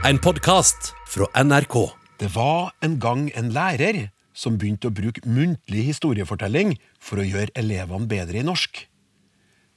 En 0.00 0.16
podkast 0.16 0.94
fra 1.12 1.26
NRK. 1.36 1.74
Det 2.16 2.30
var 2.32 2.70
en 2.80 2.94
gang 3.02 3.26
en 3.36 3.50
lærer 3.52 4.06
som 4.32 4.56
begynte 4.56 4.88
å 4.88 4.94
bruke 4.96 5.20
muntlig 5.28 5.82
historiefortelling 5.90 6.72
for 6.96 7.20
å 7.20 7.26
gjøre 7.26 7.52
elevene 7.60 8.08
bedre 8.08 8.40
i 8.40 8.46
norsk. 8.46 8.80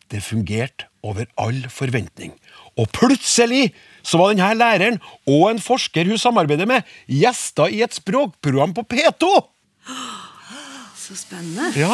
Det 0.08 0.24
fungerte 0.24 0.88
over 1.04 1.28
all 1.36 1.66
forventning. 1.68 2.32
Og 2.80 2.88
plutselig 2.96 3.74
så 4.00 4.22
var 4.22 4.32
denne 4.32 4.54
læreren 4.56 5.02
og 5.28 5.50
en 5.52 5.60
forsker 5.64 6.08
hun 6.08 6.22
samarbeider 6.22 6.72
med, 6.72 6.88
gjester 7.12 7.68
i 7.68 7.84
et 7.84 8.00
språkprogram 8.00 8.72
på 8.80 8.88
P2! 8.96 9.34
Så 11.04 11.20
spennende. 11.20 11.74
Ja, 11.76 11.92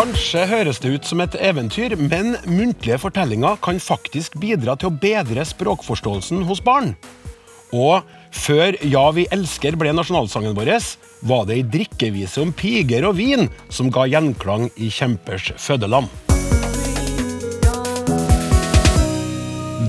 Kanskje 0.00 0.46
høres 0.48 0.78
det 0.80 0.90
ut 0.94 1.04
som 1.04 1.20
et 1.20 1.34
eventyr, 1.44 1.92
men 2.00 2.30
muntlige 2.48 2.96
fortellinger 3.02 3.58
kan 3.60 3.76
faktisk 3.84 4.38
bidra 4.40 4.72
til 4.80 4.88
å 4.88 4.94
bedre 4.96 5.44
språkforståelsen 5.44 6.40
hos 6.48 6.62
barn. 6.64 6.94
Og 7.76 8.06
før 8.32 8.78
Ja, 8.80 9.02
vi 9.12 9.26
elsker 9.28 9.76
ble 9.76 9.92
nasjonalsangen 9.92 10.56
vår, 10.56 10.72
var 11.28 11.44
det 11.44 11.58
ei 11.58 11.66
drikkevise 11.76 12.40
om 12.40 12.54
piger 12.56 13.10
og 13.10 13.18
vin 13.20 13.50
som 13.68 13.92
ga 13.92 14.06
gjenklang 14.08 14.70
i 14.80 14.88
kjempers 14.88 15.52
fødeland. 15.60 16.08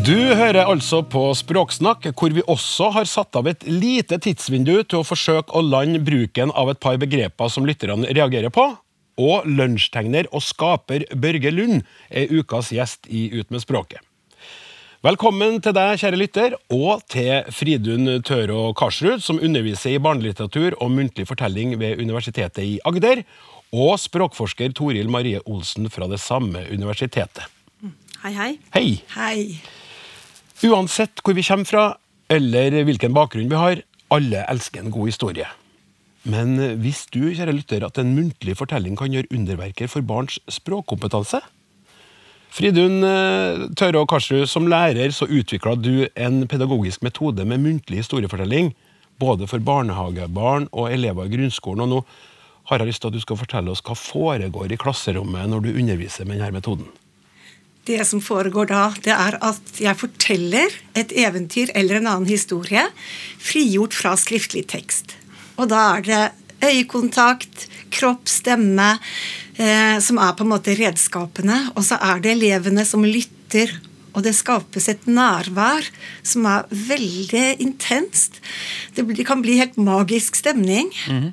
Du 0.03 0.19
hører 0.35 0.65
altså 0.65 1.05
på 1.07 1.29
Språksnakk, 1.39 2.11
hvor 2.11 2.35
vi 2.35 2.43
også 2.51 2.91
har 2.99 3.07
satt 3.07 3.39
av 3.39 3.47
et 3.47 3.63
lite 3.63 4.19
tidsvindu 4.19 4.81
til 4.83 5.05
å 5.05 5.07
forsøke 5.07 5.55
å 5.55 5.63
lande 5.63 6.03
bruken 6.03 6.51
av 6.51 6.75
et 6.75 6.83
par 6.83 6.99
begreper 6.99 7.47
som 7.47 7.63
lytterne 7.63 8.11
reagerer 8.11 8.51
på. 8.51 8.73
Og 9.21 9.45
lunsjtegner 9.45 10.29
og 10.33 10.41
skaper 10.45 11.05
Børge 11.13 11.51
Lund 11.53 11.83
er 12.09 12.31
ukas 12.31 12.71
gjest 12.73 13.09
i 13.11 13.27
Ut 13.37 13.51
med 13.53 13.61
språket. 13.61 14.01
Velkommen 15.01 15.55
til 15.65 15.73
deg, 15.73 15.97
kjære 15.97 16.17
lytter, 16.19 16.55
og 16.69 17.01
til 17.09 17.47
Fridun 17.49 18.19
Tørå 18.21 18.67
Karsrud, 18.77 19.23
som 19.25 19.39
underviser 19.41 19.95
i 19.95 20.01
barnelitteratur 20.01 20.75
og 20.77 20.91
muntlig 20.93 21.25
fortelling 21.25 21.73
ved 21.81 21.97
Universitetet 21.97 22.61
i 22.61 22.75
Agder, 22.85 23.23
og 23.73 23.95
språkforsker 23.97 24.75
Toril 24.77 25.09
Marie 25.09 25.41
Olsen 25.49 25.89
fra 25.89 26.05
det 26.11 26.21
samme 26.21 26.61
universitetet. 26.69 27.47
Hei, 28.21 28.33
hei. 28.37 28.51
Hei! 28.75 28.89
Hei. 29.15 30.69
Uansett 30.69 31.23
hvor 31.25 31.33
vi 31.33 31.47
kommer 31.49 31.65
fra, 31.65 31.87
eller 32.29 32.83
hvilken 32.85 33.17
bakgrunn 33.17 33.49
vi 33.49 33.57
har, 33.57 33.81
alle 34.13 34.45
elsker 34.53 34.85
en 34.85 34.93
god 34.93 35.09
historie. 35.09 35.49
Men 36.23 36.53
visste 36.83 37.17
du, 37.17 37.31
kjære 37.33 37.55
lytter, 37.55 37.85
at 37.85 37.97
en 37.97 38.13
muntlig 38.13 38.53
fortelling 38.59 38.97
kan 38.99 39.13
gjøre 39.13 39.31
underverker 39.33 39.89
for 39.89 40.05
barns 40.05 40.37
språkkompetanse? 40.51 41.41
Fridun 42.51 42.99
eh, 43.07 43.93
og 43.95 44.09
Karsrud, 44.11 44.45
som 44.51 44.67
lærer 44.67 45.13
så 45.15 45.25
utvikla 45.25 45.77
du 45.79 46.07
en 46.15 46.43
pedagogisk 46.51 47.01
metode 47.01 47.45
med 47.47 47.63
muntlig 47.63 48.03
historiefortelling, 48.03 48.73
både 49.19 49.47
for 49.47 49.63
barnehagebarn 49.63 50.67
og 50.71 50.91
elever 50.91 51.29
i 51.29 51.37
grunnskolen. 51.37 51.85
Og 51.85 51.89
nå 51.89 52.01
har 52.69 52.81
jeg 52.81 52.91
lyst 52.91 53.01
til 53.01 53.11
at 53.11 53.15
du 53.15 53.23
skal 53.23 53.39
fortelle 53.39 53.71
oss 53.71 53.83
hva 53.85 53.95
foregår 53.97 54.73
i 54.73 54.79
klasserommet 54.79 55.49
når 55.49 55.63
du 55.63 55.71
underviser 55.73 56.27
med 56.27 56.41
denne 56.41 56.59
metoden. 56.59 56.91
Det 57.87 58.03
som 58.05 58.21
foregår 58.21 58.67
da, 58.69 58.83
det 59.01 59.13
er 59.15 59.39
at 59.41 59.79
jeg 59.81 59.97
forteller 59.97 60.75
et 60.93 61.15
eventyr 61.17 61.71
eller 61.73 61.97
en 61.97 62.11
annen 62.11 62.29
historie 62.29 62.83
frigjort 63.41 63.95
fra 63.97 64.13
skriftlig 64.19 64.67
tekst. 64.69 65.15
Og 65.61 65.69
da 65.69 65.83
er 65.97 66.07
det 66.07 66.23
øyekontakt, 66.61 67.67
kropp, 67.93 68.27
stemme 68.29 68.95
eh, 69.57 69.97
som 70.01 70.19
er 70.21 70.33
på 70.37 70.45
en 70.45 70.53
måte 70.53 70.75
redskapene. 70.77 71.67
Og 71.75 71.85
så 71.85 71.99
er 72.01 72.21
det 72.23 72.35
elevene 72.35 72.85
som 72.87 73.05
lytter, 73.05 73.73
og 74.11 74.25
det 74.25 74.33
skapes 74.35 74.89
et 74.91 75.05
nærvær 75.07 75.85
som 76.27 76.47
er 76.49 76.65
veldig 76.71 77.61
intenst. 77.63 78.41
Det, 78.95 79.05
kan 79.27 79.43
bli 79.43 79.55
helt 79.61 79.77
magisk 79.79 80.35
stemning, 80.35 80.89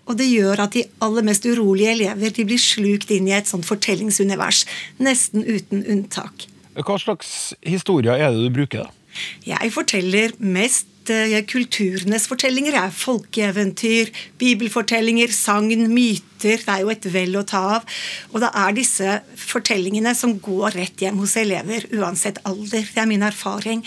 og 0.07 0.15
det 0.21 0.29
gjør 0.31 0.63
at 0.69 0.77
de 0.77 0.85
aller 1.03 1.27
mest 1.27 1.49
urolige 1.49 1.97
elever 1.97 2.37
de 2.37 2.47
blir 2.47 2.63
slukt 2.63 3.11
inn 3.15 3.27
i 3.31 3.35
et 3.35 3.51
sånt 3.51 3.67
fortellingsunivers. 3.67 4.63
Nesten 5.03 5.43
uten 5.43 5.83
unntak. 5.89 6.47
Hva 6.79 7.01
slags 7.03 7.57
historier 7.67 8.15
er 8.15 8.31
det 8.31 8.47
du 8.47 8.55
bruker? 8.55 8.87
da? 8.87 8.98
Jeg 9.47 9.73
forteller 9.75 10.33
mest 10.39 11.11
eh, 11.11 11.39
kulturenes 11.49 12.27
fortellinger. 12.29 12.75
Jeg 12.77 12.91
er 12.91 12.97
folkeeventyr, 13.03 14.11
bibelfortellinger, 14.41 15.33
sagn, 15.33 15.87
myter. 15.93 16.61
Det 16.63 16.69
er 16.69 16.83
jo 16.85 16.91
et 16.93 17.09
vel 17.13 17.37
å 17.41 17.45
ta 17.49 17.63
av. 17.79 17.87
Og 18.33 18.41
det 18.45 18.51
er 18.55 18.77
disse 18.77 19.17
fortellingene 19.41 20.13
som 20.15 20.37
går 20.45 20.77
rett 20.79 21.01
hjem 21.03 21.19
hos 21.23 21.37
elever, 21.41 21.87
uansett 21.97 22.39
alder. 22.49 22.85
Det 22.95 23.03
er 23.03 23.09
min 23.11 23.25
erfaring. 23.27 23.83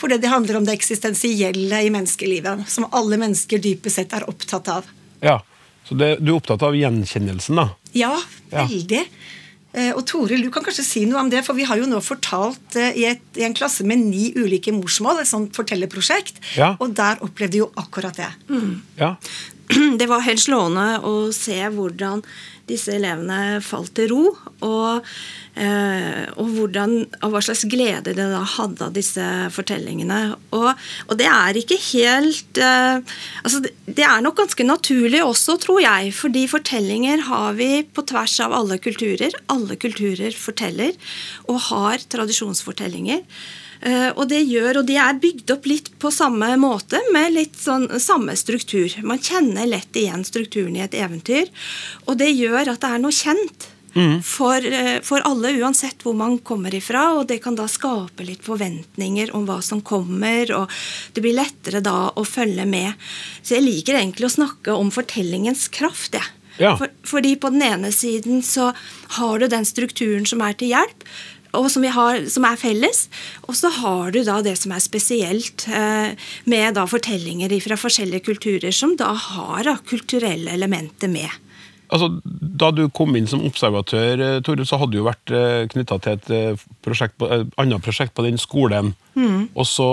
Fordi 0.00 0.20
det 0.22 0.30
handler 0.32 0.60
om 0.60 0.68
det 0.68 0.76
eksistensielle 0.78 1.82
i 1.86 1.90
menneskelivet, 1.92 2.66
som 2.70 2.86
alle 2.92 3.18
mennesker 3.20 3.60
dypest 3.62 3.96
sett 4.00 4.14
er 4.16 4.28
opptatt 4.30 4.68
av. 4.80 4.90
Ja, 5.24 5.40
Så 5.88 5.96
det, 5.98 6.20
du 6.22 6.28
er 6.30 6.36
opptatt 6.36 6.62
av 6.62 6.76
gjenkjennelsen, 6.76 7.56
da? 7.56 7.64
Ja, 7.96 8.12
Ja. 8.52 8.66
veldig. 8.68 9.00
Eh, 9.00 9.39
Og 9.94 10.02
Toril, 10.06 10.42
du 10.42 10.50
kan 10.50 10.64
kanskje 10.66 10.82
si 10.84 11.04
noe 11.06 11.20
om 11.22 11.28
det, 11.30 11.44
for 11.46 11.54
vi 11.54 11.62
har 11.68 11.78
jo 11.78 11.86
nå 11.86 12.00
fortalt 12.02 12.74
eh, 12.76 12.90
i, 12.98 13.04
et, 13.12 13.20
i 13.38 13.44
en 13.46 13.54
klasse 13.54 13.84
med 13.86 14.02
ni 14.02 14.32
ulike 14.34 14.72
morsmål, 14.74 15.20
et 15.22 15.30
sånt 15.30 15.54
fortellerprosjekt, 15.54 16.40
Ja. 16.56 16.72
og 16.80 16.94
der 16.98 17.22
opplevde 17.22 17.52
du 17.54 17.58
jo 17.64 17.70
akkurat 17.78 18.16
det. 18.18 18.30
Ja. 18.98 19.14
Det 20.00 20.08
var 20.10 20.24
helt 20.26 20.42
slående 20.42 20.86
å 21.06 21.30
se 21.34 21.58
hvordan 21.74 22.24
disse 22.70 22.94
elevene 22.94 23.60
falt 23.64 23.92
til 23.98 24.10
ro, 24.12 24.24
og, 24.66 25.06
eh, 25.58 26.26
og 26.38 26.52
hvordan, 26.54 26.92
og 27.20 27.32
hva 27.32 27.42
slags 27.42 27.64
glede 27.70 28.14
de 28.14 28.26
da 28.32 28.42
hadde 28.56 28.86
av 28.86 28.94
disse 28.94 29.24
fortellingene. 29.54 30.20
Og, 30.56 30.68
og 31.08 31.14
det 31.18 31.28
er 31.30 31.58
ikke 31.58 31.80
helt 31.90 32.60
eh, 32.62 33.00
altså 33.42 33.62
det, 33.64 33.74
det 33.86 34.06
er 34.06 34.22
nok 34.22 34.38
ganske 34.42 34.66
naturlig 34.66 35.22
også, 35.24 35.58
tror 35.64 35.82
jeg, 35.82 36.12
fordi 36.16 36.46
fortellinger 36.50 37.26
har 37.30 37.58
vi 37.58 37.72
på 37.82 38.06
tvers 38.10 38.38
av 38.44 38.54
alle 38.56 38.78
kulturer. 38.82 39.34
Alle 39.52 39.78
kulturer 39.80 40.36
forteller, 40.36 40.94
og 41.50 41.58
har 41.70 42.06
tradisjonsfortellinger. 42.10 43.26
Eh, 43.80 44.10
og 44.12 44.26
det 44.28 44.42
gjør, 44.44 44.82
og 44.82 44.88
de 44.88 44.98
er 45.00 45.20
bygd 45.20 45.54
opp 45.54 45.66
litt 45.68 45.90
på 46.02 46.12
samme 46.12 46.52
måte, 46.60 47.00
med 47.14 47.32
litt 47.36 47.56
sånn 47.56 47.88
samme 48.00 48.36
struktur. 48.36 48.92
Man 49.06 49.22
kjenner 49.24 49.68
lett 49.68 49.96
igjen 49.96 50.24
strukturen 50.26 50.76
i 50.76 50.84
et 50.84 50.96
eventyr, 50.96 51.48
og 52.06 52.18
det 52.20 52.32
gjør 52.34 52.74
at 52.74 52.82
det 52.82 52.94
er 52.94 53.04
noe 53.04 53.14
kjent. 53.14 53.70
For, 54.22 54.62
eh, 54.62 55.00
for 55.02 55.20
alle, 55.26 55.50
uansett 55.58 56.04
hvor 56.04 56.14
man 56.14 56.38
kommer 56.38 56.74
ifra, 56.74 57.08
og 57.18 57.26
det 57.26 57.40
kan 57.42 57.56
da 57.58 57.66
skape 57.66 58.22
litt 58.22 58.44
forventninger 58.46 59.32
om 59.34 59.48
hva 59.48 59.58
som 59.62 59.80
kommer, 59.82 60.52
og 60.54 60.70
det 61.12 61.24
blir 61.24 61.34
lettere 61.34 61.82
da 61.82 62.12
å 62.14 62.24
følge 62.24 62.66
med. 62.70 62.94
Så 63.42 63.56
jeg 63.56 63.66
liker 63.66 63.98
egentlig 63.98 64.28
å 64.28 64.36
snakke 64.36 64.76
om 64.76 64.92
fortellingens 64.94 65.66
kraft, 65.74 66.14
jeg. 66.14 66.36
Ja. 66.60 66.74
For, 66.76 66.92
fordi 67.08 67.34
på 67.40 67.50
den 67.54 67.62
ene 67.64 67.90
siden 67.94 68.42
så 68.44 68.70
har 69.16 69.38
du 69.40 69.48
den 69.48 69.64
strukturen 69.64 70.26
som 70.28 70.42
er 70.44 70.54
til 70.60 70.74
hjelp, 70.74 71.06
og 71.56 71.68
som, 71.72 71.84
vi 71.84 71.92
har, 71.94 72.22
som 72.30 72.46
er 72.48 72.58
felles. 72.60 73.04
Og 73.48 73.56
så 73.58 73.72
har 73.80 74.14
du 74.14 74.22
da 74.26 74.40
det 74.44 74.56
som 74.60 74.74
er 74.74 74.82
spesielt, 74.84 75.66
eh, 75.68 76.16
med 76.50 76.78
da 76.78 76.86
fortellinger 76.90 77.52
fra 77.64 77.78
forskjellige 77.80 78.26
kulturer 78.28 78.74
som 78.74 78.96
da 79.00 79.12
har 79.14 79.64
da, 79.66 79.78
kulturelle 79.90 80.52
elementer 80.54 81.10
med. 81.10 81.30
Altså, 81.90 82.20
Da 82.60 82.70
du 82.70 82.84
kom 82.92 83.16
inn 83.16 83.26
som 83.26 83.42
observatør, 83.46 84.40
Tore, 84.44 84.66
så 84.68 84.78
hadde 84.78 84.92
du 84.92 84.98
jo 85.00 85.06
vært 85.06 85.32
eh, 85.32 85.64
knytta 85.72 85.96
til 86.04 86.18
et 86.18 86.30
eh, 86.36 86.64
prosjekt 86.84 87.22
eh, 87.24 87.46
annet 87.58 87.82
prosjekt 87.82 88.12
på 88.14 88.24
den 88.26 88.36
skolen. 88.38 88.92
Og 89.56 89.66
så 89.68 89.88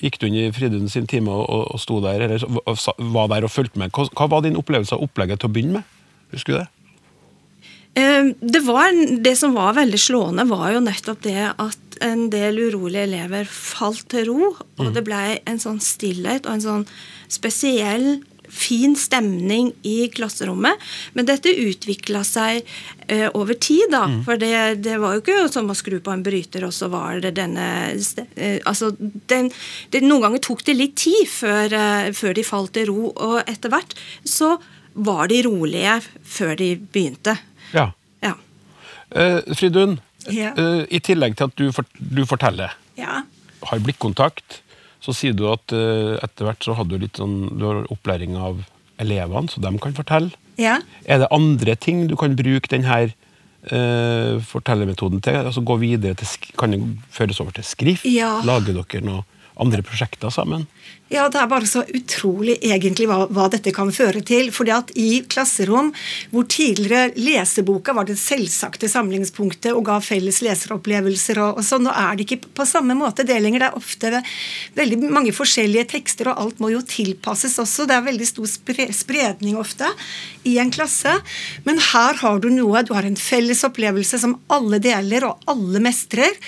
gikk 0.00 0.20
du 0.20 0.28
inn 0.28 0.38
i 0.38 0.50
Fridun 0.54 0.88
sin 0.90 1.08
time 1.10 1.30
og, 1.30 1.74
og, 1.74 1.80
sto 1.82 1.98
der, 2.02 2.24
eller 2.24 2.46
var 3.12 3.28
der 3.30 3.46
og 3.46 3.52
fulgte 3.52 3.78
med. 3.78 3.92
Hva, 3.94 4.08
hva 4.16 4.28
var 4.32 4.46
din 4.46 4.58
opplevelse 4.58 4.96
av 4.96 5.04
opplegget 5.04 5.42
til 5.42 5.50
å 5.50 5.54
begynne 5.54 5.80
med? 5.80 5.98
Husker 6.34 6.54
du 6.54 6.58
det? 6.60 6.68
Eh, 8.00 8.32
Det, 8.40 8.62
var, 8.66 8.96
det 9.28 9.36
som 9.38 9.54
var 9.56 9.76
veldig 9.78 10.00
slående, 10.00 10.48
var 10.48 10.72
jo 10.74 10.82
nettopp 10.84 11.22
det 11.28 11.46
at 11.52 12.00
en 12.00 12.28
del 12.32 12.56
urolige 12.70 13.04
elever 13.04 13.44
falt 13.52 14.06
til 14.12 14.26
ro. 14.30 14.54
Og 14.80 14.92
det 14.96 15.04
ble 15.04 15.22
en 15.44 15.60
sånn 15.60 15.80
stillhet 15.84 16.46
og 16.48 16.56
en 16.56 16.66
sånn 16.66 16.86
spesiell, 17.30 18.22
fin 18.50 18.96
stemning 18.98 19.68
i 19.86 20.08
klasserommet. 20.10 20.74
Men 21.14 21.28
dette 21.28 21.52
utvikla 21.54 22.24
seg 22.26 22.64
eh, 23.06 23.28
over 23.38 23.54
tid, 23.54 23.92
da. 23.92 24.00
For 24.26 24.40
det, 24.40 24.82
det 24.82 24.96
var 24.98 25.14
jo 25.14 25.22
ikke 25.22 25.44
som 25.54 25.70
å 25.70 25.76
skru 25.78 26.00
på 26.02 26.10
en 26.10 26.24
bryter, 26.26 26.64
og 26.66 26.74
så 26.74 26.88
var 26.90 27.20
det 27.22 27.36
denne 27.38 27.68
eh, 28.34 28.58
Altså, 28.66 28.90
den, 29.30 29.52
det, 29.94 30.02
noen 30.02 30.24
ganger 30.26 30.42
tok 30.48 30.64
det 30.66 30.74
litt 30.80 30.96
tid 30.98 31.28
før, 31.30 31.70
eh, 31.78 32.10
før 32.16 32.34
de 32.34 32.42
falt 32.48 32.74
til 32.74 32.90
ro, 32.90 33.12
og 33.14 33.38
etter 33.46 33.70
hvert 33.70 33.94
så 34.26 34.56
var 34.98 35.30
de 35.30 35.44
rolige 35.46 36.00
før 36.26 36.56
de 36.58 36.72
begynte. 36.90 37.36
Ja. 37.74 37.90
Ja. 38.24 38.34
Uh, 39.14 39.40
Fridun, 39.54 39.98
Ja. 40.28 40.50
Uh, 40.58 40.84
i 40.92 41.00
tillegg 41.00 41.36
til 41.38 41.48
at 41.48 41.54
du, 41.56 41.70
fort, 41.72 41.88
du 41.96 42.26
forteller, 42.28 42.74
Ja. 42.98 43.22
har 43.64 43.78
blikkontakt, 43.80 44.60
så 45.00 45.14
sier 45.16 45.32
du 45.32 45.46
at 45.52 45.72
uh, 45.72 46.18
etter 46.22 46.44
hvert 46.44 46.62
så 46.66 46.76
hadde 46.76 46.92
du 46.92 47.06
litt 47.06 47.16
sånn 47.16 47.48
du 47.58 47.64
har 47.64 47.86
opplæring 47.90 48.36
av 48.36 48.60
elevene, 49.00 49.48
så 49.48 49.62
de 49.64 49.72
kan 49.80 49.96
fortelle. 49.96 50.30
Ja. 50.60 50.76
Er 51.08 51.22
det 51.22 51.30
andre 51.32 51.74
ting 51.76 52.06
du 52.10 52.16
kan 52.20 52.36
bruke 52.36 52.68
denne 52.68 53.12
fortellermetoden 54.44 55.20
til? 55.24 55.36
Altså 55.36 55.60
gå 55.64 55.76
videre 55.80 56.14
til, 56.16 56.28
Kan 56.56 56.72
det 56.72 56.80
føres 57.12 57.40
over 57.40 57.52
til 57.52 57.64
skrift? 57.64 58.04
Ja. 58.08 58.40
Lager 58.44 58.72
dere 58.76 59.02
noen 59.04 59.24
andre 59.60 59.82
prosjekter 59.84 60.32
sammen? 60.32 60.66
Ja, 61.10 61.24
det 61.26 61.40
er 61.40 61.48
bare 61.50 61.66
så 61.66 61.80
utrolig 61.90 62.54
egentlig 62.62 63.08
hva, 63.10 63.24
hva 63.34 63.48
dette 63.50 63.72
kan 63.74 63.88
føre 63.90 64.20
til. 64.22 64.52
fordi 64.54 64.70
at 64.70 64.92
i 64.94 65.24
klasserom, 65.26 65.88
hvor 66.30 66.44
tidligere 66.46 67.10
leseboka 67.18 67.90
var 67.96 68.06
det 68.06 68.14
selvsagte 68.20 68.86
samlingspunktet 68.86 69.72
og 69.74 69.88
ga 69.88 69.96
felles 70.06 70.38
leseropplevelser 70.46 71.40
og, 71.42 71.58
og 71.58 71.66
sånn, 71.66 71.88
nå 71.88 71.94
er 71.98 72.14
det 72.14 72.28
ikke 72.28 72.52
på 72.60 72.66
samme 72.68 72.94
måte 72.94 73.26
det 73.26 73.40
lenger. 73.42 73.64
Det 73.64 73.70
er 73.72 73.80
ofte 73.80 74.20
veldig 74.78 75.00
mange 75.10 75.34
forskjellige 75.34 75.88
tekster, 75.96 76.30
og 76.30 76.44
alt 76.44 76.62
må 76.62 76.70
jo 76.76 76.84
tilpasses 76.86 77.58
også. 77.58 77.88
Det 77.90 77.96
er 77.96 78.06
veldig 78.06 78.28
stor 78.30 78.46
spre, 78.52 78.86
spredning 78.94 79.58
ofte 79.58 79.90
i 80.46 80.60
en 80.62 80.70
klasse. 80.70 81.16
Men 81.66 81.82
her 81.90 82.22
har 82.22 82.38
du 82.38 82.52
noe, 82.54 82.84
du 82.86 82.94
har 82.94 83.08
en 83.08 83.18
felles 83.18 83.64
opplevelse 83.66 84.22
som 84.22 84.38
alle 84.46 84.78
deler 84.78 85.26
og 85.26 85.42
alle 85.50 85.82
mestrer. 85.82 86.38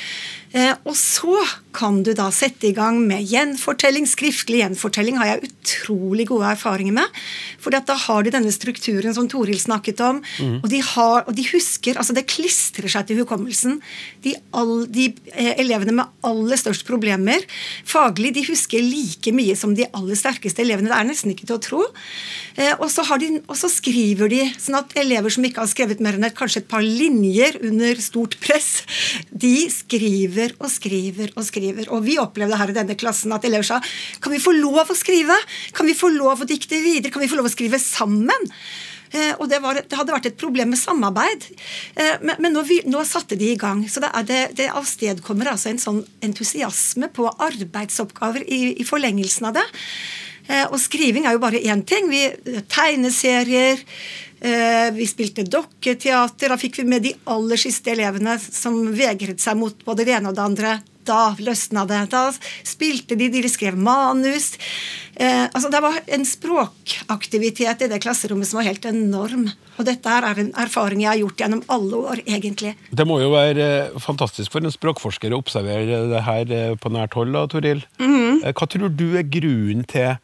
Eh, 0.53 0.75
og 0.85 0.97
så 0.99 1.39
kan 1.73 2.03
du 2.05 2.11
da 2.17 2.27
sette 2.35 2.69
i 2.69 2.75
gang 2.77 2.99
med 3.07 3.25
gjenfortelling. 3.25 4.05
Skriftlig 4.09 4.52
gjenfortelling 4.61 5.19
har 5.21 5.31
jeg 5.31 5.49
utrolig 5.49 6.27
gode 6.29 6.51
erfaringer 6.53 6.97
med. 6.97 7.21
For 7.63 7.73
da 7.73 7.97
har 8.07 8.25
de 8.27 8.35
denne 8.35 8.53
strukturen 8.55 9.15
som 9.17 9.29
Toril 9.31 9.59
snakket 9.61 10.03
om. 10.05 10.21
Og, 10.61 10.69
de 10.73 10.83
har, 10.93 11.25
og 11.27 11.33
de 11.37 11.47
husker 11.53 11.99
altså 11.99 12.15
Det 12.17 12.27
klistrer 12.31 12.91
seg 12.93 13.09
til 13.09 13.23
hukommelsen. 13.23 13.81
De, 14.25 14.35
all, 14.57 14.87
de 14.91 15.11
eh, 15.35 15.55
elevene 15.63 15.97
med 15.97 16.27
aller 16.27 16.61
størst 16.61 16.87
problemer 16.89 17.43
faglig, 17.89 18.33
de 18.37 18.45
husker 18.47 18.83
like 18.83 19.33
mye 19.35 19.57
som 19.59 19.75
de 19.77 19.87
aller 19.97 20.19
sterkeste 20.19 20.65
elevene. 20.65 20.91
Det 20.91 20.99
er 20.99 21.09
nesten 21.09 21.35
ikke 21.35 21.49
til 21.49 21.59
å 21.59 21.63
tro. 21.63 21.83
Eh, 22.57 22.75
og, 22.79 22.89
så 22.93 23.05
de, 23.21 23.31
og 23.47 23.57
så 23.59 23.71
skriver 23.73 24.31
de, 24.33 24.43
sånn 24.61 24.79
at 24.81 24.95
elever 25.01 25.33
som 25.33 25.47
ikke 25.47 25.63
har 25.63 25.71
skrevet 25.71 26.03
mer 26.05 26.19
enn 26.19 26.29
et, 26.29 26.37
kanskje 26.37 26.63
et 26.63 26.71
par 26.71 26.85
linjer 26.85 27.59
under 27.65 28.01
stort 28.05 28.39
press, 28.43 28.71
de 29.31 29.69
skriver 29.73 30.57
og 30.59 30.71
skriver 30.73 31.35
og 31.37 31.47
skriver. 31.49 31.91
Og 31.95 32.05
vi 32.07 32.19
opplevde 32.23 32.61
her 32.61 32.73
i 32.73 32.79
denne 32.79 32.99
klassen 32.99 33.35
at 33.35 33.47
elever 33.49 33.69
sa 33.69 33.81
kan 34.23 34.33
vi 34.35 34.43
få 34.43 34.55
lov 34.57 34.93
å 34.93 34.99
skrive? 34.99 35.37
Kan 35.77 35.89
vi 35.89 35.99
få 35.99 36.13
lov 36.13 36.45
å 36.45 36.49
dikte 36.49 36.81
videre? 36.83 37.13
Kan 37.13 37.25
vi 37.25 37.31
få 37.31 37.41
lov 37.41 37.51
å 37.51 37.55
skrive 37.55 37.81
sammen? 37.83 38.51
Eh, 39.13 39.35
og 39.37 39.49
det, 39.53 39.61
var, 39.61 39.77
det, 39.77 39.97
hadde 39.97 40.15
vært 40.15 40.31
et 40.31 40.41
problem 40.41 40.73
med 40.73 40.81
samarbeid. 40.81 41.45
Eh, 42.01 42.15
men, 42.25 42.39
men 42.41 42.55
nå, 42.57 42.65
vi, 42.69 42.81
nå, 42.89 43.03
satte 43.09 43.37
de 43.39 43.51
i 43.53 43.59
gang. 43.61 43.85
Så 43.93 44.01
det, 44.01 44.13
det, 44.29 44.43
det 44.61 44.71
avstedkommer 44.73 45.53
altså 45.53 45.73
en 45.73 45.83
sånn 45.83 46.03
entusiasme 46.25 47.11
på 47.13 47.29
arbeidsoppgaver 47.33 48.47
i, 48.49 48.63
i 48.81 48.89
forlengelsen 48.89 49.51
av 49.51 49.59
det. 49.61 49.67
Eh, 50.49 50.67
og 50.69 50.79
skriving 50.83 51.27
er 51.27 51.37
jo 51.37 51.43
bare 51.43 51.63
én 51.63 51.85
ting. 51.87 52.11
Vi, 52.11 52.25
tegneserier. 52.73 53.83
Eh, 54.43 54.89
vi 54.97 55.07
spilte 55.07 55.45
dokketeater. 55.47 56.51
Da 56.51 56.59
fikk 56.59 56.81
vi 56.83 56.89
med 56.91 57.07
de 57.07 57.13
aller 57.31 57.61
siste 57.61 57.95
elevene 57.95 58.39
som 58.43 58.81
vegret 58.97 59.43
seg 59.43 59.59
mot 59.61 59.85
både 59.87 60.09
det 60.09 60.17
ene 60.19 60.33
og 60.33 60.39
det 60.39 60.47
andre. 60.49 60.79
Da 61.07 61.33
løsna 61.39 61.85
det. 61.87 62.05
Da 62.13 62.29
spilte 62.67 63.19
de, 63.19 63.29
de 63.31 63.49
skrev 63.51 63.79
manus. 63.79 64.53
Eh, 65.15 65.45
altså 65.47 65.71
Det 65.71 65.81
var 65.83 65.99
en 66.07 66.27
språkaktivitet 66.27 67.83
i 67.87 67.91
det 67.91 68.01
klasserommet 68.03 68.49
som 68.49 68.59
var 68.61 68.69
helt 68.71 68.87
enorm. 68.91 69.49
Og 69.79 69.87
dette 69.89 70.11
her 70.11 70.27
er 70.27 70.43
en 70.43 70.53
erfaring 70.63 71.03
jeg 71.05 71.11
har 71.11 71.21
gjort 71.23 71.43
gjennom 71.43 71.63
alle 71.73 72.03
år, 72.13 72.23
egentlig. 72.27 72.75
Det 72.91 73.07
må 73.09 73.21
jo 73.23 73.31
være 73.35 73.69
eh, 73.87 74.03
fantastisk 74.03 74.53
for 74.55 74.63
en 74.63 74.75
språkforsker 74.75 75.33
å 75.33 75.41
observere 75.43 76.03
det 76.11 76.27
her 76.27 76.53
eh, 76.53 76.75
på 76.79 76.93
nært 76.93 77.17
hold, 77.19 77.33
da, 77.35 77.47
Toril. 77.51 77.83
Eh, 78.03 78.51
Hva 78.53 78.69
tror 78.69 78.93
du 78.93 79.09
er 79.19 79.27
grunnen 79.27 79.87
til 79.89 80.17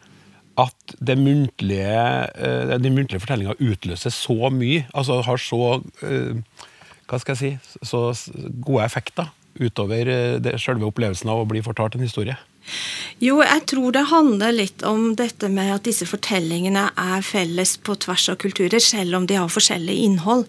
at 0.59 0.95
muntlige, 1.19 2.29
eh, 2.35 2.75
den 2.79 2.95
muntlige 2.97 3.23
fortellinga 3.23 3.57
utløser 3.61 4.15
så 4.15 4.51
mye? 4.51 4.87
Altså 4.95 5.21
har 5.23 5.43
så 5.43 5.83
eh, 6.03 6.65
Hva 7.09 7.19
skal 7.23 7.37
jeg 7.37 7.41
si 7.41 7.87
Så 7.89 8.01
gode 8.61 8.85
effekter 8.85 9.31
utover 9.59 10.11
eh, 10.13 10.59
selve 10.59 10.91
opplevelsen 10.91 11.31
av 11.31 11.43
å 11.43 11.49
bli 11.49 11.63
fortalt 11.65 11.97
en 11.97 12.07
historie? 12.07 12.37
Jo, 13.19 13.41
jeg 13.43 13.65
tror 13.67 13.95
det 13.97 14.05
handler 14.13 14.55
litt 14.55 14.83
om 14.87 15.15
dette 15.19 15.49
med 15.51 15.73
at 15.75 15.87
disse 15.89 16.07
fortellingene 16.07 16.85
er 17.01 17.25
felles 17.27 17.75
på 17.83 17.97
tvers 18.05 18.29
av 18.31 18.39
kulturer, 18.43 18.79
selv 18.83 19.19
om 19.19 19.27
de 19.27 19.39
har 19.41 19.51
forskjellig 19.51 19.97
innhold. 20.05 20.45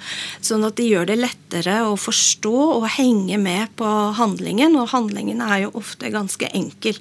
Sånn 0.46 0.66
at 0.68 0.78
de 0.78 0.86
gjør 0.92 1.10
det 1.10 1.18
lettere 1.18 1.80
å 1.88 1.96
forstå 1.98 2.54
og 2.76 2.86
henge 3.00 3.40
med 3.42 3.74
på 3.80 3.90
handlingen. 4.20 4.78
Og 4.78 4.92
handlingen 4.94 5.42
er 5.42 5.66
jo 5.66 5.74
ofte 5.82 6.12
ganske 6.14 6.52
enkel. 6.54 7.00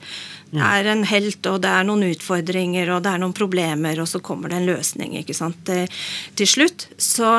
Det 0.50 0.64
er 0.64 0.86
en 0.88 1.04
helt, 1.04 1.44
og 1.50 1.58
det 1.60 1.68
er 1.68 1.84
noen 1.84 2.06
utfordringer, 2.08 2.88
og 2.94 3.02
det 3.04 3.10
er 3.12 3.20
noen 3.20 3.34
problemer, 3.36 3.98
og 4.00 4.08
så 4.08 4.20
kommer 4.24 4.48
det 4.48 4.60
en 4.62 4.68
løsning 4.70 5.16
ikke 5.20 5.36
sant, 5.36 5.58
til, 5.68 5.90
til 6.38 6.48
slutt. 6.48 6.86
Så, 6.96 7.34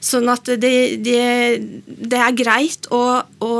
sånn 0.00 0.30
at 0.32 0.48
det, 0.62 0.72
det, 1.04 1.20
det 1.84 2.20
er 2.24 2.38
greit 2.38 2.88
å, 2.94 3.02
å 3.44 3.50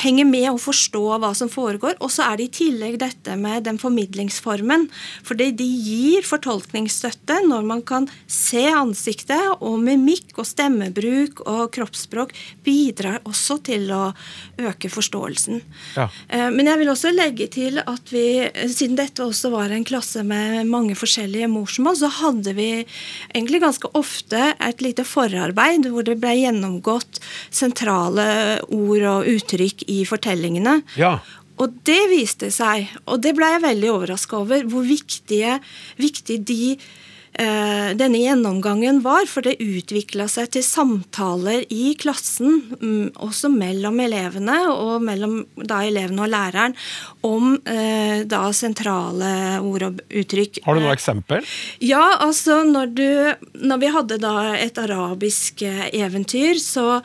henge 0.00 0.24
med 0.28 0.48
og 0.54 0.62
forstå 0.64 1.02
hva 1.20 1.34
som 1.36 1.50
foregår. 1.52 1.98
Og 2.00 2.12
så 2.14 2.30
er 2.30 2.40
det 2.40 2.48
i 2.48 2.54
tillegg 2.62 2.96
dette 3.02 3.36
med 3.36 3.66
den 3.68 3.80
formidlingsformen. 3.82 4.88
Fordi 5.26 5.50
de 5.60 5.66
gir 5.66 6.24
fortolkningsstøtte 6.26 7.42
når 7.44 7.68
man 7.68 7.84
kan 7.84 8.08
se 8.24 8.64
ansiktet, 8.72 9.36
og 9.60 9.76
mimikk 9.84 10.38
og 10.40 10.48
stemmebruk 10.48 11.44
og 11.44 11.66
kroppsspråk 11.76 12.32
bidrar 12.64 13.20
også 13.28 13.58
til 13.68 13.90
å 13.92 14.02
øke 14.60 14.88
forståelsen. 14.92 15.60
Ja. 15.98 16.08
Eh, 16.28 16.48
Men 16.50 16.72
jeg 16.72 16.80
vil 16.80 16.92
også 16.92 17.12
legge 17.14 17.50
til 17.52 17.80
at 17.84 18.12
vi, 18.14 18.29
siden 18.70 18.96
dette 18.98 19.24
også 19.24 19.50
var 19.52 19.72
en 19.74 19.86
klasse 19.86 20.22
med 20.26 20.68
mange 20.70 20.96
forskjellige 20.98 21.48
morsmål, 21.52 21.98
så 22.00 22.10
hadde 22.20 22.54
vi 22.58 22.68
egentlig 23.32 23.62
ganske 23.62 23.90
ofte 23.98 24.52
et 24.56 24.84
lite 24.84 25.06
forarbeid 25.08 25.88
hvor 25.90 26.06
det 26.06 26.18
ble 26.22 26.36
gjennomgått 26.38 27.20
sentrale 27.48 28.26
ord 28.68 29.06
og 29.14 29.30
uttrykk 29.34 29.86
i 29.90 30.02
fortellingene. 30.08 30.80
Ja. 31.00 31.18
Og 31.60 31.76
det 31.84 32.00
viste 32.12 32.48
seg, 32.54 32.88
og 33.04 33.20
det 33.24 33.34
ble 33.36 33.50
jeg 33.54 33.64
veldig 33.66 33.92
overraska 33.92 34.40
over, 34.40 34.64
hvor 34.70 34.86
viktige, 34.86 35.58
viktige 36.00 36.40
de 36.48 36.62
denne 37.40 38.20
gjennomgangen 38.20 39.00
var, 39.04 39.24
for 39.30 39.44
det 39.46 39.56
utvikla 39.62 40.26
seg 40.28 40.50
til 40.54 40.64
samtaler 40.66 41.64
i 41.72 41.94
klassen, 42.00 42.60
mm, 42.80 43.16
også 43.22 43.50
mellom 43.52 44.00
elevene 44.04 44.56
og 44.72 45.04
mellom 45.06 45.40
da 45.56 45.80
elevene 45.86 46.26
og 46.26 46.32
læreren, 46.32 46.76
om 47.26 47.54
eh, 47.64 48.22
da 48.28 48.42
sentrale 48.56 49.60
ord 49.64 49.86
og 49.88 50.00
uttrykk. 50.22 50.62
Har 50.66 50.76
du 50.76 50.84
noe 50.84 50.94
eksempel? 50.96 51.44
Ja, 51.84 52.04
altså 52.20 52.62
når 52.64 52.94
du 52.96 53.08
Når 53.60 53.78
vi 53.80 53.88
hadde 53.92 54.16
da 54.22 54.54
et 54.56 54.78
arabisk 54.78 55.62
eh, 55.66 55.88
eventyr, 56.00 56.58
så, 56.60 57.00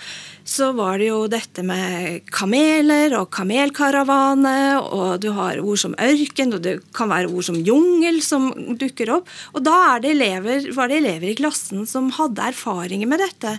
så 0.45 0.69
var 0.77 0.99
det 1.01 1.07
jo 1.09 1.23
dette 1.25 1.63
med 1.65 2.27
kameler 2.29 3.15
og 3.17 3.31
kamelkaravane, 3.33 4.77
og 4.77 5.17
du 5.23 5.31
har 5.33 5.57
ord 5.57 5.79
som 5.81 5.95
ørken, 5.97 6.53
og 6.53 6.61
det 6.61 6.75
kan 6.93 7.09
være 7.09 7.31
ord 7.33 7.47
som 7.47 7.57
jungel 7.57 8.19
som 8.21 8.51
dukker 8.77 9.09
opp. 9.15 9.31
Og 9.57 9.63
da 9.65 9.73
er 9.95 10.03
det 10.03 10.11
elever, 10.13 10.67
var 10.77 10.91
det 10.91 10.99
elever 11.01 11.31
i 11.31 11.37
klassen 11.39 11.87
som 11.89 12.11
hadde 12.13 12.45
erfaringer 12.53 13.09
med 13.09 13.23
dette. 13.25 13.55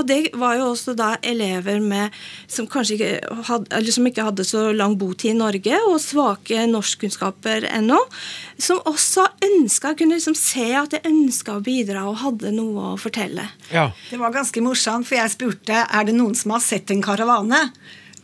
Og 0.00 0.08
det 0.08 0.20
var 0.40 0.56
jo 0.56 0.70
også 0.70 0.94
da 0.96 1.10
elever 1.20 1.82
med, 1.84 2.16
som 2.48 2.68
kanskje 2.70 2.96
ikke 2.96 3.42
hadde, 3.50 3.68
eller 3.76 3.98
som 3.98 4.08
ikke 4.08 4.26
hadde 4.30 4.48
så 4.48 4.64
lang 4.72 4.96
botid 5.00 5.34
i 5.34 5.36
Norge, 5.36 5.82
og 5.90 6.00
svake 6.00 6.64
norskkunnskaper 6.72 7.68
ennå, 7.68 8.00
som 8.56 8.80
også 8.88 9.26
ønska, 9.44 9.92
kunne 9.98 10.16
liksom 10.16 10.38
se 10.38 10.70
at 10.78 10.96
de 10.96 11.04
ønska 11.10 11.58
å 11.58 11.64
bidra 11.64 12.06
og 12.08 12.18
hadde 12.24 12.56
noe 12.56 12.94
å 12.94 12.98
fortelle. 13.00 13.44
Ja. 13.68 13.90
Det 14.08 14.16
var 14.20 14.32
ganske 14.32 14.64
morsomt, 14.64 15.04
for 15.10 15.20
jeg 15.20 15.36
spurte 15.36 15.84
er 15.84 16.08
det 16.08 16.16
noen 16.30 16.38
som 16.38 16.50
har 16.54 16.60
sett 16.60 16.90
en 16.90 17.02
karavane. 17.02 17.70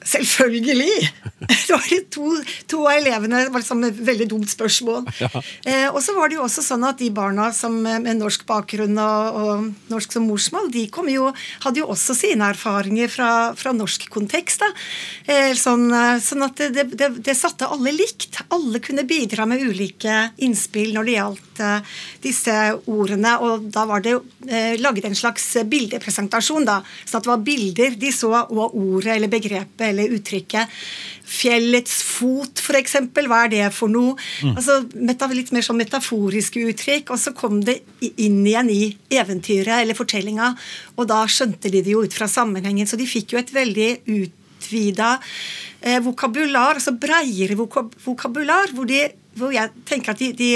Selvfølgelig! 0.07 1.13
Det 1.47 1.75
var 1.75 1.85
de 1.91 1.99
to, 2.11 2.31
to 2.71 2.79
av 2.87 2.97
elevene 2.97 3.43
det 3.45 3.53
var 3.53 3.61
liksom 3.63 3.83
et 3.87 3.99
veldig 4.07 4.27
dumt 4.31 4.49
spørsmål. 4.49 5.05
Eh, 5.67 5.89
og 5.91 5.99
så 6.03 6.15
var 6.17 6.31
det 6.31 6.39
jo 6.39 6.45
også 6.47 6.63
sånn 6.65 6.87
at 6.87 7.01
de 7.01 7.11
barna 7.15 7.49
som, 7.55 7.75
eh, 7.87 7.99
med 8.03 8.21
norsk 8.21 8.47
bakgrunn 8.49 8.97
og, 9.03 9.39
og 9.41 9.91
norsk 9.93 10.15
som 10.17 10.27
morsmål, 10.31 10.71
de 10.73 10.87
kom 10.93 11.11
jo, 11.11 11.29
hadde 11.65 11.83
jo 11.83 11.91
også 11.93 12.17
sine 12.17 12.49
erfaringer 12.55 13.11
fra, 13.13 13.31
fra 13.59 13.75
norsk 13.77 14.09
kontekst. 14.13 14.63
da. 14.65 14.71
Eh, 15.33 15.53
sånn, 15.59 15.89
eh, 15.93 16.17
sånn 16.23 16.47
at 16.47 16.63
det, 16.73 16.87
det, 16.95 17.11
det 17.27 17.37
satte 17.37 17.69
alle 17.69 17.93
likt. 17.95 18.41
Alle 18.55 18.81
kunne 18.85 19.07
bidra 19.09 19.47
med 19.49 19.65
ulike 19.67 20.31
innspill 20.47 20.95
når 20.97 21.09
det 21.09 21.17
gjaldt 21.19 21.63
eh, 21.67 21.97
disse 22.25 22.57
ordene. 22.87 23.37
Og 23.45 23.69
da 23.75 23.87
var 23.91 24.05
det 24.07 24.17
eh, 24.47 24.79
laget 24.81 25.11
en 25.11 25.19
slags 25.19 25.49
bildepresentasjon, 25.67 26.67
da. 26.69 26.81
Sånn 27.05 27.21
at 27.21 27.29
det 27.29 27.35
var 27.35 27.45
bilder 27.47 28.01
de 28.01 28.15
så, 28.15 28.33
og 28.47 28.77
ordet 28.77 29.17
eller 29.17 29.33
begrepet 29.33 29.96
eller 29.97 30.15
uttrykket. 30.17 30.73
Fjellets 31.27 31.99
fot, 32.07 32.61
eksempel, 32.77 33.27
hva 33.31 33.43
er 33.47 33.53
det 33.55 33.65
for 33.75 33.91
noe? 33.91 34.15
Altså, 34.53 34.79
meta, 34.95 35.29
litt 35.33 35.53
mer 35.55 35.65
sånn 35.65 35.81
metaforiske 35.81 36.63
uttrykk. 36.71 37.11
Og 37.15 37.21
så 37.21 37.33
kom 37.37 37.63
det 37.67 37.81
inn 38.05 38.43
igjen 38.47 38.71
i 38.73 38.81
eventyret 39.17 39.81
eller 39.81 39.99
fortellinga, 39.99 40.53
og 40.97 41.09
da 41.11 41.25
skjønte 41.31 41.73
de 41.73 41.83
det 41.83 41.95
jo 41.97 42.05
ut 42.05 42.17
fra 42.17 42.29
sammenhengen. 42.31 42.87
Så 42.87 43.01
de 43.01 43.09
fikk 43.09 43.35
jo 43.35 43.43
et 43.43 43.53
veldig 43.55 43.91
utvida 44.07 45.17
eh, 45.81 46.01
vokabular, 46.05 46.77
altså 46.77 46.95
breiere 47.01 47.59
vokab 47.59 47.95
vokabular, 48.05 48.75
hvor 48.77 48.89
de 48.89 49.07
hvor 49.37 49.53
jeg 49.55 49.73
tenker 49.89 50.13
at 50.13 50.21
de, 50.21 50.31
de, 50.37 50.51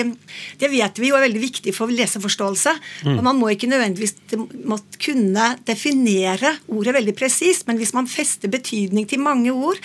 Det 0.61 0.71
vet 0.73 1.01
vi 1.01 1.11
jo 1.11 1.17
er 1.19 1.27
veldig 1.27 1.43
viktig 1.43 1.75
for 1.77 1.93
leseforståelse. 1.93 2.75
Mm. 3.07 3.19
og 3.19 3.25
Man 3.27 3.39
må 3.41 3.51
ikke 3.53 3.71
nødvendigvis 3.71 4.17
måtte 4.69 5.01
kunne 5.01 5.55
definere 5.69 6.55
ordet 6.69 6.95
veldig 6.97 7.15
presist, 7.19 7.67
men 7.69 7.81
hvis 7.81 7.95
man 7.97 8.09
fester 8.11 8.51
betydning 8.53 9.09
til 9.09 9.23
mange 9.23 9.53
ord, 9.53 9.79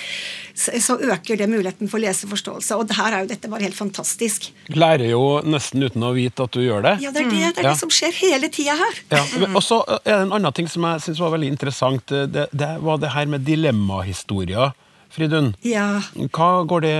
så, 0.55 0.71
så, 0.79 0.95
øker 0.95 1.37
det 1.39 1.49
muligheten 1.51 1.89
for 1.91 2.01
leseforståelse. 2.01 2.77
Og 2.79 2.93
her 2.95 3.17
er 3.17 3.25
jo 3.25 3.31
dette 3.31 3.51
bare 3.51 3.67
helt 3.67 3.77
fantastisk. 3.77 4.49
Lærer 4.71 5.09
jo 5.11 5.41
nesten 5.43 5.83
uten 5.83 6.05
å 6.05 6.13
vite 6.15 6.47
at 6.47 6.55
du 6.55 6.63
gjør 6.63 6.85
det. 6.87 6.95
Ja, 7.03 7.11
det 7.15 7.25
er 7.25 7.29
det, 7.31 7.41
det, 7.57 7.65
er 7.65 7.71
det 7.71 7.75
som 7.81 7.91
skjer 7.93 8.15
hele 8.21 8.49
tida 8.53 8.77
her. 8.79 9.03
Ja. 9.11 9.23
Og 9.51 9.61
så 9.65 9.81
er 9.97 10.01
det 10.05 10.17
en 10.23 10.35
annen 10.39 10.55
ting 10.55 10.71
som 10.71 10.87
jeg 10.87 11.03
syns 11.07 11.21
var 11.23 11.35
veldig 11.35 11.51
interessant. 11.51 12.15
Det, 12.31 12.47
det 12.51 12.71
var 12.85 13.01
det 13.03 13.13
her 13.15 13.29
med 13.29 13.45
dilemmahistorier 13.47 14.73
Fridun, 15.13 15.53
ja. 15.63 16.01
hva 16.35 16.49
går 16.67 16.83
det 16.83 16.95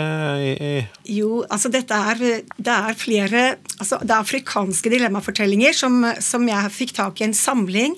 i? 0.46 0.70
Jo, 1.18 1.44
altså 1.52 1.72
dette 1.74 1.98
er, 2.12 2.22
det 2.56 2.76
er 2.76 2.98
flere 2.98 3.44
altså 3.76 3.98
Det 4.00 4.14
er 4.14 4.22
afrikanske 4.24 4.92
dilemmafortellinger 4.94 5.76
som, 5.76 5.98
som 6.24 6.46
jeg 6.48 6.72
fikk 6.72 6.94
tak 6.96 7.20
i 7.20 7.26
en 7.28 7.36
samling 7.36 7.98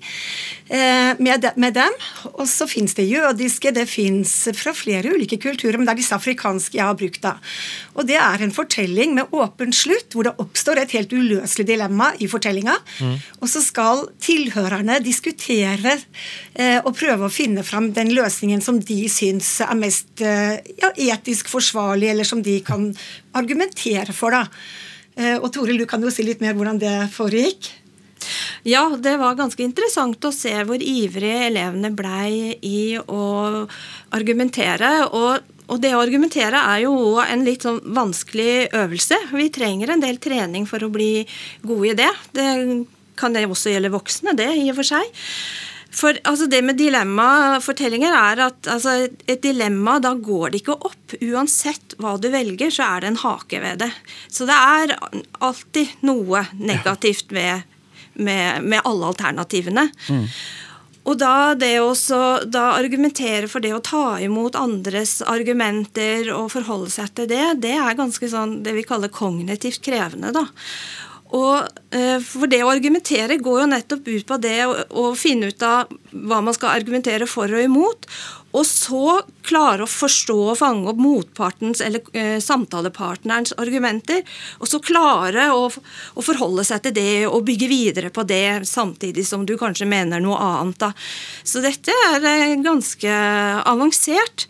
eh, 0.74 1.14
med, 1.22 1.44
de, 1.44 1.52
med, 1.60 1.76
dem. 1.78 1.94
Og 2.34 2.48
så 2.50 2.66
fins 2.70 2.98
det 2.98 3.06
jødiske, 3.06 3.74
det 3.76 3.86
fins 3.90 4.34
fra 4.58 4.74
flere 4.74 5.14
ulike 5.14 5.38
kulturer, 5.44 5.78
men 5.78 5.86
det 5.86 5.94
er 5.94 6.02
disse 6.02 6.18
afrikanske 6.18 6.80
jeg 6.80 6.88
har 6.88 6.98
brukt. 6.98 7.22
da. 7.22 7.36
Og 7.98 8.06
det 8.06 8.18
er 8.22 8.44
en 8.44 8.54
fortelling 8.54 9.16
med 9.18 9.34
åpen 9.34 9.74
slutt, 9.74 10.13
hvor 10.13 10.27
det 10.27 10.36
oppstår 10.42 10.84
et 10.84 10.94
helt 10.94 11.13
uløselig 11.13 11.66
dilemma 11.68 12.12
i 12.22 12.30
fortellinga. 12.30 12.75
Mm. 13.01 13.16
Og 13.42 13.50
så 13.50 13.62
skal 13.66 14.06
tilhørerne 14.22 15.00
diskutere 15.06 15.96
eh, 15.98 16.77
og 16.84 16.94
prøve 16.98 17.27
å 17.27 17.34
finne 17.34 17.66
fram 17.66 17.89
den 17.98 18.13
løsningen 18.13 18.62
som 18.63 18.77
de 18.77 19.00
syns 19.12 19.56
er 19.66 19.74
mest 19.80 20.22
eh, 20.22 20.60
ja, 20.77 20.94
etisk 21.10 21.50
forsvarlig, 21.51 22.12
eller 22.13 22.27
som 22.27 22.46
de 22.46 22.60
kan 22.66 22.92
argumentere 23.38 24.13
for. 24.13 24.38
da. 24.38 24.46
Eh, 25.18 25.36
og 25.42 25.50
Toril, 25.56 25.82
du 25.82 25.89
kan 25.89 26.04
jo 26.04 26.13
si 26.13 26.25
litt 26.25 26.44
mer 26.44 26.58
hvordan 26.58 26.82
det 26.82 26.96
foregikk? 27.18 27.74
Ja, 28.68 28.84
det 29.00 29.16
var 29.22 29.38
ganske 29.38 29.63
interessant 29.63 30.25
å 30.25 30.34
se 30.36 30.51
hvor 30.68 30.82
ivrige 30.82 31.48
elevene 31.48 31.94
blei 31.96 32.58
i 32.66 32.98
å 33.00 33.24
argumentere. 34.13 34.92
og 35.10 35.57
og 35.68 35.82
det 35.84 35.94
å 35.96 36.02
argumentere 36.02 36.60
er 36.74 36.84
jo 36.86 36.94
en 37.20 37.44
litt 37.44 37.66
sånn 37.68 37.82
vanskelig 37.96 38.70
øvelse. 38.78 39.20
Vi 39.36 39.50
trenger 39.54 39.92
en 39.94 40.04
del 40.04 40.20
trening 40.24 40.68
for 40.70 40.84
å 40.84 40.92
bli 40.92 41.26
gode 41.62 41.92
i 41.92 41.98
det. 42.00 42.12
Det 42.36 42.46
kan 43.20 43.34
det 43.36 43.48
også 43.50 43.74
gjelde 43.74 43.92
voksne, 43.92 44.36
det 44.38 44.48
i 44.56 44.70
og 44.72 44.78
for 44.80 44.88
seg. 44.88 45.26
For 45.98 46.18
altså, 46.30 46.46
Det 46.48 46.62
med 46.64 46.78
dilemmafortellinger 46.78 48.14
er 48.14 48.44
at 48.48 48.70
altså, 48.70 49.08
et 49.28 49.42
dilemma, 49.42 49.98
da 50.04 50.14
går 50.14 50.54
det 50.54 50.62
ikke 50.62 50.78
opp. 50.78 51.16
Uansett 51.24 51.98
hva 52.02 52.16
du 52.22 52.30
velger, 52.34 52.72
så 52.74 52.92
er 52.92 53.04
det 53.04 53.12
en 53.14 53.22
hake 53.24 53.62
ved 53.64 53.82
det. 53.84 53.90
Så 54.30 54.46
det 54.50 54.58
er 54.58 54.96
alltid 55.44 56.06
noe 56.08 56.46
negativt 56.60 57.34
ved, 57.34 57.66
med, 58.14 58.64
med 58.64 58.86
alle 58.86 59.12
alternativene. 59.14 59.88
Mm. 60.12 60.28
Og 61.08 61.16
da 61.22 61.56
det 61.56 61.78
å 61.80 61.94
da 62.52 62.66
argumentere 62.76 63.48
for 63.48 63.64
det 63.64 63.72
å 63.76 63.84
ta 63.84 64.18
imot 64.24 64.58
andres 64.60 65.22
argumenter 65.24 66.28
og 66.36 66.52
forholde 66.52 66.92
seg 66.92 67.14
til 67.16 67.30
det, 67.32 67.46
det 67.64 67.76
er 67.80 68.00
ganske 68.00 68.28
sånn 68.32 68.60
det 68.66 68.76
vi 68.76 68.84
kaller 68.88 69.12
kognitivt 69.14 69.80
krevende. 69.88 70.34
da. 70.36 70.48
Og 71.36 71.68
eh, 71.92 72.18
for 72.24 72.48
Det 72.48 72.62
å 72.64 72.72
argumentere 72.72 73.40
går 73.44 73.62
jo 73.62 73.70
nettopp 73.74 74.08
ut 74.08 74.28
på 74.28 74.40
det 74.40 74.58
å, 74.64 74.76
å, 74.96 75.06
finne 75.18 75.52
ut 75.52 75.64
av 75.66 75.92
hva 76.12 76.40
man 76.44 76.56
skal 76.56 76.78
argumentere 76.78 77.28
for 77.28 77.52
og 77.52 77.64
imot. 77.64 78.08
Og 78.56 78.64
så 78.66 79.20
klare 79.46 79.84
å 79.84 79.90
forstå 79.92 80.38
og 80.54 80.58
fange 80.62 80.88
opp 80.90 81.02
motpartens 81.02 81.82
eller 81.84 82.06
eh, 82.16 82.38
samtalepartnerens 82.44 83.54
argumenter. 83.60 84.24
Og 84.62 84.72
så 84.72 84.80
klare 84.84 85.50
å, 85.52 85.68
å, 85.68 86.24
forholde 86.24 86.66
seg 86.68 86.86
til 86.86 86.96
det 86.96 87.12
og 87.28 87.44
bygge 87.50 87.70
videre 87.72 88.14
på 88.14 88.24
det, 88.28 88.64
samtidig 88.70 89.28
som 89.28 89.44
du 89.46 89.58
kanskje 89.60 89.90
mener 89.90 90.24
noe 90.24 90.40
annet. 90.40 90.80
Da. 90.80 90.94
Så 91.44 91.64
dette 91.66 91.94
er 92.08 92.24
eh, 92.24 92.58
ganske 92.64 93.22
avansert. 93.68 94.48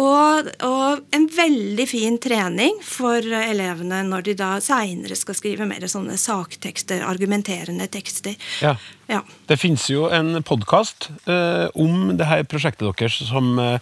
Og, 0.00 0.48
og, 0.66 1.02
en 1.14 1.26
veldig 1.30 1.86
fin 1.88 2.16
trening 2.22 2.80
for 2.84 3.22
elevene 3.22 4.02
når 4.08 4.26
de 4.28 4.36
da 4.38 4.50
seinere 4.64 5.16
skal 5.18 5.36
skrive 5.38 5.68
mer 5.68 5.86
sånne 5.90 6.16
saktekster, 6.20 7.04
argumenterende 7.06 7.86
tekster. 7.92 8.34
Ja. 8.64 8.74
ja. 9.10 9.22
Det 9.48 9.58
fins 9.60 9.86
jo 9.92 10.08
en 10.10 10.42
podkast 10.46 11.10
eh, 11.30 11.68
om 11.78 12.16
det 12.18 12.28
her 12.30 12.44
prosjektet 12.48 12.88
deres 12.88 13.20
som 13.28 13.54
eh, 13.62 13.78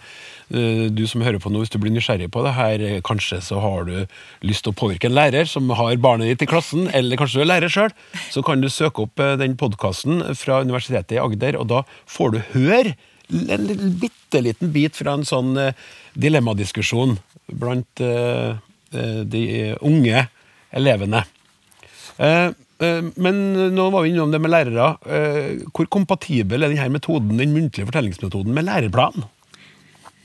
du 0.53 1.05
som 1.09 1.23
hører 1.25 1.39
på 1.41 1.49
nå, 1.49 1.63
hvis 1.63 1.71
du 1.73 1.79
blir 1.81 1.93
nysgjerrig 1.95 2.29
på 2.33 2.43
det 2.45 2.53
her, 2.53 2.83
kanskje 3.05 3.39
så 3.41 3.61
har 3.63 3.87
du 3.87 3.95
lyst 4.45 4.65
til 4.65 4.73
å 4.73 4.77
påvirke 4.77 5.09
en 5.09 5.15
lærer 5.15 5.47
som 5.49 5.71
har 5.73 5.95
barnet 6.03 6.29
ditt 6.29 6.45
i 6.45 6.49
klassen, 6.49 6.85
eller 6.93 7.17
kanskje 7.17 7.39
du 7.39 7.45
er 7.45 7.49
lærer 7.55 7.73
sjøl, 7.73 7.95
så 8.29 8.43
kan 8.45 8.61
du 8.61 8.69
søke 8.69 9.07
opp 9.07 9.23
eh, 9.23 9.37
den 9.41 9.57
podkasten 9.57 10.21
fra 10.37 10.61
Universitetet 10.61 11.17
i 11.17 11.23
Agder, 11.23 11.57
og 11.57 11.71
da 11.71 11.81
får 12.05 12.35
du 12.35 12.39
høre 12.53 12.93
en 13.29 13.67
bitte 14.01 14.41
liten 14.43 14.71
bit 14.73 14.97
fra 14.99 15.15
en 15.17 15.25
sånn 15.27 15.55
uh, 15.57 15.71
dilemmadiskusjon 16.19 17.17
blant 17.53 18.03
uh, 18.03 18.59
de 18.93 19.43
unge 19.81 20.19
elevene. 20.69 21.23
Men 22.13 23.39
nå 23.73 23.85
var 23.89 24.03
vi 24.03 24.11
innom 24.11 24.29
det 24.29 24.37
med 24.37 24.51
lærere. 24.53 24.91
Hvor 25.73 25.87
kompatibel 25.89 26.61
er 26.61 26.69
denne 26.69 26.93
metoden, 26.93 27.39
den 27.41 27.55
muntlige 27.55 27.87
fortellingsmetoden 27.89 28.53
med 28.53 28.67
lærerplanen? 28.67 29.25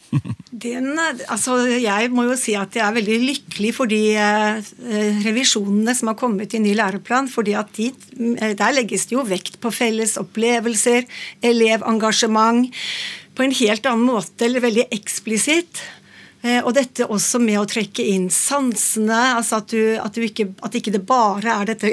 Den, 0.65 0.95
altså 1.29 1.59
jeg 1.69 2.09
må 2.15 2.25
jo 2.31 2.37
si 2.39 2.55
at 2.59 2.75
jeg 2.75 2.83
er 2.83 2.97
veldig 2.97 3.19
lykkelig 3.27 3.73
for 3.77 3.91
de 3.91 4.01
eh, 4.17 5.21
revisjonene 5.27 5.95
som 5.95 6.11
har 6.11 6.17
kommet 6.19 6.57
i 6.57 6.63
ny 6.63 6.73
læreplan. 6.79 7.29
fordi 7.29 7.55
de, 7.77 7.91
eh, 8.41 8.55
Der 8.57 8.75
legges 8.75 9.07
det 9.07 9.19
jo 9.19 9.27
vekt 9.29 9.61
på 9.61 9.73
felles 9.75 10.17
opplevelser, 10.21 11.05
elevengasjement, 11.43 12.73
på 13.35 13.45
en 13.45 13.55
helt 13.55 13.87
annen 13.87 14.09
måte, 14.09 14.45
eller 14.45 14.65
veldig 14.65 14.89
eksplisitt. 14.91 15.83
Eh, 16.43 16.61
og 16.63 16.73
dette 16.75 17.07
også 17.07 17.41
med 17.43 17.59
å 17.61 17.67
trekke 17.67 18.05
inn 18.15 18.29
sansene, 18.31 19.37
altså 19.37 19.59
at, 19.59 19.73
du, 19.75 19.99
at, 19.99 20.15
du 20.15 20.23
ikke, 20.23 20.53
at 20.63 20.75
ikke 20.79 20.95
det 20.95 21.05
bare 21.07 21.61
er 21.61 21.73
dette 21.73 21.93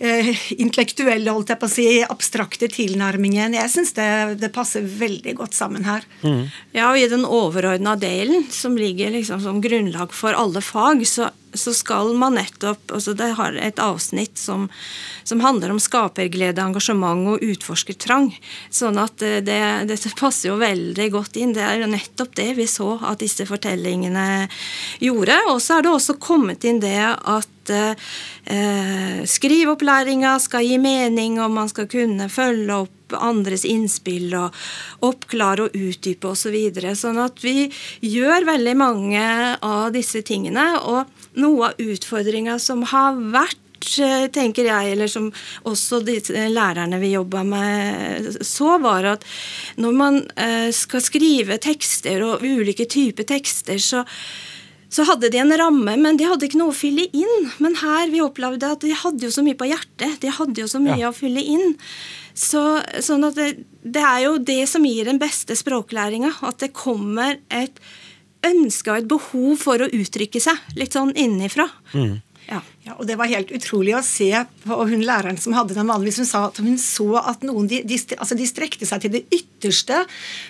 intellektuelle, 0.00 1.30
holdt 1.30 1.52
jeg 1.52 1.60
på 1.60 1.68
å 1.68 1.72
si, 1.72 1.86
abstrakte 2.02 2.68
tilnærmingen. 2.72 3.54
Jeg 3.54 3.72
syns 3.72 3.94
det, 3.96 4.08
det, 4.42 4.50
passer 4.54 4.82
veldig 4.82 5.36
godt 5.38 5.54
sammen 5.54 5.86
her. 5.86 6.06
Mm. 6.24 6.44
Ja, 6.74 6.90
og 6.90 6.98
i 6.98 7.08
den 7.10 7.26
overordna 7.28 7.94
delen, 8.00 8.48
som 8.50 8.78
ligger 8.78 9.14
liksom 9.14 9.42
som 9.44 9.62
grunnlag 9.64 10.14
for 10.14 10.36
alle 10.38 10.64
fag, 10.64 11.06
så 11.08 11.30
så 11.54 11.74
skal 11.74 12.14
man 12.18 12.34
nettopp 12.34 12.92
altså 12.92 13.14
Det 13.14 13.30
har 13.38 13.54
et 13.54 13.78
avsnitt 13.78 14.38
som, 14.38 14.66
som 15.22 15.42
handler 15.44 15.70
om 15.70 15.80
skaperglede, 15.82 16.62
engasjement 16.62 17.28
og 17.30 17.44
utforskertrang. 17.44 18.30
Sånn 18.74 18.98
at 19.00 19.22
eh, 19.22 19.40
det, 19.44 19.60
dette 19.90 20.12
passer 20.18 20.50
jo 20.50 20.58
veldig 20.60 21.08
godt 21.14 21.38
inn. 21.40 21.54
Det 21.56 21.64
er 21.64 21.82
jo 21.82 21.90
nettopp 21.90 22.34
det 22.38 22.50
vi 22.58 22.66
så 22.70 22.96
at 23.02 23.22
disse 23.22 23.46
fortellingene 23.48 24.48
gjorde. 25.04 25.38
Og 25.52 25.62
så 25.62 25.78
er 25.78 25.86
det 25.86 25.94
også 25.94 26.18
kommet 26.22 26.66
inn 26.66 26.82
det 26.82 26.98
at 26.98 27.50
eh, 27.70 29.22
skriveopplæringa 29.28 30.36
skal 30.42 30.66
gi 30.66 30.78
mening, 30.82 31.40
og 31.42 31.54
man 31.54 31.70
skal 31.72 31.88
kunne 31.90 32.28
følge 32.32 32.84
opp 32.84 33.14
andres 33.14 33.64
innspill 33.68 34.32
og 34.38 34.54
oppklare 35.04 35.68
og 35.68 35.76
utdype 35.76 36.30
osv. 36.30 36.42
Så 36.44 36.52
videre. 36.52 36.94
sånn 36.98 37.18
at 37.22 37.40
vi 37.40 37.70
gjør 38.04 38.44
veldig 38.44 38.74
mange 38.76 39.26
av 39.62 39.92
disse 39.94 40.20
tingene. 40.22 40.74
og 40.82 41.06
noe 41.40 41.70
av 41.70 41.82
utfordringa 41.82 42.58
som 42.62 42.84
har 42.90 43.18
vært 43.34 43.98
eh, 44.02 44.26
tenker 44.34 44.68
jeg, 44.68 44.94
eller 44.94 45.10
som 45.10 45.30
også 45.68 46.00
de 46.06 46.18
lærerne 46.52 47.00
vi 47.02 47.14
jobba 47.14 47.44
med 47.46 48.30
så, 48.40 48.76
var 48.82 49.08
at 49.16 49.26
når 49.80 49.96
man 49.98 50.20
eh, 50.36 50.70
skal 50.74 51.04
skrive 51.04 51.58
tekster 51.62 52.24
og 52.26 52.44
ulike 52.44 52.86
typer 52.90 53.26
tekster, 53.34 53.80
så, 53.82 54.04
så 54.94 55.02
hadde 55.08 55.30
de 55.32 55.40
en 55.42 55.50
ramme, 55.58 55.96
men 55.98 56.18
de 56.18 56.26
hadde 56.28 56.46
ikke 56.46 56.60
noe 56.60 56.70
å 56.70 56.76
fylle 56.76 57.08
inn. 57.10 57.48
Men 57.62 57.74
her 57.80 58.12
vi 58.12 58.22
opplevde 58.22 58.68
at 58.76 58.84
de 58.84 58.92
hadde 58.94 59.26
jo 59.26 59.32
så 59.34 59.42
mye 59.42 59.58
på 59.58 59.66
hjertet. 59.66 60.20
De 60.22 60.30
hadde 60.30 60.62
jo 60.62 60.68
så 60.70 60.78
mye 60.82 61.00
ja. 61.00 61.10
å 61.10 61.16
fylle 61.16 61.42
inn. 61.42 61.74
Så, 62.38 62.62
sånn 63.02 63.26
at 63.26 63.34
det, 63.38 63.48
det, 63.82 64.04
er 64.04 64.20
jo 64.28 64.36
det 64.38 64.60
som 64.70 64.86
gir 64.86 65.10
den 65.10 65.18
beste 65.22 65.56
språklæringa. 65.58 66.36
At 66.46 66.62
det 66.62 66.70
kommer 66.78 67.40
et 67.50 67.82
ønske 68.46 68.92
og 68.92 69.00
et 69.00 69.10
behov 69.10 69.58
for 69.64 69.82
å 69.82 69.90
uttrykke 69.98 70.42
seg 70.42 70.78
litt 70.78 70.94
sånn 70.94 71.10
innenfra. 71.18 71.66
Mm. 71.96 72.14
Ja. 72.48 72.60
ja. 72.84 72.94
og 72.98 73.06
Det 73.08 73.16
var 73.18 73.30
helt 73.30 73.52
utrolig 73.54 73.94
å 73.96 74.02
se 74.04 74.30
på 74.64 74.78
hun 74.90 75.04
læreren 75.06 75.38
som 75.40 75.54
hadde 75.56 75.76
den 75.76 75.88
vanligvis. 75.90 76.20
Hun 76.22 76.28
sa 76.28 76.42
at 76.48 76.60
hun 76.62 76.76
så 76.80 77.08
at 77.20 77.44
noen 77.46 77.68
de, 77.70 77.80
de, 77.86 77.98
altså 78.18 78.36
de 78.38 78.48
strekte 78.48 78.88
seg 78.88 79.04
til 79.04 79.14
det 79.16 79.22
ytterste 79.34 80.02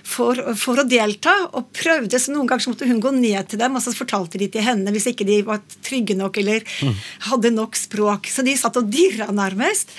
for, 0.02 0.40
for, 0.58 0.82
å 0.82 0.86
delta, 0.88 1.34
og 1.52 1.70
prøvde. 1.76 2.20
så 2.20 2.34
Noen 2.34 2.50
ganger 2.50 2.66
så 2.66 2.74
måtte 2.74 2.88
hun 2.90 3.02
gå 3.02 3.14
ned 3.16 3.50
til 3.50 3.62
dem, 3.62 3.76
og 3.76 3.84
så 3.84 3.94
fortalte 3.94 4.40
de 4.40 4.50
til 4.52 4.64
henne 4.66 4.94
hvis 4.94 5.10
ikke 5.12 5.28
de 5.28 5.40
var 5.46 5.62
trygge 5.86 6.16
nok 6.18 6.40
eller 6.42 6.64
mm. 6.64 6.96
hadde 7.30 7.54
nok 7.54 7.78
språk. 7.78 8.30
Så 8.30 8.46
de 8.46 8.56
satt 8.58 8.78
og 8.80 8.90
dirra 8.92 9.30
nærmest. 9.34 9.94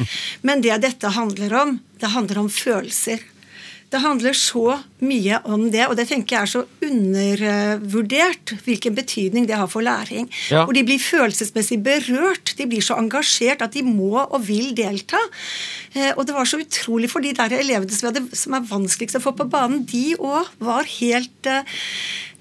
Men 0.45 0.63
det 0.65 0.75
dette 0.83 1.13
handler 1.15 1.59
om, 1.61 1.77
det 2.01 2.11
handler 2.11 2.43
om 2.43 2.51
følelser. 2.51 3.23
Det 3.95 4.01
handler 4.03 4.35
så 4.35 4.73
mye 5.07 5.37
om 5.47 5.69
det, 5.71 5.85
og 5.87 5.93
det 5.95 6.09
tenker 6.09 6.35
jeg 6.35 6.41
er 6.43 6.49
så 6.51 6.61
undervurdert 6.83 8.51
hvilken 8.65 8.97
betydning 8.97 9.45
det 9.47 9.55
har 9.55 9.69
for 9.71 9.85
læring. 9.85 10.27
Ja. 10.51 10.65
Hvor 10.65 10.75
de 10.75 10.83
blir 10.83 10.99
følelsesmessig 10.99 11.77
berørt. 11.85 12.51
De 12.59 12.67
blir 12.67 12.83
så 12.83 12.97
engasjert 12.99 13.63
at 13.63 13.77
de 13.77 13.85
må 13.87 14.17
og 14.19 14.35
vil 14.49 14.73
delta. 14.75 15.21
Eh, 15.93 16.11
Og 16.17 16.25
det 16.27 16.35
var 16.35 16.43
så 16.49 16.59
utrolig 16.59 17.07
for 17.11 17.23
de 17.23 17.31
der 17.37 17.55
elevene 17.55 18.27
som 18.35 18.57
er 18.59 18.67
vanskeligst 18.67 19.15
å 19.15 19.23
få 19.23 19.31
på 19.31 19.47
banen, 19.47 19.85
de 19.87 20.17
òg 20.19 20.51
var 20.59 20.83
helt 20.99 21.47
eh, 21.47 21.63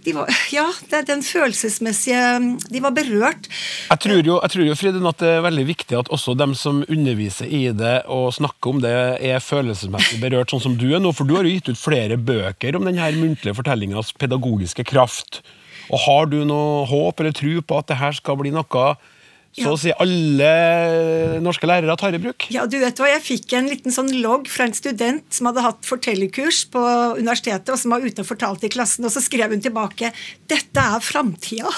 de 0.04 0.12
var, 0.16 0.28
Ja, 0.52 0.66
det 0.90 0.98
er 0.98 1.06
den 1.08 1.22
følelsesmessige 1.24 2.20
De 2.68 2.82
var 2.84 2.94
berørt. 2.96 3.48
Jeg 3.88 4.02
tror 4.04 4.20
jo, 4.20 4.36
jeg 4.42 4.52
tror 4.54 4.68
jo 4.68 4.76
Friden, 4.78 5.08
at 5.08 5.20
det 5.22 5.32
er 5.38 5.44
veldig 5.46 5.66
viktig 5.70 5.98
at 5.98 6.12
også 6.14 6.36
dem 6.38 6.54
som 6.58 6.82
underviser 6.88 7.48
i 7.48 7.66
det 7.76 7.96
og 8.12 8.32
snakker 8.36 8.74
om 8.74 8.82
det, 8.84 8.94
er 9.24 9.42
følelsesmessig 9.44 10.20
berørt, 10.22 10.52
sånn 10.52 10.64
som 10.68 10.78
du 10.80 10.90
er 10.92 11.02
nå. 11.02 11.14
For 11.16 11.28
du 11.28 11.36
har 11.38 11.48
jo 11.48 11.54
gitt 11.54 11.72
ut 11.72 11.80
flere 11.80 12.18
bøker 12.20 12.76
om 12.76 12.88
denne 12.88 13.10
muntlige 13.16 13.56
fortellingas 13.56 14.12
pedagogiske 14.20 14.86
kraft. 14.88 15.42
Og 15.92 16.00
Har 16.06 16.30
du 16.32 16.40
noe 16.48 16.84
håp 16.88 17.20
eller 17.20 17.34
tro 17.36 17.58
på 17.60 17.80
at 17.80 17.90
det 17.90 18.00
her 18.00 18.16
skal 18.16 18.38
bli 18.40 18.52
noe 18.54 18.86
så 19.54 19.72
å 19.74 19.78
si 19.78 19.92
alle 20.02 21.38
norske 21.44 21.66
lærere 21.68 21.94
tar 22.00 22.14
i 22.16 22.20
bruk? 22.22 22.46
Ja, 22.52 22.64
du 22.66 22.76
vet 22.82 22.98
hva, 22.98 23.06
Jeg 23.14 23.22
fikk 23.22 23.52
en 23.58 23.68
liten 23.70 23.92
sånn 23.94 24.10
logg 24.22 24.48
fra 24.50 24.66
en 24.68 24.74
student 24.76 25.24
som 25.34 25.46
hadde 25.50 25.62
hatt 25.64 25.86
fortellerkurs 25.86 26.64
på 26.74 26.80
universitetet, 27.20 27.70
og 27.70 27.78
som 27.78 27.94
var 27.94 28.02
ute 28.04 28.24
og 28.24 28.28
fortalte 28.28 28.66
i 28.66 28.72
klassen, 28.74 29.04
og 29.06 29.12
så 29.14 29.22
skrev 29.22 29.54
hun 29.54 29.62
tilbake 29.62 30.10
'Dette 30.48 30.80
er 30.82 31.00
framtida'. 31.00 31.70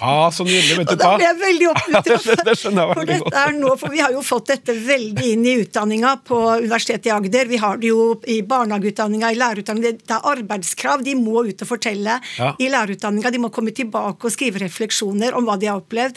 Ja, 0.00 0.30
så 0.36 0.44
nydelig. 0.44 0.78
Vet 0.78 0.88
Og 0.92 0.96
du 0.98 1.02
da 1.02 1.10
hva? 1.10 1.16
ble 1.18 1.26
jeg 1.28 1.38
veldig 1.42 1.68
oppmuntret. 1.74 2.24
Det- 2.24 2.44
det 2.48 2.56
skjønner 2.58 2.82
jeg 2.86 2.94
For 2.94 3.04
veldig 3.04 3.18
dette 3.24 3.42
er 3.44 3.52
nå, 3.58 3.74
for 3.78 3.88
vi 3.92 4.00
har 4.00 4.12
jo 4.12 4.22
fått 4.22 4.46
dette 4.54 4.72
veldig 4.88 5.26
inn 5.34 5.44
i 5.46 5.56
utdanninga 5.64 6.14
på 6.24 6.38
Universitetet 6.62 7.06
i 7.06 7.14
Agder. 7.14 7.46
Vi 7.48 7.56
har 7.60 7.76
det 7.76 7.88
jo 7.92 8.20
i 8.26 8.40
barnehageutdanninga, 8.42 9.32
i 9.32 9.38
lærerutdanninga. 9.38 9.92
Det 10.00 10.16
er 10.16 10.24
arbeidskrav. 10.32 11.04
De 11.04 11.14
må 11.14 11.44
ut 11.48 11.62
og 11.62 11.68
fortelle 11.68 12.20
Ja. 12.38 12.54
i 12.58 12.68
lærerutdanninga. 12.72 13.30
De 13.32 13.38
må 13.38 13.50
komme 13.52 13.70
tilbake 13.74 14.24
og 14.24 14.32
skrive 14.32 14.58
refleksjoner 14.64 15.34
om 15.36 15.44
hva 15.44 15.58
de 15.58 15.66
har 15.66 15.76
opplevd. 15.80 16.16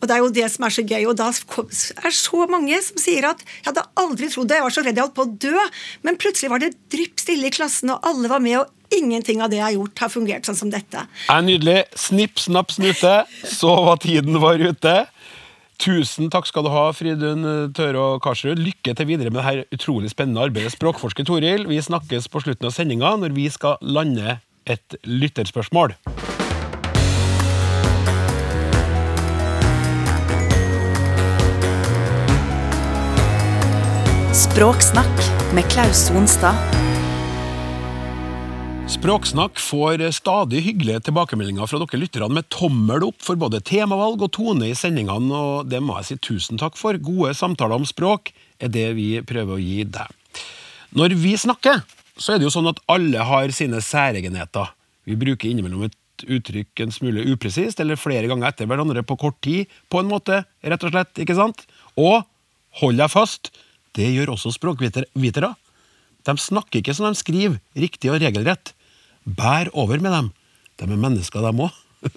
Og 0.00 0.08
det 0.08 0.10
er 0.16 0.18
jo 0.22 0.28
det 0.30 0.41
som 0.50 0.66
er 0.66 0.74
så 0.74 0.84
gøy. 0.84 1.06
Og 1.10 1.16
da 1.18 1.30
er 1.30 2.14
så 2.16 2.46
mange 2.50 2.78
som 2.84 3.00
sier 3.00 3.28
at 3.30 3.42
jeg 3.46 3.70
hadde 3.70 3.86
aldri 4.02 4.30
trodd 4.32 4.50
det, 4.50 4.60
jeg 4.60 4.66
var 4.66 4.74
så 4.74 4.84
redd 4.86 5.00
jeg 5.00 5.06
holdt 5.06 5.18
på 5.18 5.26
å 5.26 5.34
dø. 5.46 5.66
Men 6.06 6.18
plutselig 6.20 6.52
var 6.52 6.62
det 6.62 6.74
drypp 6.92 7.22
stille 7.22 7.50
i 7.50 7.54
klassen, 7.54 7.92
og 7.94 8.08
alle 8.08 8.30
var 8.32 8.42
med. 8.44 8.62
og 8.62 8.92
Ingenting 8.92 9.40
av 9.40 9.48
det 9.52 9.56
jeg 9.56 9.64
har 9.64 9.76
gjort, 9.78 10.02
har 10.04 10.12
fungert 10.12 10.48
sånn 10.48 10.58
som 10.58 10.72
dette. 10.72 11.06
er 11.32 11.44
nydelig. 11.46 11.78
Snipp, 11.96 12.42
snapp, 12.42 12.74
snute. 12.74 13.14
Så 13.48 13.72
var 13.86 14.02
tiden 14.02 14.40
var 14.42 14.60
ute. 14.60 15.06
Tusen 15.82 16.28
takk 16.30 16.46
skal 16.46 16.66
du 16.66 16.70
ha, 16.70 16.84
Fridun 16.94 17.72
Tørå 17.74 18.20
Karsrud. 18.22 18.60
Lykke 18.60 18.94
til 18.94 19.08
videre 19.08 19.32
med 19.34 19.42
dette 19.42 19.78
utrolig 19.78 20.12
spennende 20.12 20.44
arbeidet. 20.44 20.76
Språkforsker 20.76 21.26
Toril, 21.26 21.66
vi 21.66 21.80
snakkes 21.82 22.30
på 22.30 22.44
slutten 22.44 22.68
av 22.68 22.76
sendinga 22.76 23.16
når 23.18 23.34
vi 23.34 23.48
skal 23.50 23.80
lande 23.82 24.38
et 24.70 25.00
lytterspørsmål. 25.02 25.96
Språksnakk 34.52 35.20
med 35.56 35.64
Klaus 35.72 35.96
Sonstad. 36.10 36.52
Språksnakk 38.88 39.56
får 39.56 40.02
stadig 40.12 40.60
hyggelige 40.66 41.00
tilbakemeldinger 41.06 41.70
fra 41.70 41.80
dere 41.80 42.00
lytterne 42.02 42.28
med 42.36 42.50
tommel 42.52 43.06
opp 43.06 43.24
for 43.24 43.40
både 43.40 43.62
temavalg 43.64 44.20
og 44.26 44.28
tone 44.36 44.68
i 44.68 44.74
sendingene, 44.76 45.32
og 45.32 45.70
det 45.72 45.80
må 45.80 45.96
jeg 45.96 46.10
si 46.10 46.18
tusen 46.28 46.60
takk 46.60 46.76
for. 46.76 47.00
Gode 47.00 47.32
samtaler 47.38 47.80
om 47.80 47.88
språk 47.88 48.34
er 48.60 48.68
det 48.76 48.84
vi 49.00 49.06
prøver 49.24 49.56
å 49.56 49.62
gi 49.62 49.88
deg. 49.88 50.12
Når 51.00 51.16
vi 51.24 51.32
snakker, 51.40 51.80
så 52.20 52.34
er 52.34 52.42
det 52.42 52.50
jo 52.50 52.52
sånn 52.52 52.68
at 52.74 52.84
alle 52.92 53.24
har 53.32 53.56
sine 53.56 53.80
særegenheter. 53.80 54.68
Vi 55.08 55.16
bruker 55.16 55.48
innimellom 55.48 55.88
et 55.88 56.28
uttrykk 56.28 56.84
en 56.84 56.92
smule 56.92 57.24
upresist, 57.32 57.80
eller 57.80 57.96
flere 57.96 58.28
ganger 58.28 58.52
etter 58.52 58.68
hverandre 58.68 59.00
på 59.00 59.16
kort 59.16 59.40
tid, 59.40 59.64
på 59.88 60.04
en 60.04 60.12
måte, 60.12 60.44
rett 60.60 60.84
og 60.84 60.92
slett, 60.92 61.24
ikke 61.24 61.40
sant? 61.40 61.64
Og, 61.96 62.28
hold 62.84 63.00
deg 63.00 63.16
fast, 63.16 63.54
det 63.96 64.10
gjør 64.14 64.34
også 64.34 64.54
språkvitere. 64.56 65.52
De 66.22 66.34
snakker 66.38 66.80
ikke 66.80 66.94
som 66.96 67.08
de 67.08 67.18
skriver, 67.18 67.58
riktig 67.76 68.12
og 68.12 68.22
regelrett. 68.22 68.74
Bær 69.24 69.70
over 69.72 70.02
med 70.02 70.14
dem. 70.14 70.30
De 70.80 70.88
er 70.88 71.00
mennesker, 71.00 71.44
dem 71.44 71.66
òg. 71.68 71.80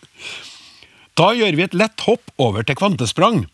Da 1.16 1.30
gjør 1.32 1.56
vi 1.56 1.64
et 1.64 1.76
lett 1.80 2.02
hopp 2.04 2.34
over 2.44 2.66
til 2.68 2.76
kvantesprang. 2.76 3.46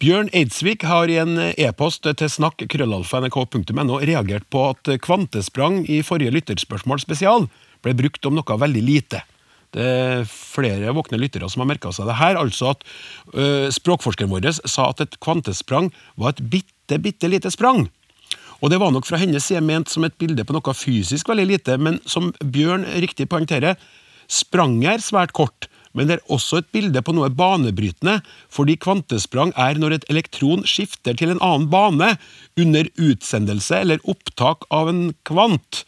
Bjørn 0.00 0.30
Eidsvik 0.32 0.86
har 0.88 1.10
i 1.12 1.18
en 1.20 1.34
e-post 1.50 2.06
til 2.06 2.30
snakk.krøllalfa.nrk.no 2.32 3.98
reagert 4.08 4.46
på 4.48 4.62
at 4.70 4.88
kvantesprang 5.04 5.82
i 5.84 5.98
forrige 6.06 6.32
lytterspørsmål 6.32 7.02
spesial 7.02 7.44
ble 7.84 7.92
brukt 7.98 8.24
om 8.24 8.38
noe 8.38 8.56
veldig 8.62 8.84
lite. 8.86 9.20
Det 9.76 9.84
er 9.84 10.24
flere 10.30 10.94
våkne 10.96 11.20
lyttere 11.20 11.48
som 11.52 11.60
har 11.60 11.68
merka 11.74 11.92
seg 11.92 12.08
det 12.08 12.16
her. 12.22 12.38
Altså 12.40 12.72
at 12.72 12.86
øh, 13.34 13.68
språkforskeren 13.74 14.32
vår 14.32 14.48
sa 14.64 14.88
at 14.94 15.04
et 15.04 15.18
kvantesprang 15.20 15.90
var 16.16 16.36
et 16.36 16.44
bitte, 16.54 16.72
bitte 16.96 17.28
lite 17.28 17.52
sprang. 17.52 17.84
Og 18.58 18.72
det 18.72 18.80
var 18.80 18.90
nok 18.90 19.06
fra 19.06 19.20
hennes 19.20 19.44
side 19.44 19.62
ment 19.62 19.90
som 19.92 20.06
et 20.06 20.16
bilde 20.18 20.42
på 20.44 20.54
noe 20.56 20.74
fysisk 20.74 21.28
veldig 21.30 21.46
lite, 21.52 21.76
men 21.78 22.00
som 22.08 22.32
Bjørn 22.40 22.86
riktig 23.04 23.28
poengterer, 23.30 23.76
spranget 24.28 24.96
er 24.96 25.04
svært 25.04 25.34
kort, 25.36 25.68
men 25.96 26.08
det 26.08 26.18
er 26.18 26.32
også 26.32 26.60
et 26.60 26.70
bilde 26.74 27.00
på 27.04 27.14
noe 27.16 27.30
banebrytende, 27.32 28.18
fordi 28.52 28.76
kvantesprang 28.80 29.54
er 29.58 29.78
når 29.80 29.96
et 29.96 30.08
elektron 30.12 30.64
skifter 30.68 31.16
til 31.16 31.32
en 31.32 31.42
annen 31.44 31.68
bane 31.72 32.12
under 32.60 32.90
utsendelse 32.98 33.82
eller 33.84 34.04
opptak 34.10 34.66
av 34.74 34.90
en 34.92 35.02
kvant. 35.28 35.84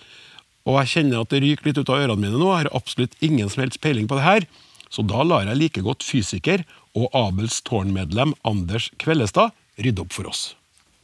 Og 0.68 0.78
jeg 0.80 0.92
kjenner 0.94 1.22
at 1.22 1.32
det 1.32 1.42
ryker 1.44 1.70
litt 1.70 1.80
ut 1.82 1.92
av 1.92 2.04
ørene 2.04 2.20
mine 2.20 2.38
nå, 2.38 2.48
jeg 2.52 2.64
har 2.64 2.74
absolutt 2.76 3.18
ingen 3.24 3.50
som 3.50 3.64
helst 3.64 3.82
peiling 3.84 4.08
på 4.10 4.18
det 4.18 4.26
her, 4.26 4.48
så 4.90 5.04
da 5.06 5.22
lar 5.26 5.46
jeg 5.46 5.58
like 5.58 5.84
godt 5.86 6.06
fysiker 6.06 6.64
og 6.98 7.10
Abels 7.14 7.60
tårnmedlem 7.66 8.34
Anders 8.46 8.90
Kvellestad 8.98 9.54
rydde 9.78 10.02
opp 10.02 10.16
for 10.16 10.30
oss. 10.30 10.50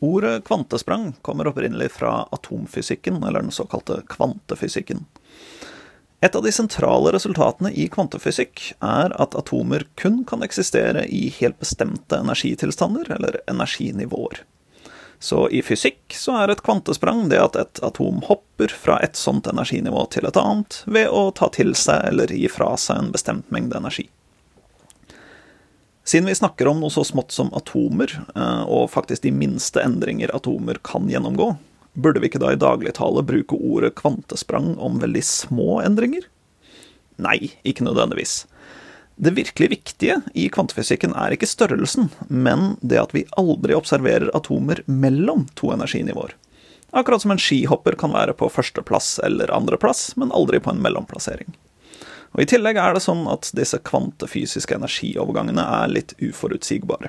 Ordet 0.05 0.45
kvantesprang 0.45 1.15
kommer 1.23 1.47
opprinnelig 1.47 1.91
fra 1.97 2.29
atomfysikken, 2.31 3.23
eller 3.23 3.43
den 3.43 3.51
såkalte 3.51 4.03
kvantefysikken. 4.09 5.07
Et 6.21 6.37
av 6.37 6.43
de 6.43 6.53
sentrale 6.53 7.13
resultatene 7.13 7.71
i 7.73 7.87
kvantefysikk 7.93 8.63
er 8.85 9.13
at 9.21 9.37
atomer 9.37 9.87
kun 10.01 10.23
kan 10.29 10.45
eksistere 10.45 11.07
i 11.07 11.29
helt 11.39 11.59
bestemte 11.61 12.19
energitilstander, 12.21 13.09
eller 13.17 13.41
energinivåer. 13.47 14.43
Så 15.19 15.49
i 15.49 15.63
fysikk 15.65 16.13
så 16.13 16.35
er 16.43 16.53
et 16.53 16.63
kvantesprang 16.65 17.29
det 17.31 17.41
at 17.41 17.57
et 17.57 17.81
atom 17.85 18.21
hopper 18.29 18.73
fra 18.73 18.99
et 19.05 19.17
sånt 19.17 19.49
energinivå 19.49 20.05
til 20.13 20.29
et 20.29 20.37
annet 20.37 20.83
ved 20.85 21.09
å 21.09 21.31
ta 21.37 21.49
til 21.53 21.73
seg 21.79 22.05
eller 22.11 22.33
gi 22.33 22.49
fra 22.53 22.75
seg 22.81 23.01
en 23.01 23.13
bestemt 23.15 23.49
mengde 23.55 23.81
energi. 23.81 24.11
Siden 26.07 26.29
vi 26.29 26.35
snakker 26.39 26.69
om 26.71 26.79
noe 26.79 26.93
så 26.95 27.03
smått 27.03 27.33
som 27.35 27.49
atomer, 27.59 28.13
eh, 28.37 28.63
og 28.63 28.93
faktisk 28.93 29.25
de 29.25 29.33
minste 29.35 29.83
endringer 29.83 30.31
atomer 30.37 30.79
kan 30.87 31.09
gjennomgå, 31.11 31.57
burde 31.99 32.23
vi 32.23 32.31
ikke 32.31 32.39
da 32.39 32.53
i 32.55 32.61
dagligtale 32.63 33.25
bruke 33.27 33.59
ordet 33.59 33.97
kvantesprang 33.99 34.77
om 34.79 35.01
veldig 35.03 35.25
små 35.27 35.81
endringer? 35.83 36.29
Nei, 37.19 37.57
ikke 37.67 37.89
nødvendigvis. 37.89 38.45
Det 39.17 39.35
virkelig 39.35 39.73
viktige 39.73 40.21
i 40.37 40.47
kvantefysikken 40.53 41.17
er 41.19 41.35
ikke 41.35 41.49
størrelsen, 41.51 42.13
men 42.29 42.77
det 42.87 43.03
at 43.03 43.15
vi 43.17 43.27
aldri 43.41 43.75
observerer 43.75 44.31
atomer 44.37 44.85
mellom 44.87 45.49
to 45.59 45.73
energinivåer. 45.75 46.37
Akkurat 46.95 47.25
som 47.25 47.35
en 47.35 47.41
skihopper 47.43 47.99
kan 47.99 48.15
være 48.15 48.37
på 48.37 48.47
førsteplass 48.53 49.17
eller 49.27 49.51
andreplass, 49.51 50.13
men 50.21 50.31
aldri 50.31 50.63
på 50.63 50.71
en 50.71 50.85
mellomplassering. 50.85 51.51
Og 52.37 52.43
I 52.45 52.49
tillegg 52.51 52.77
er 52.77 52.93
det 52.93 53.01
sånn 53.01 53.25
at 53.33 53.49
disse 53.57 53.79
kvantefysiske 53.81 54.77
energiovergangene 54.77 55.63
er 55.81 55.89
litt 55.89 56.13
uforutsigbare. 56.21 57.09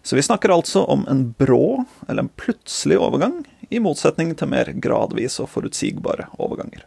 Så 0.00 0.16
vi 0.16 0.24
snakker 0.24 0.54
altså 0.54 0.86
om 0.88 1.02
en 1.10 1.34
brå, 1.36 1.84
eller 2.08 2.24
en 2.24 2.32
plutselig 2.40 2.96
overgang, 2.96 3.42
i 3.68 3.80
motsetning 3.82 4.32
til 4.38 4.48
mer 4.48 4.70
gradvis 4.72 5.36
og 5.42 5.50
forutsigbare 5.52 6.30
overganger. 6.38 6.86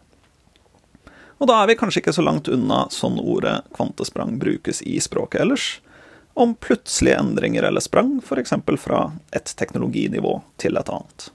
Og 1.38 1.46
da 1.46 1.60
er 1.60 1.70
vi 1.70 1.78
kanskje 1.78 2.02
ikke 2.02 2.16
så 2.18 2.24
langt 2.26 2.50
unna 2.50 2.82
sånn 2.90 3.20
ordet 3.22 3.60
kvantesprang 3.76 4.34
brukes 4.42 4.82
i 4.82 4.98
språket 5.00 5.44
ellers, 5.44 5.68
om 6.34 6.56
plutselige 6.58 7.20
endringer 7.20 7.62
eller 7.68 7.84
sprang, 7.84 8.16
f.eks. 8.24 8.56
fra 8.82 9.04
et 9.30 9.54
teknologinivå 9.60 10.40
til 10.58 10.80
et 10.80 10.90
annet. 10.90 11.30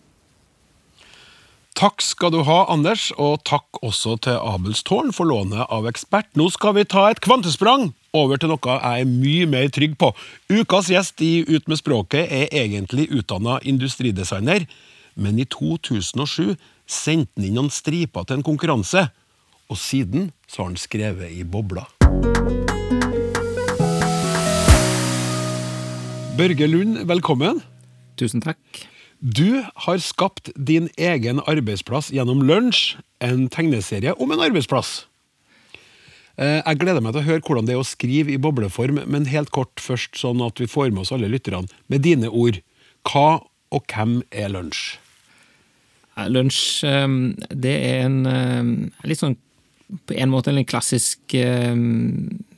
Takk 1.76 2.00
skal 2.00 2.32
du 2.32 2.38
ha, 2.48 2.62
Anders, 2.72 3.10
og 3.20 3.42
takk 3.44 3.82
også 3.84 4.14
til 4.24 4.38
Abelstårn 4.40 5.10
for 5.12 5.28
lånet 5.28 5.66
av 5.68 5.84
ekspert. 5.90 6.30
Nå 6.40 6.48
skal 6.54 6.78
vi 6.78 6.86
ta 6.88 7.10
et 7.12 7.20
kvantesprang 7.20 7.90
over 8.16 8.40
til 8.40 8.54
noe 8.54 8.78
jeg 8.78 9.02
er 9.04 9.10
mye 9.10 9.50
mer 9.52 9.68
trygg 9.76 9.98
på. 10.00 10.14
Ukas 10.48 10.88
gjest 10.94 11.20
i 11.20 11.44
Ut 11.44 11.68
med 11.68 11.82
språket 11.82 12.32
er 12.32 12.48
egentlig 12.56 13.10
utdanna 13.12 13.58
industridesigner, 13.60 14.64
men 15.20 15.36
i 15.36 15.50
2007 15.52 16.56
sendte 16.88 17.36
han 17.36 17.50
inn 17.50 17.60
noen 17.60 17.68
striper 17.68 18.24
til 18.24 18.40
en 18.40 18.48
konkurranse, 18.48 19.10
og 19.68 19.76
siden 19.76 20.32
så 20.48 20.64
har 20.64 20.72
han 20.72 20.80
skrevet 20.80 21.36
i 21.36 21.44
bobla. 21.44 21.90
Børge 26.40 26.72
Lund, 26.72 27.02
velkommen. 27.04 27.66
Tusen 28.16 28.40
takk. 28.40 28.64
Du 29.20 29.64
har 29.88 29.98
skapt 30.04 30.52
din 30.56 30.90
egen 30.98 31.40
arbeidsplass 31.48 32.12
gjennom 32.14 32.44
Lunsj, 32.46 32.98
en 33.24 33.48
tegneserie 33.50 34.14
om 34.20 34.32
en 34.32 34.44
arbeidsplass. 34.44 35.06
Eh, 36.38 36.62
Jeg 36.66 36.80
gleder 36.82 37.02
meg 37.02 37.16
til 37.16 37.24
å 37.24 37.30
høre 37.30 37.42
hvordan 37.42 37.66
det 37.66 37.76
er 37.76 37.82
å 37.82 37.88
skrive 37.88 38.34
i 38.34 38.42
bobleform, 38.42 39.00
men 39.08 39.26
helt 39.32 39.54
kort 39.56 39.80
først, 39.80 40.20
sånn 40.20 40.44
at 40.46 40.60
vi 40.60 40.68
får 40.68 40.92
med 40.92 41.06
oss 41.06 41.14
alle 41.16 41.32
lytterne, 41.32 41.70
med 41.88 42.04
dine 42.04 42.30
ord. 42.30 42.60
Hva 43.08 43.40
og 43.72 43.88
hvem 43.88 44.22
er 44.32 44.52
Lunsj? 44.52 44.98
Lunsj, 46.28 46.84
eh, 46.84 47.08
det 47.56 47.76
er 47.88 48.06
en 48.06 48.20
eh, 48.28 49.08
litt 49.08 49.24
sånn 49.24 49.40
på 50.10 50.16
en 50.18 50.32
måte 50.34 50.50
en 50.50 50.66
klassisk 50.66 51.34
eh, 51.38 51.76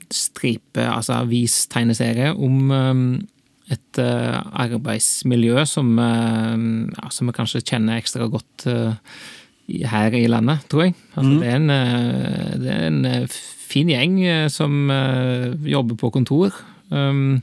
stripe, 0.10 0.82
altså 0.82 1.22
avistegneserie, 1.22 2.34
om 2.34 2.72
et 3.74 4.00
eh, 4.00 4.38
arbeidsmiljø 4.64 5.66
som, 5.68 5.92
eh, 6.00 6.54
ja, 6.94 7.10
som 7.12 7.28
vi 7.28 7.36
kanskje 7.36 7.66
kjenner 7.66 8.00
ekstra 8.00 8.30
godt 8.32 8.68
eh, 8.72 8.96
her 9.92 10.16
i 10.16 10.28
landet, 10.32 10.64
tror 10.72 10.88
jeg. 10.88 10.96
Altså, 11.16 11.34
det, 11.42 11.52
er 11.52 11.60
en, 11.60 12.62
det 12.64 12.72
er 12.72 12.88
en 12.88 13.28
fin 13.28 13.90
gjeng 13.92 14.22
som 14.48 14.88
jobber 15.68 15.98
på 16.00 16.14
kontor. 16.16 16.56
Um, 16.88 17.42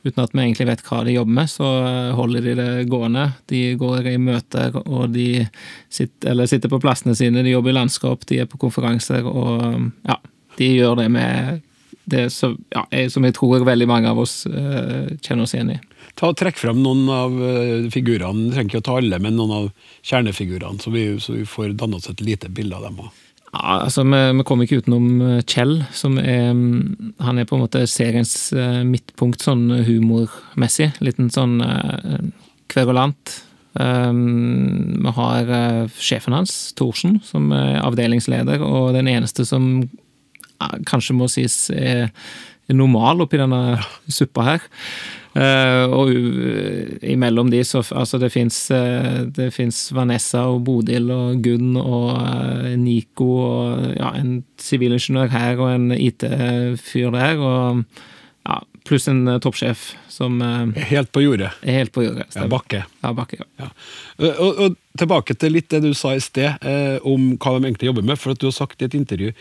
uten 0.00 0.22
at 0.22 0.32
vi 0.32 0.46
egentlig 0.46 0.70
vet 0.70 0.84
hva 0.86 1.02
de 1.04 1.12
jobber 1.18 1.36
med, 1.42 1.52
så 1.52 1.68
holder 2.16 2.46
de 2.46 2.54
det 2.56 2.88
gående. 2.88 3.26
De 3.52 3.60
går 3.76 4.08
i 4.14 4.16
møter, 4.16 4.80
og 4.86 5.12
de 5.12 5.44
sitter, 5.92 6.32
eller 6.32 6.48
sitter 6.48 6.72
på 6.72 6.80
plassene 6.80 7.12
sine, 7.18 7.44
de 7.44 7.52
jobber 7.52 7.74
i 7.74 7.76
landskap, 7.76 8.24
de 8.30 8.40
er 8.40 8.48
på 8.48 8.62
konferanser, 8.64 9.28
og 9.28 9.90
ja, 10.08 10.16
de 10.56 10.72
gjør 10.78 11.02
det 11.02 11.10
med 11.12 11.60
det 12.10 12.28
som, 12.34 12.56
ja, 12.74 12.84
som 13.12 13.26
jeg 13.26 13.36
tror 13.36 13.66
veldig 13.66 13.88
mange 13.90 14.10
av 14.10 14.20
oss 14.22 14.42
uh, 14.48 15.06
kjenner 15.22 15.44
oss 15.44 15.54
igjen 15.56 15.76
i. 15.76 15.78
Ta 16.18 16.32
og 16.32 16.38
Trekk 16.40 16.58
fram 16.58 16.80
noen 16.82 17.06
av 17.12 17.36
uh, 17.38 17.86
figurene, 17.92 18.50
trenger 18.52 18.72
ikke 18.72 18.82
å 18.82 18.88
ta 18.88 18.98
alle, 18.98 19.20
men 19.22 19.38
noen 19.38 19.54
av 19.54 19.70
kjernefigurene, 20.02 20.82
så 20.82 20.92
vi, 20.94 21.08
så 21.22 21.36
vi 21.36 21.46
får 21.48 21.76
danne 21.78 22.00
oss 22.00 22.10
et 22.10 22.24
lite 22.24 22.50
bilde 22.52 22.78
av 22.78 22.88
dem 22.88 23.02
òg. 23.04 23.24
Ja, 23.52 23.78
altså, 23.86 24.04
vi, 24.04 24.18
vi 24.36 24.44
kommer 24.44 24.66
ikke 24.66 24.82
utenom 24.82 25.22
eh, 25.24 25.44
Kjell, 25.48 25.78
som 25.96 26.18
er 26.20 26.50
mm, 26.52 27.14
Han 27.24 27.38
er 27.40 27.46
på 27.48 27.56
en 27.56 27.62
måte 27.64 27.86
seriens 27.88 28.50
uh, 28.52 28.82
midtpunkt 28.84 29.44
sånn 29.44 29.70
humormessig. 29.86 30.90
Liten 31.00 31.30
sånn 31.32 31.56
uh, 31.64 32.18
kverulant. 32.68 33.38
Um, 33.78 34.98
vi 35.04 35.14
har 35.14 35.50
sjefen 35.96 36.34
hans, 36.34 36.74
Thorsen, 36.76 37.20
som 37.24 37.52
er 37.54 37.78
avdelingsleder, 37.84 38.64
og 38.64 38.92
den 38.96 39.08
eneste 39.08 39.46
som 39.48 39.86
kanskje 40.86 41.16
må 41.16 41.28
sies 41.32 41.68
er 41.74 42.10
er 42.68 42.76
normal 42.76 43.22
oppi 43.24 43.38
denne 43.40 43.78
suppa 44.12 44.42
her. 44.44 44.64
Eh, 45.38 45.84
og 45.88 46.10
imellom 47.06 47.48
de 47.48 47.62
så 47.64 47.80
Altså, 47.96 48.18
det 48.20 48.28
fins 48.34 48.58
det 48.68 49.46
Vanessa 49.96 50.42
og 50.50 50.64
Bodil 50.66 51.08
og 51.14 51.40
Gunn 51.44 51.78
og 51.80 52.10
eh, 52.18 52.74
Nico 52.76 53.28
og 53.44 53.86
ja, 53.96 54.10
en 54.18 54.42
sivilingeniør 54.60 55.32
her 55.32 55.62
og 55.62 55.70
en 55.72 55.92
IT-fyr 55.96 57.08
der, 57.14 57.40
og 57.40 57.84
ja, 58.48 58.58
pluss 58.88 59.08
en 59.08 59.22
eh, 59.28 59.38
toppsjef 59.44 59.94
som 60.12 60.36
eh, 60.42 60.84
Helt 60.90 61.12
på 61.14 61.22
jordet. 61.24 61.54
er 61.62 61.80
helt 61.84 61.92
på 61.94 62.04
jordet. 62.04 62.26
Ja. 62.36 62.48
Bakke. 62.52 62.82
Ja, 63.04 63.14
Bakke. 63.16 63.40
Ja. 63.40 63.48
Ja. 63.64 63.70
Eh, 64.18 64.42
Og, 64.44 64.60
og 64.66 64.76
tilbake 64.98 65.38
til 65.38 65.54
litt 65.56 65.70
det 65.72 65.84
du 65.86 65.94
sa 65.94 66.12
i 66.16 66.20
sted, 66.20 66.58
eh, 66.60 66.98
om 67.06 67.30
hva 67.38 67.56
de 67.56 67.68
egentlig 67.70 67.88
jobber 67.92 68.04
med. 68.04 68.18
For 68.20 68.34
at 68.34 68.40
du 68.42 68.48
har 68.50 68.56
sagt 68.58 68.82
i 68.82 68.88
et 68.90 68.98
intervju 68.98 69.32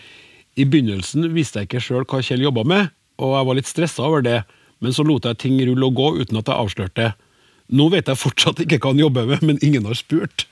I 0.57 0.65
begynnelsen 0.65 1.29
visste 1.35 1.61
jeg 1.61 1.69
ikke 1.69 1.83
sjøl 1.83 2.05
hva 2.09 2.21
Kjell 2.25 2.41
jobba 2.41 2.63
med, 2.67 2.93
og 3.21 3.35
jeg 3.35 3.47
var 3.49 3.57
litt 3.59 3.69
stressa 3.69 4.05
over 4.07 4.25
det. 4.25 4.41
Men 4.83 4.93
så 4.93 5.05
lot 5.05 5.25
jeg 5.25 5.39
ting 5.41 5.57
rulle 5.61 5.89
og 5.89 5.97
gå 5.97 6.11
uten 6.21 6.37
at 6.39 6.49
jeg 6.49 6.57
avslørte. 6.57 7.11
Nå 7.77 7.89
vet 7.93 8.09
jeg 8.09 8.19
fortsatt 8.19 8.61
ikke 8.63 8.79
hva 8.81 8.93
han 8.93 9.01
jobber 9.01 9.27
med, 9.29 9.43
men 9.45 9.61
ingen 9.65 9.87
har 9.89 9.97
spurt. 9.97 10.45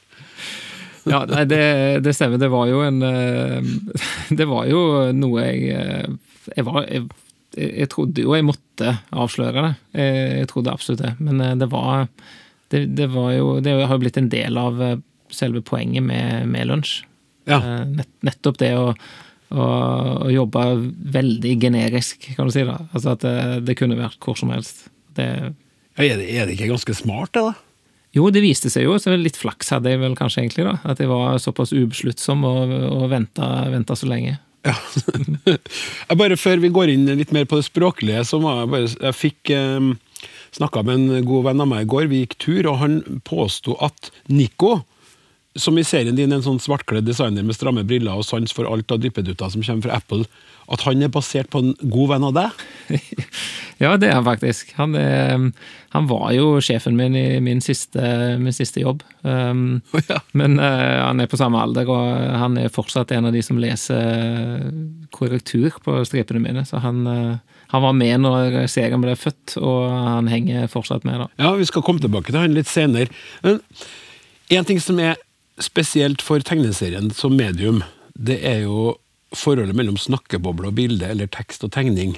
Ja, 1.05 1.21
nei, 1.29 1.43
det, 1.49 1.61
det 2.05 2.15
stemmer. 2.17 2.41
Det 2.41 2.49
var 2.49 2.69
jo 2.69 2.81
en 2.85 3.03
eh, 3.05 3.67
Det 4.39 4.47
var 4.49 4.65
jo 4.65 4.79
noe 5.13 5.43
jeg 5.43 5.75
eh, 5.77 6.07
Jeg 6.55 6.65
var 6.65 6.87
jeg, 6.89 7.05
jeg 7.55 7.89
trodde 7.93 8.25
jo 8.25 8.33
jeg 8.33 8.47
måtte 8.47 8.95
avsløre 9.13 9.67
det. 9.67 9.73
Jeg, 10.01 10.23
jeg 10.41 10.49
trodde 10.51 10.73
absolutt 10.73 11.03
det. 11.03 11.13
Men 11.21 11.43
eh, 11.45 11.57
det 11.61 11.69
var 11.73 12.07
Det, 12.73 12.87
det 12.97 13.09
var 13.13 13.35
jo 13.35 13.59
Det 13.61 13.77
har 13.77 13.93
jo 13.93 14.01
blitt 14.01 14.17
en 14.17 14.31
del 14.33 14.57
av 14.57 14.81
selve 15.33 15.61
poenget 15.65 16.05
med, 16.05 16.49
med 16.49 16.69
lunsj. 16.69 17.03
Ja. 17.49 17.59
Nett, 17.85 18.09
nettopp 18.25 18.57
det 18.57 18.71
å, 18.77 18.93
å, 19.53 19.67
å 20.25 20.31
jobbe 20.33 20.63
veldig 21.15 21.53
generisk, 21.61 22.29
kan 22.37 22.49
du 22.49 22.53
si. 22.55 22.65
da. 22.67 22.79
Altså 22.91 23.13
at 23.13 23.25
det, 23.25 23.37
det 23.67 23.77
kunne 23.79 23.99
vært 23.99 24.19
hvor 24.23 24.39
som 24.39 24.53
helst. 24.53 24.87
Det, 25.17 25.29
Ja, 25.95 26.03
er, 26.03 26.17
det, 26.19 26.27
er 26.31 26.47
det 26.47 26.57
ikke 26.57 26.73
ganske 26.73 26.97
smart, 26.97 27.33
det, 27.35 27.45
da? 27.45 27.53
jo, 28.15 28.29
det 28.31 28.43
viste 28.43 28.71
seg 28.71 28.87
jo, 28.87 28.95
så 28.99 29.13
litt 29.19 29.37
flaks 29.39 29.73
hadde 29.75 29.91
jeg 29.91 30.01
vel 30.01 30.15
kanskje 30.17 30.45
egentlig, 30.45 30.65
da. 30.67 30.77
At 30.87 31.01
jeg 31.03 31.11
var 31.11 31.37
såpass 31.43 31.75
ubesluttsom 31.75 32.43
og, 32.47 32.73
og 32.89 33.05
venta, 33.11 33.49
venta 33.71 33.97
så 33.99 34.09
lenge. 34.11 34.37
Ja. 34.65 34.73
jeg 36.09 36.17
bare 36.17 36.39
Før 36.41 36.57
vi 36.63 36.71
går 36.73 36.89
inn 36.95 37.05
litt 37.19 37.33
mer 37.35 37.45
på 37.45 37.59
det 37.59 37.67
språklige, 37.67 38.23
så 38.25 38.39
må 38.41 38.49
jeg 38.55 38.69
bare 38.71 38.87
Jeg 38.89 39.13
fikk 39.13 39.51
eh, 39.53 39.91
snakka 40.57 40.81
med 40.87 41.03
en 41.03 41.27
god 41.27 41.51
venn 41.51 41.61
av 41.61 41.69
meg 41.69 41.85
i 41.85 41.89
går, 41.91 42.07
vi 42.09 42.23
gikk 42.23 42.37
tur, 42.41 42.71
og 42.71 42.79
han 42.81 42.95
påsto 43.27 43.75
at 43.85 44.09
Nico, 44.31 44.79
som 45.55 45.77
i 45.77 45.85
serien 45.87 46.17
din 46.17 46.33
en 46.35 46.43
sånn 46.43 46.59
svartkledd 46.59 47.07
designer 47.07 47.45
med 47.45 47.55
stramme 47.55 47.85
briller 47.87 48.17
og 48.17 48.27
sans 48.27 48.51
for 48.55 48.67
alt 48.67 48.91
av 48.91 48.99
dippedutter 49.03 49.53
som 49.53 49.63
kommer 49.63 49.87
fra 49.87 49.99
Apple, 50.01 50.27
at 50.71 50.81
han 50.87 51.03
er 51.05 51.11
basert 51.13 51.51
på 51.53 51.61
en 51.61 51.73
god 51.79 52.15
venn 52.15 52.27
av 52.31 52.37
deg? 52.39 52.65
Ja, 53.75 53.97
det 53.99 54.07
er 54.07 54.13
han 54.15 54.23
faktisk. 54.23 54.69
Han, 54.77 54.93
er, 54.95 55.49
han 55.91 56.05
var 56.07 56.29
jo 56.31 56.61
sjefen 56.63 56.95
min 56.95 57.11
i 57.19 57.41
min 57.43 57.59
siste, 57.59 57.99
min 58.39 58.55
siste 58.55 58.79
jobb. 58.79 59.01
Um, 59.21 59.81
Ja. 60.07 60.21
Men 60.31 60.55
uh, 60.61 61.09
han 61.09 61.19
er 61.19 61.27
på 61.27 61.35
samme 61.35 61.59
alder, 61.59 61.91
og 61.91 62.37
han 62.39 62.55
er 62.61 62.71
fortsatt 62.71 63.11
en 63.11 63.27
av 63.27 63.35
de 63.35 63.41
som 63.43 63.59
leser 63.59 64.63
korrektur 65.11 65.75
på 65.83 65.97
stripene 66.07 66.39
mine. 66.45 66.63
Så 66.63 66.79
han, 66.79 67.03
uh, 67.03 67.59
han 67.73 67.83
var 67.83 67.99
med 67.99 68.23
når 68.23 68.61
serien 68.71 69.03
ble 69.03 69.17
født, 69.19 69.57
og 69.59 69.91
han 69.91 70.31
henger 70.31 70.71
fortsatt 70.71 71.03
med, 71.03 71.25
da. 71.25 71.29
Ja, 71.43 71.53
vi 71.59 71.67
skal 71.67 71.83
komme 71.83 71.99
tilbake 71.99 72.31
til 72.31 72.39
han 72.39 72.55
litt 72.55 72.71
senere. 72.71 73.11
Men 73.43 73.59
en 74.55 74.71
ting 74.71 74.79
som 74.79 75.03
er 75.03 75.19
spesielt 75.61 76.23
for 76.25 76.43
tegneserien 76.43 77.11
som 77.15 77.35
medium, 77.37 77.81
det 78.15 78.39
er 78.47 78.63
jo 78.65 78.95
forholdet 79.35 79.75
mellom 79.75 79.97
snakkeboble 79.99 80.69
og 80.69 80.77
bilde, 80.77 81.07
eller 81.07 81.31
tekst 81.31 81.63
og 81.67 81.73
tegning. 81.75 82.15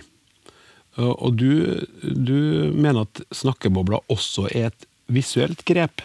Og 0.98 1.38
du, 1.38 1.86
du 2.02 2.38
mener 2.74 3.04
at 3.06 3.22
snakkebobla 3.36 4.02
også 4.10 4.48
er 4.50 4.72
et 4.72 4.88
visuelt 5.14 5.62
grep? 5.66 6.02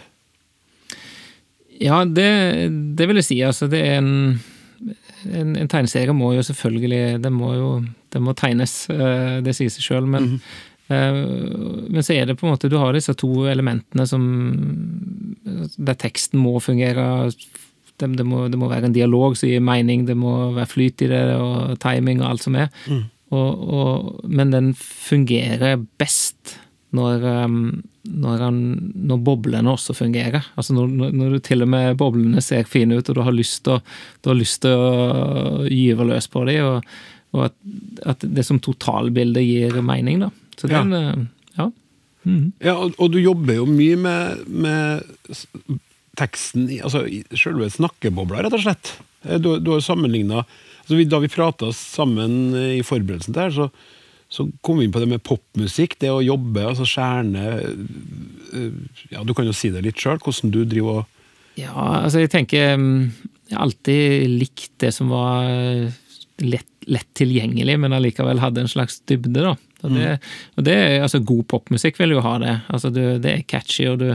Ja, 1.81 2.03
det, 2.05 2.29
det 2.97 3.07
vil 3.09 3.17
jeg 3.19 3.27
si. 3.27 3.39
Altså, 3.41 3.67
det 3.71 3.81
er 3.81 3.97
en, 3.97 4.37
en, 5.25 5.55
en 5.57 5.71
tegneserie 5.71 6.13
må 6.13 6.35
jo 6.37 6.45
selvfølgelig 6.45 7.23
Det 7.23 7.31
må 7.33 7.53
jo 7.57 7.69
det 8.13 8.21
må 8.21 8.35
tegnes, 8.37 8.85
eh, 8.93 9.39
det 9.41 9.55
sier 9.57 9.71
seg 9.73 9.87
sjøl, 9.87 10.05
men 10.05 10.35
eh, 10.35 10.51
men 11.93 12.03
så 12.05 12.13
er 12.15 12.25
det 12.29 12.35
på 12.39 12.47
en 12.47 12.53
måte 12.53 12.69
Du 12.71 12.77
har 12.81 12.93
disse 12.95 13.13
to 13.19 13.45
elementene 13.51 14.05
som 14.09 14.23
Der 15.77 15.97
teksten 15.99 16.39
må 16.41 16.57
fungere. 16.63 17.31
Det, 17.99 18.09
det, 18.17 18.25
må, 18.25 18.47
det 18.49 18.57
må 18.59 18.69
være 18.71 18.89
en 18.89 18.95
dialog 18.95 19.35
som 19.37 19.49
gir 19.51 19.61
mening, 19.63 20.05
det 20.07 20.15
må 20.17 20.51
være 20.55 20.69
flyt 20.71 21.03
i 21.05 21.09
det, 21.11 21.23
og 21.37 21.75
timing 21.83 22.23
og 22.23 22.29
alt 22.31 22.45
som 22.47 22.55
er. 22.57 22.71
Og, 23.33 23.61
og, 23.73 24.19
men 24.29 24.51
den 24.53 24.71
fungerer 24.77 25.77
best 26.01 26.55
når, 26.93 27.23
um, 27.45 27.83
når, 28.05 28.41
han, 28.45 28.57
når 29.09 29.21
boblene 29.25 29.71
også 29.73 29.95
fungerer. 29.97 30.43
Altså 30.57 30.75
når, 30.77 30.91
når- 31.13 31.31
du 31.33 31.39
til 31.45 31.65
og 31.65 31.69
med 31.73 31.95
boblene 31.97 32.41
ser 32.45 32.67
fine 32.69 32.97
ut, 32.99 33.09
og 33.09 33.15
du 33.17 33.21
har 33.25 33.33
lyst 33.33 33.63
til 33.65 33.77
å, 33.77 33.81
du 34.21 34.29
har 34.29 34.37
lyst 34.37 34.61
til 34.65 34.73
å 34.77 35.65
gyve 35.69 36.05
løs 36.11 36.27
på 36.29 36.43
dem, 36.49 36.61
og, 36.65 36.93
og 37.33 37.45
at, 37.47 37.55
at 38.13 38.25
det 38.37 38.45
som 38.45 38.59
totalbildet 38.61 39.45
gir 39.47 39.79
mening, 39.85 40.21
da. 40.27 40.29
Så 40.57 40.69
Ja. 40.69 40.83
den, 40.83 40.91
ja. 40.93 41.13
ja. 41.57 41.71
Mhm. 42.23 42.51
Ja, 42.63 42.75
og, 42.79 42.93
og 42.99 43.11
du 43.11 43.19
jobber 43.19 43.57
jo 43.57 43.65
mye 43.67 43.97
med, 43.99 44.45
med 44.47 45.03
teksten 46.19 46.69
i 46.71 46.77
altså, 46.85 47.01
selve 47.35 47.67
snakkebobla, 47.73 48.43
rett 48.45 48.53
og 48.55 48.63
slett. 48.63 48.93
Eh, 49.25 49.39
Du, 49.41 49.57
du 49.59 49.71
har 49.73 49.81
sammenligna 49.83 50.43
altså, 50.45 50.99
Da 51.09 51.19
vi 51.23 51.27
prata 51.31 51.71
sammen 51.75 52.53
eh, 52.55 52.77
i 52.79 52.83
forberedelsen 52.85 53.33
til 53.33 53.41
her, 53.43 53.51
så, 53.55 53.67
så 54.29 54.47
kom 54.61 54.79
vi 54.79 54.85
inn 54.87 54.93
på 54.95 55.01
det 55.03 55.09
med 55.11 55.23
popmusikk. 55.25 55.97
Det 55.99 56.11
å 56.13 56.21
jobbe, 56.23 56.63
altså 56.69 56.85
skjerne 56.87 57.43
eh, 58.53 58.71
Ja, 59.11 59.23
du 59.25 59.33
kan 59.33 59.45
jo 59.49 59.53
si 59.57 59.73
det 59.73 59.83
litt 59.85 59.99
sjøl, 59.99 60.21
hvordan 60.23 60.53
du 60.53 60.63
driver 60.65 61.01
og 61.03 61.59
Ja, 61.59 61.73
altså 62.05 62.23
jeg 62.23 62.31
tenker 62.33 62.77
mm, 62.79 63.11
Jeg 63.49 63.57
har 63.57 63.65
alltid 63.67 64.29
likt 64.39 64.71
det 64.81 64.93
som 64.95 65.11
var 65.13 65.45
lett, 66.41 66.69
lett 66.89 67.09
tilgjengelig, 67.19 67.75
men 67.79 67.93
allikevel 67.93 68.39
hadde 68.41 68.63
en 68.63 68.71
slags 68.71 69.01
dybde, 69.07 69.43
da. 69.43 69.53
Og 69.83 69.95
det, 69.95 70.17
og 70.57 70.67
det 70.67 70.77
altså 71.03 71.19
God 71.23 71.43
popmusikk 71.51 71.99
vil 71.99 72.15
jo 72.15 72.23
ha 72.25 72.37
det. 72.41 72.53
Altså 72.73 72.91
du, 72.93 73.01
det 73.23 73.31
er 73.31 73.47
catchy, 73.47 73.87
og 73.91 73.99
du, 73.99 74.13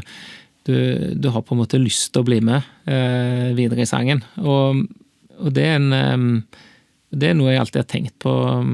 du, 0.69 0.77
du 1.15 1.29
har 1.35 1.45
på 1.45 1.57
en 1.57 1.63
måte 1.63 1.81
lyst 1.81 2.13
til 2.13 2.25
å 2.25 2.29
bli 2.29 2.41
med 2.45 2.65
eh, 2.89 3.53
videre 3.59 3.85
i 3.85 3.91
sangen. 3.91 4.25
Og, 4.41 4.83
og 5.39 5.53
det 5.55 5.69
er 5.69 5.79
en 5.79 5.93
eh, 5.99 6.59
det 7.09 7.31
er 7.31 7.37
noe 7.39 7.53
jeg 7.55 7.61
alltid 7.63 7.81
har 7.81 7.89
tenkt 7.89 8.15
på 8.21 8.31
um, 8.31 8.73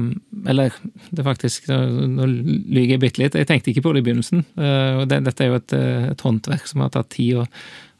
Eller 0.49 0.73
det 1.07 1.21
er 1.21 1.27
faktisk 1.27 1.69
Nå 1.71 2.27
lyver 2.27 2.95
jeg 2.95 3.01
bitte 3.03 3.21
litt. 3.21 3.37
Jeg 3.39 3.47
tenkte 3.47 3.71
ikke 3.71 3.85
på 3.85 3.93
det 3.95 4.03
i 4.03 4.07
begynnelsen. 4.09 4.43
Uh, 4.59 5.01
og 5.01 5.05
det, 5.11 5.21
Dette 5.29 5.45
er 5.45 5.53
jo 5.53 5.59
et, 5.61 5.75
uh, 5.75 6.07
et, 6.11 6.23
håndverk 6.25 6.67
som 6.67 6.83
har 6.83 6.91
tatt 6.91 7.13
tid 7.15 7.39
å, 7.39 7.45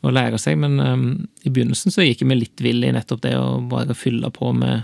å 0.04 0.12
lære 0.14 0.40
seg, 0.42 0.60
men 0.60 0.76
um, 0.84 1.06
i 1.48 1.54
begynnelsen 1.54 1.94
så 1.94 2.04
gikk 2.04 2.26
jeg 2.26 2.32
meg 2.32 2.42
litt 2.42 2.64
vill 2.64 2.84
i 2.84 2.92
nettopp 2.96 3.24
det 3.24 3.32
å 3.40 3.62
bare 3.72 3.96
fylle 3.98 4.32
på 4.36 4.52
med, 4.58 4.84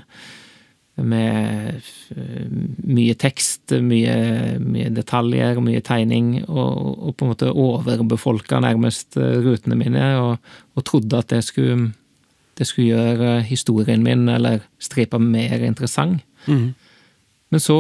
med 1.00 1.80
uh, 2.18 2.50
mye 2.84 3.16
tekst, 3.16 3.74
mye, 3.84 4.18
mye, 4.60 4.92
detaljer, 4.94 5.62
mye 5.64 5.82
tegning, 5.86 6.34
og, 6.48 7.00
og 7.08 7.16
på 7.16 7.26
en 7.26 7.32
måte 7.32 7.54
overbefolka 7.54 8.60
nærmest 8.64 9.18
rutene 9.18 9.80
mine, 9.80 10.06
og, 10.20 10.54
og 10.76 10.88
trodde 10.88 11.24
at 11.24 11.32
det 11.32 11.44
skulle 11.48 11.92
det 12.62 12.68
skulle 12.70 12.92
gjøre 12.94 13.42
historien 13.48 14.04
min 14.06 14.28
eller 14.30 14.62
stripa 14.82 15.18
mer 15.22 15.64
interessant. 15.66 16.22
Mm. 16.46 16.74
Men 17.52 17.60
så, 17.60 17.78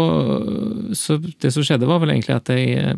så, 0.97 1.17
Det 1.17 1.51
som 1.53 1.63
skjedde, 1.63 1.87
var 1.87 2.01
vel 2.03 2.11
egentlig 2.11 2.35
at 2.35 2.49
jeg, 2.51 2.95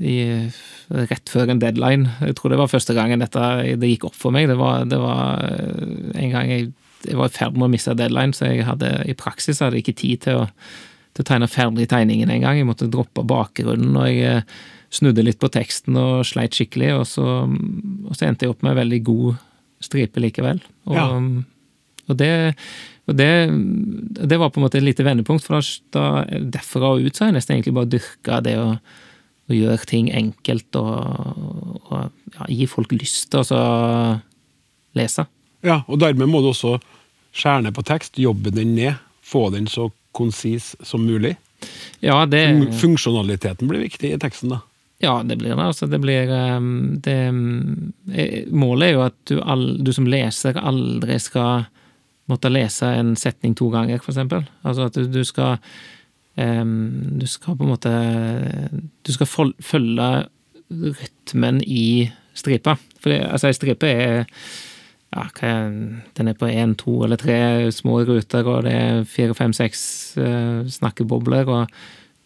jeg, 0.00 0.52
Rett 0.88 1.28
før 1.28 1.52
en 1.52 1.60
deadline 1.60 2.08
Jeg 2.24 2.38
tror 2.38 2.54
det 2.54 2.58
var 2.58 2.70
første 2.72 2.96
gangen 2.96 3.20
dette 3.20 3.42
det 3.76 3.90
gikk 3.90 4.08
opp 4.08 4.16
for 4.16 4.32
meg. 4.32 4.48
Det 4.48 4.56
var, 4.56 4.86
det 4.88 5.00
var 5.02 5.42
en 6.16 6.32
gang 6.32 6.48
jeg, 6.48 6.70
jeg 7.06 7.18
var 7.18 7.30
i 7.30 7.34
ferd 7.34 7.58
med 7.58 7.68
å 7.68 7.72
miste 7.72 7.94
deadline, 7.98 8.34
så 8.34 8.50
jeg 8.50 8.66
hadde 8.66 8.90
i 9.08 9.16
praksis 9.18 9.62
hadde 9.62 9.78
jeg 9.78 9.86
ikke 9.86 10.00
tid 10.00 10.24
til 10.26 10.40
å, 10.42 10.46
til 11.14 11.24
å 11.24 11.28
tegne 11.28 11.50
ferdig 11.50 11.88
tegningen 11.92 12.32
engang. 12.32 12.58
Jeg 12.58 12.68
måtte 12.68 12.90
droppe 12.90 13.26
bakgrunnen, 13.28 13.94
og 13.98 14.10
jeg 14.10 14.42
snudde 14.94 15.24
litt 15.24 15.40
på 15.40 15.50
teksten 15.52 15.98
og 16.00 16.26
sleit 16.26 16.56
skikkelig. 16.56 16.92
Og 16.98 17.06
så, 17.10 17.26
og 17.46 18.16
så 18.16 18.28
endte 18.28 18.46
jeg 18.46 18.54
opp 18.54 18.64
med 18.64 18.74
en 18.74 18.80
veldig 18.82 19.02
god 19.06 19.42
stripe 19.84 20.22
likevel. 20.22 20.62
Og, 20.88 20.96
ja. 20.96 21.06
og, 22.08 22.14
det, 22.18 22.32
og 23.06 23.18
det, 23.20 23.30
det, 24.18 24.40
var 24.40 24.50
på 24.50 24.60
en 24.60 24.66
måte 24.66 24.80
et 24.80 24.86
lite 24.86 25.06
vendepunkt, 25.06 25.46
for 25.46 25.62
da, 25.94 26.24
derfra 26.26 26.96
og 26.96 27.06
ut 27.06 27.14
så 27.14 27.26
har 27.26 27.32
jeg 27.32 27.38
nesten 27.38 27.58
egentlig 27.58 27.76
bare 27.78 27.92
dyrka 27.94 28.42
det 28.44 28.56
å, 28.58 28.68
å, 28.74 29.54
gjøre 29.54 29.90
ting 29.90 30.10
enkelt 30.10 30.80
og, 30.80 30.92
og 31.92 32.38
ja, 32.38 32.50
gi 32.50 32.70
folk 32.70 32.94
lyst 32.96 33.30
til 33.34 33.46
å 33.54 33.64
lese. 34.98 35.28
Ja, 35.66 35.82
og 35.86 36.00
dermed 36.02 36.30
må 36.30 36.42
du 36.42 36.52
også 36.52 36.76
skjære 37.34 37.66
ned 37.66 37.76
på 37.76 37.84
tekst, 37.86 38.18
jobbe 38.18 38.52
den 38.54 38.74
ned, 38.76 38.98
få 39.22 39.48
den 39.54 39.66
så 39.70 39.90
konsis 40.16 40.74
som 40.82 41.04
mulig. 41.06 41.36
Ja, 42.00 42.24
det... 42.26 42.44
Funksjonaliteten 42.80 43.68
blir 43.70 43.82
viktig 43.82 44.12
i 44.14 44.20
teksten, 44.20 44.54
da. 44.54 44.62
Ja, 45.02 45.22
det 45.22 45.36
blir 45.38 45.54
det. 45.54 45.62
Altså, 45.62 45.86
det 45.86 46.00
blir 46.02 46.30
ehm, 46.34 46.98
det, 47.02 47.18
eh, 48.14 48.46
Målet 48.50 48.88
er 48.88 48.96
jo 48.96 49.04
at 49.06 49.18
du, 49.30 49.36
all, 49.38 49.66
du, 49.84 49.92
som 49.94 50.08
leser 50.10 50.58
aldri 50.58 51.20
skal 51.22 51.68
måtte 52.28 52.50
lese 52.50 52.90
en 52.98 53.14
setning 53.16 53.54
to 53.56 53.70
ganger, 53.72 54.02
for 54.02 54.12
eksempel. 54.12 54.42
Altså 54.66 54.88
at 54.88 54.98
du, 54.98 55.06
du 55.06 55.22
skal 55.24 55.56
um, 56.34 57.18
Du 57.18 57.26
skal 57.30 57.56
på 57.56 57.64
en 57.64 57.70
måte 57.72 57.92
Du 59.06 59.14
skal 59.14 59.30
følge 59.64 60.08
rytmen 60.68 61.62
i 61.62 62.10
stripa. 62.36 62.74
For 62.98 63.14
det, 63.14 63.22
altså, 63.30 63.48
ei 63.48 63.56
stripe 63.56 63.88
er 63.88 64.26
ja, 65.18 65.52
den 66.14 66.30
er 66.30 66.36
på 66.38 66.48
én, 66.48 66.76
to 66.78 67.00
eller 67.04 67.18
tre 67.20 67.38
små 67.74 68.00
ruter, 68.06 68.46
og 68.46 68.64
det 68.66 68.74
er 68.74 69.06
fire, 69.08 69.34
fem, 69.34 69.54
seks 69.56 69.80
uh, 70.20 70.62
snakkebobler, 70.70 71.48
og 71.50 71.78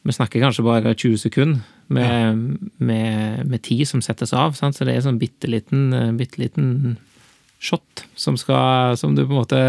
vi 0.02 0.14
snakker 0.16 0.42
kanskje 0.42 0.66
bare 0.66 0.94
20 0.94 1.20
sekunder 1.22 1.62
med, 1.92 2.42
med, 2.83 3.46
med 3.46 3.62
tid 3.62 3.87
som 3.88 4.02
settes 4.02 4.33
av. 4.35 4.57
Sant? 4.59 4.76
Så 4.76 4.87
det 4.87 4.96
er 4.96 5.05
sånn 5.05 5.20
bitte 5.20 5.50
liten, 5.50 5.92
eh, 5.94 6.11
bitte 6.16 6.40
liten 6.42 6.96
shot 7.62 8.02
som 8.18 8.35
skal 8.40 8.96
Som 8.98 9.14
du 9.14 9.22
på 9.22 9.31
en 9.31 9.38
måte 9.44 9.61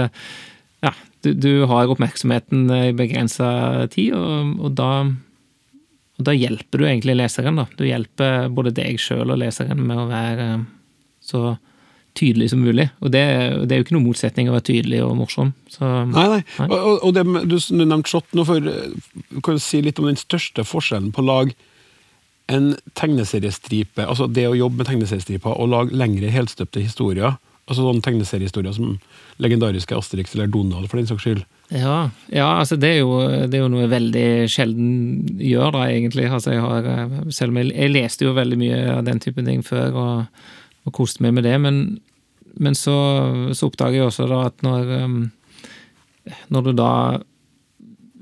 Ja, 0.81 0.93
du, 1.21 1.33
du 1.37 1.67
har 1.69 1.91
oppmerksomheten 1.91 2.65
i 2.73 2.95
begrensa 2.97 3.85
tid, 3.93 4.15
og, 4.17 4.57
og, 4.59 4.73
da 4.79 4.89
og 6.17 6.25
da 6.27 6.33
hjelper 6.35 6.81
du 6.81 6.87
egentlig 6.87 7.15
leseren, 7.17 7.57
da. 7.57 7.67
Du 7.77 7.85
hjelper 7.85 8.49
både 8.53 8.73
deg 8.75 8.99
sjøl 9.01 9.31
og 9.33 9.39
leseren 9.41 9.85
med 9.85 10.01
å 10.01 10.09
være 10.09 10.47
så 11.23 11.53
tydelig 12.17 12.51
som 12.51 12.61
mulig. 12.63 12.87
Og 13.01 13.11
det, 13.13 13.23
det, 13.65 13.73
er 13.73 13.81
jo 13.81 13.87
ikke 13.87 13.97
noe 13.97 14.07
motsetning 14.07 14.49
å 14.49 14.55
være 14.55 14.67
tydelig 14.69 15.03
og 15.05 15.15
morsom. 15.19 15.53
Så, 15.71 15.83
nei, 16.13 16.25
nei. 16.35 16.41
nei. 16.59 16.67
Og, 16.69 17.05
og 17.09 17.13
det, 17.15 17.25
du, 17.49 17.57
du 17.57 17.83
nevnte 17.83 18.11
shot 18.11 18.37
nå, 18.37 18.45
for 18.47 18.73
kan 19.45 19.59
du 19.59 19.63
si 19.63 19.81
litt 19.85 20.01
om 20.01 20.09
den 20.09 20.19
største 20.19 20.65
forskjellen 20.67 21.13
på 21.15 21.23
å 21.23 21.29
lage 21.29 21.57
en 22.51 22.73
tegneseriestripe, 22.99 24.03
altså 24.03 24.27
det 24.27 24.45
å 24.49 24.57
jobbe 24.57 24.81
med 24.81 24.89
tegneseriestriper 24.89 25.55
og 25.55 25.71
lage 25.71 25.95
lengre 25.95 26.31
helstøpte 26.33 26.83
historier, 26.83 27.37
altså 27.63 27.85
sånne 27.85 28.03
tegneseriehistorier 28.03 28.75
som 28.75 28.97
legendariske 29.41 29.95
Asterix 29.95 30.33
eller 30.35 30.49
Donald, 30.51 30.89
for 30.91 30.99
den 30.99 31.07
saks 31.07 31.23
skyld. 31.23 31.45
Ja, 31.71 32.09
ja 32.33 32.49
altså 32.59 32.75
det 32.77 32.89
er, 32.97 32.99
jo, 33.01 33.21
det 33.23 33.55
er, 33.55 33.61
jo, 33.63 33.69
noe 33.71 33.85
jeg 33.85 33.93
veldig 33.93 34.27
sjelden 34.51 34.91
gjør, 35.39 35.71
da, 35.77 35.85
egentlig. 35.87 36.27
Altså 36.27 36.57
jeg 36.57 36.65
har, 36.65 36.89
selv 37.31 37.53
om 37.53 37.61
jeg, 37.61 37.71
jeg, 37.71 37.93
leste 37.95 38.27
jo 38.27 38.35
veldig 38.35 38.59
mye 38.59 38.81
av 38.97 39.07
den 39.07 39.23
type 39.23 39.45
ting 39.47 39.63
før, 39.65 39.97
og, 40.03 40.43
og 40.83 40.95
koste 40.95 41.23
meg 41.23 41.35
med 41.37 41.47
det, 41.47 41.55
men, 41.63 41.83
men 42.59 42.75
så, 42.77 42.95
så, 43.55 43.69
oppdager 43.69 44.01
jeg 44.01 44.09
også 44.09 44.27
at 44.41 44.65
når, 44.65 44.91
um, 45.05 45.19
når 46.53 46.67
du 46.67 46.71
da 46.77 46.93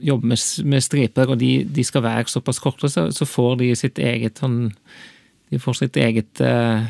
jobber 0.01 0.33
med, 0.33 0.43
med 0.65 0.83
striper, 0.85 1.33
og 1.33 1.39
de, 1.41 1.51
de, 1.65 1.85
skal 1.85 2.05
være 2.05 2.29
såpass 2.29 2.61
korte, 2.61 2.89
så, 2.89 3.09
så, 3.13 3.27
får 3.29 3.59
de 3.61 3.73
sitt 3.77 4.01
eget 4.01 4.41
sånn 4.41 4.71
De 5.51 5.59
får 5.59 5.81
sitt 5.81 5.97
eget 5.99 6.41
uh, 6.45 6.85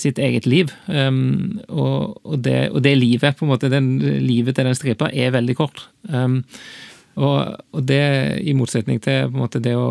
sitt 0.00 0.18
eget 0.18 0.46
liv. 0.48 0.72
Um, 0.88 1.60
og, 1.68 2.16
og, 2.24 2.38
det, 2.44 2.70
og, 2.72 2.80
det, 2.84 2.96
livet, 2.98 3.36
på 3.36 3.44
en 3.44 3.52
måte, 3.52 3.70
den, 3.72 3.98
livet 4.24 4.56
til 4.56 4.68
den 4.68 4.76
stripa, 4.76 5.10
er 5.12 5.34
veldig 5.34 5.56
kort. 5.58 5.86
Um, 6.08 6.42
og, 7.16 7.60
og, 7.72 7.82
det, 7.88 8.00
i 8.44 8.56
motsetning 8.56 9.00
til 9.04 9.28
på 9.28 9.36
en 9.36 9.44
måte, 9.44 9.62
det 9.64 9.76
å 9.76 9.90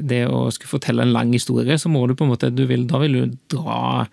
det 0.00 0.24
å 0.28 0.46
skulle 0.54 0.74
fortelle 0.76 1.04
en 1.06 1.14
lang 1.14 1.32
historie, 1.34 1.78
så 1.78 1.92
må 1.92 2.06
du 2.06 2.16
på 2.16 2.26
en 2.26 2.32
måte 2.32 2.52
du 2.54 2.64
vil, 2.70 2.86
Da 2.90 3.00
vil 3.02 3.16
du 3.18 3.38
dra 3.52 4.06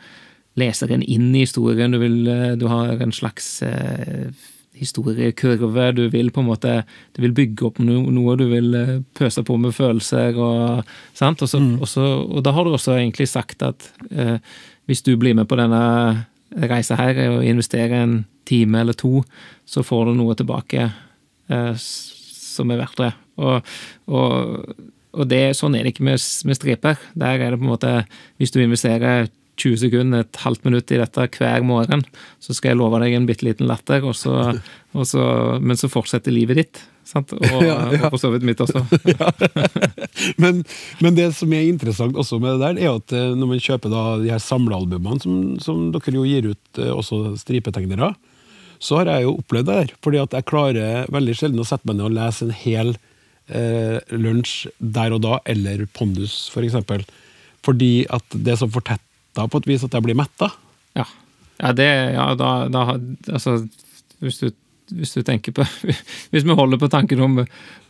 leseren 0.57 1.03
inn 1.03 1.29
i 1.35 1.45
historien. 1.45 1.93
Du, 1.93 1.99
vil, 2.01 2.21
du 2.57 2.65
har 2.71 3.01
en 3.03 3.13
slags 3.13 3.61
eh, 3.63 4.31
historiekurve. 4.77 5.91
Du 5.91 6.07
vil 6.09 6.31
på 6.31 6.41
en 6.41 6.49
måte 6.49 6.73
du 7.15 7.21
vil 7.23 7.35
bygge 7.35 7.67
opp 7.67 7.81
noe, 7.81 8.37
du 8.39 8.47
vil 8.51 8.77
eh, 8.77 8.95
pøse 9.17 9.43
på 9.45 9.57
med 9.61 9.75
følelser. 9.75 10.37
Og, 10.37 10.87
sant? 11.17 11.43
Også, 11.43 11.61
mm. 11.61 11.75
også, 11.85 12.07
og 12.27 12.43
da 12.45 12.53
har 12.55 12.65
du 12.65 12.73
også 12.73 12.97
egentlig 12.97 13.29
sagt 13.31 13.65
at 13.65 13.89
eh, 14.11 14.37
hvis 14.87 15.03
du 15.05 15.15
blir 15.19 15.37
med 15.37 15.49
på 15.49 15.59
denne 15.59 16.27
reisa 16.67 16.97
her 16.99 17.19
og 17.27 17.45
investerer 17.45 18.03
en 18.03 18.19
time 18.47 18.81
eller 18.81 18.95
to, 18.97 19.21
så 19.67 19.83
får 19.83 20.07
du 20.07 20.17
noe 20.17 20.37
tilbake 20.39 20.85
eh, 20.87 21.73
som 21.77 22.71
er 22.71 22.79
verdt 22.81 23.01
det. 23.03 23.11
Og, 23.37 23.73
og, 24.09 24.85
og 25.17 25.27
det, 25.31 25.55
sånn 25.57 25.75
er 25.75 25.85
det 25.85 25.95
ikke 25.95 26.05
med, 26.07 26.21
med 26.47 26.57
striper. 26.59 27.01
Der 27.17 27.41
er 27.41 27.51
det 27.51 27.59
på 27.59 27.65
en 27.65 27.73
måte 27.73 27.93
Hvis 28.37 28.53
du 28.53 28.61
investerer 28.61 29.27
20 29.57 29.79
sekunder, 29.81 30.21
et 30.21 30.39
halvt 30.43 30.67
minutt 30.67 30.91
i 30.93 30.99
dette 31.01 31.23
hver 31.33 31.63
morgen, 31.65 32.03
så 32.43 32.53
skal 32.53 32.71
jeg 32.71 32.79
love 32.79 32.99
deg 33.01 33.15
en 33.17 33.25
bitte 33.25 33.47
liten 33.47 33.69
latter, 33.69 34.05
og 34.05 34.13
så, 34.15 34.53
og 34.93 35.09
så, 35.09 35.23
men 35.57 35.79
så 35.79 35.89
fortsetter 35.89 36.33
livet 36.33 36.61
ditt. 36.61 36.83
Sant? 37.07 37.33
Og, 37.33 37.63
ja, 37.65 37.79
ja. 37.95 38.03
og 38.03 38.13
for 38.13 38.21
så 38.21 38.31
vidt 38.35 38.45
mitt 38.45 38.61
også. 38.61 38.83
ja. 39.13 39.31
men, 40.37 40.61
men, 41.01 41.17
det 41.17 41.31
som 41.39 41.53
er 41.55 41.65
interessant 41.65 42.19
også 42.19 42.37
med 42.43 42.57
det 42.57 42.67
der, 42.67 42.81
er 42.85 43.01
at 43.01 43.17
eh, 43.17 43.33
når 43.37 43.53
man 43.53 43.63
kjøper 43.63 43.93
da 43.93 44.05
de 44.21 44.31
her 44.33 44.43
samlealbumene, 44.43 45.21
som, 45.23 45.37
som 45.63 45.87
dere 45.95 46.17
jo 46.19 46.25
gir 46.27 46.51
ut 46.51 46.81
eh, 46.83 46.93
også 46.93 47.37
stripetegnere, 47.41 48.13
så 48.77 48.99
har 48.99 49.09
jeg 49.09 49.25
jo 49.25 49.37
opplevd 49.39 49.71
det 49.71 49.77
der. 49.79 49.93
Fordi 50.05 50.21
at 50.21 50.37
jeg 50.37 50.49
klarer 50.51 51.07
veldig 51.13 51.37
sjelden 51.39 51.63
å 51.63 51.67
sette 51.67 51.89
meg 51.89 51.97
ned 51.97 52.11
og 52.11 52.17
lese 52.19 52.45
en 52.45 52.57
hel 52.61 52.97
eh, 53.49 53.97
lunsj 54.11 54.67
der 54.77 55.15
og 55.15 55.23
da, 55.25 55.39
eller 55.45 55.85
Pondus 55.93 56.47
f.eks. 56.47 56.53
For 56.53 56.67
eksempel. 56.67 57.05
fordi 57.65 58.05
at 58.09 58.23
det 58.31 58.53
er 58.53 58.61
så 58.61 58.69
fortetta 58.71 59.47
på 59.47 59.61
et 59.61 59.67
vis 59.67 59.83
at 59.83 59.93
jeg 59.93 60.05
blir 60.05 60.17
metta. 60.17 60.51
Ja. 60.97 61.05
ja, 61.59 61.73
det 61.73 61.89
Ja, 62.15 62.33
da, 62.35 62.67
da 62.71 62.87
Altså, 63.27 63.67
hvis 64.19 64.39
du 64.39 64.49
hvis 64.95 65.13
du 65.13 65.21
tenker 65.25 65.51
på 65.51 65.65
Hvis 66.31 66.45
vi 66.45 66.55
holder 66.55 66.79
på 66.79 66.87
tanken 66.87 67.19
om, 67.19 67.41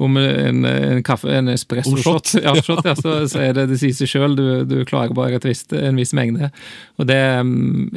om 0.01 0.17
en, 0.17 0.65
en, 0.65 1.03
kaffe, 1.03 1.29
en 1.29 1.51
espresso-shot, 1.53 2.33
ja, 2.41 2.55
ja. 2.55 2.77
ja, 2.85 2.95
så, 2.95 3.13
så, 3.29 3.39
er 3.39 3.53
det 3.53 3.67
det 3.71 3.79
sier 3.81 3.93
seg 3.93 4.09
sjøl. 4.09 4.35
Du, 4.37 4.47
du, 4.65 4.81
klarer 4.85 5.13
bare 5.13 5.39
visst, 5.43 5.73
en 5.73 5.99
viss 5.99 6.15
mengde. 6.17 6.51
Og 6.97 7.09
det 7.09 7.21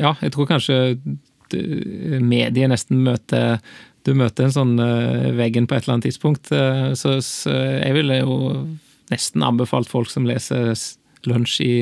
Ja, 0.00 0.14
jeg 0.20 0.34
tror 0.34 0.50
kanskje 0.50 0.98
mediet 1.50 2.70
nesten 2.70 3.00
møter 3.02 3.58
Du 4.06 4.14
møter 4.16 4.46
en 4.46 4.54
sånn 4.54 4.74
uh, 4.80 5.30
veggen 5.36 5.68
på 5.68 5.76
et 5.76 5.84
eller 5.84 5.98
annet 5.98 6.08
tidspunkt. 6.08 6.52
Uh, 6.52 6.92
så, 6.98 7.18
så, 7.24 7.52
jeg 7.80 7.96
ville 7.98 8.22
jo 8.22 8.38
nesten 9.10 9.44
anbefalt 9.44 9.90
folk 9.90 10.10
som 10.12 10.28
leser 10.28 10.72
lunsj 11.28 11.60
i, 11.66 11.74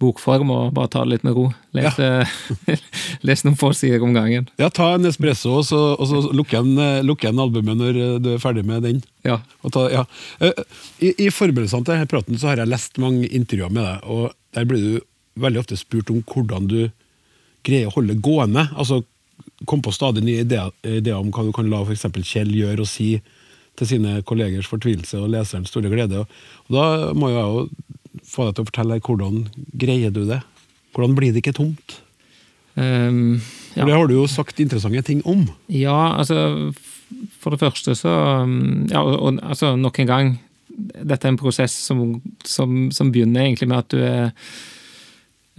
bokform 0.00 0.50
og 0.54 0.72
bare 0.76 0.90
ta 0.92 1.02
det 1.04 1.14
litt 1.14 1.26
med 1.26 1.36
ro. 1.36 1.46
Les, 1.76 1.98
ja. 2.00 2.76
les 3.28 3.44
noen 3.44 3.58
få 3.60 3.72
sider 3.76 4.02
om 4.04 4.14
gangen. 4.16 4.48
Ja, 4.60 4.70
ta 4.72 4.94
en 4.96 5.08
espresso, 5.08 5.58
og 5.60 5.66
så, 5.68 5.80
og 5.96 6.08
så 6.08 6.22
lukk 6.36 6.54
igjen, 6.54 7.42
albumet 7.42 7.78
når 7.78 8.00
eh, 8.00 8.16
du 8.22 8.32
er 8.34 8.42
ferdig 8.42 8.64
med 8.68 8.86
den. 8.86 9.02
Ja. 9.26 9.40
Ta, 9.68 9.86
ja. 9.92 10.06
Eh, 10.40 10.64
I, 11.04 11.12
I 11.26 11.28
forberedelsene 11.34 11.84
til 11.84 11.96
denne 11.96 12.10
praten 12.10 12.40
så 12.40 12.52
har 12.52 12.62
jeg 12.62 12.72
lest 12.72 13.00
mange 13.02 13.28
intervjuer 13.28 13.74
med 13.76 13.84
deg, 13.86 14.08
og 14.08 14.32
der 14.56 14.68
blir 14.70 14.86
du 14.86 15.06
veldig 15.40 15.62
ofte 15.62 15.78
spurt 15.78 16.10
om 16.12 16.24
hvordan 16.26 16.68
du 16.70 16.80
greier 17.66 17.90
å 17.90 17.96
holde 17.98 18.16
gående. 18.24 18.70
Altså, 18.72 19.02
komme 19.68 19.84
på 19.84 19.92
stadig 19.94 20.24
nye 20.24 20.44
ideer, 20.44 20.72
ideer 20.86 21.20
om 21.20 21.30
hva 21.34 21.44
du 21.46 21.52
kan 21.56 21.68
la 21.70 21.82
f.eks. 21.84 22.06
Kjell 22.24 22.52
gjøre 22.54 22.84
og 22.84 22.90
si 22.90 23.12
til 23.78 23.88
sine 23.88 24.20
kollegers 24.28 24.68
fortvilelse 24.68 25.20
og 25.20 25.30
leserens 25.32 25.72
store 25.72 25.90
glede. 25.92 26.22
Og, 26.22 26.38
og 26.68 26.76
da 26.76 26.84
må 27.16 27.30
jeg 27.32 27.44
jo 27.44 27.66
få 28.26 28.48
deg 28.48 28.56
til 28.56 28.64
å 28.64 28.70
fortelle 28.70 28.96
deg, 28.96 29.08
hvordan 29.08 29.68
greier 29.80 30.14
du 30.14 30.24
det? 30.28 30.40
Hvordan 30.96 31.16
blir 31.16 31.32
det 31.32 31.44
ikke 31.44 31.56
tomt? 31.56 32.00
Um, 32.74 33.40
For 33.74 33.86
Det 33.86 33.96
har 33.96 34.08
du 34.08 34.14
jo 34.14 34.28
sagt 34.30 34.60
interessante 34.62 35.02
ting 35.06 35.22
om. 35.28 35.48
Ja, 35.66 36.16
altså 36.18 36.70
For 37.42 37.50
det 37.50 37.58
første 37.60 37.96
så 37.98 38.12
um, 38.46 38.86
Ja, 38.90 39.02
og, 39.02 39.16
og 39.18 39.40
altså 39.42 39.74
nok 39.76 39.98
en 39.98 40.06
gang 40.06 40.30
Dette 40.70 41.26
er 41.26 41.32
en 41.32 41.40
prosess 41.40 41.74
som, 41.74 42.20
som, 42.46 42.90
som 42.94 43.10
begynner 43.12 43.42
egentlig 43.42 43.68
med 43.68 43.82
at 43.82 43.90
du 43.90 43.98
er 44.00 44.30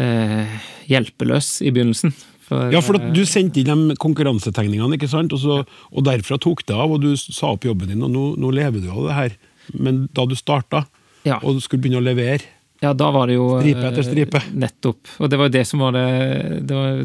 eh, 0.01 0.53
hjelpeløs 0.89 1.59
i 1.61 1.69
begynnelsen. 1.69 2.15
For, 2.51 2.67
Ja, 2.73 2.81
for 2.83 2.99
Du 3.15 3.21
sendte 3.25 3.61
inn 3.63 3.87
de 3.87 3.95
konkurransetegningene, 3.95 4.97
ikke 4.99 5.07
sant? 5.07 5.31
Og, 5.31 5.39
så, 5.39 5.61
og 5.91 6.03
derfra 6.03 6.35
tok 6.43 6.65
det 6.67 6.75
av, 6.75 6.91
og 6.91 6.99
du 7.03 7.13
sa 7.15 7.53
opp 7.55 7.63
jobben 7.63 7.87
din, 7.93 8.01
og 8.03 8.11
nå, 8.11 8.23
nå 8.43 8.49
lever 8.51 8.83
du 8.83 8.89
av 8.91 9.05
det 9.07 9.15
her. 9.15 9.37
Men 9.79 10.01
da 10.11 10.25
du 10.27 10.35
starta, 10.35 10.85
Ja. 11.23 11.37
og 11.45 11.55
du 11.55 11.61
skulle 11.63 11.79
begynne 11.85 12.01
å 12.01 12.03
levere 12.03 12.41
Ja, 12.81 12.91
da 12.97 13.11
var 13.13 13.27
det 13.29 13.35
jo 13.37 13.59
Stripe 13.61 13.87
etter 13.91 14.03
stripe. 14.03 14.39
eh, 14.41 14.51
Nettopp. 14.57 15.07
Og 15.21 15.29
det 15.29 15.37
var 15.39 15.47
jo 15.47 15.53
det 15.53 15.67
som 15.69 15.79
var 15.85 15.91
det, 15.95 16.65
det 16.65 16.75
var, 16.75 17.03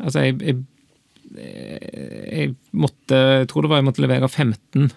Altså, 0.00 0.22
jeg, 0.24 0.38
jeg, 0.40 0.56
jeg 2.32 2.54
måtte 2.72 3.18
Jeg 3.42 3.48
tror 3.50 3.62
det 3.66 3.70
var 3.70 3.82
jeg 3.82 3.88
måtte 3.90 4.04
levere 4.04 4.28
15 4.30 4.90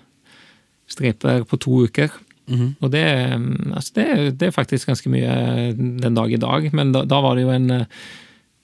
striper 0.91 1.43
på 1.47 1.59
to 1.61 1.83
uker. 1.87 2.09
Mhm. 2.51 2.71
Og 2.83 2.89
det, 2.91 3.03
altså 3.75 3.93
det, 3.95 4.07
det 4.39 4.47
er 4.49 4.55
faktisk 4.55 4.89
ganske 4.89 5.11
mye 5.11 5.35
den 5.77 6.15
dag 6.17 6.31
i 6.35 6.39
dag, 6.41 6.65
men 6.75 6.91
da, 6.91 7.05
da 7.07 7.21
var 7.23 7.35
det 7.37 7.45
jo 7.45 7.53
en 7.53 7.69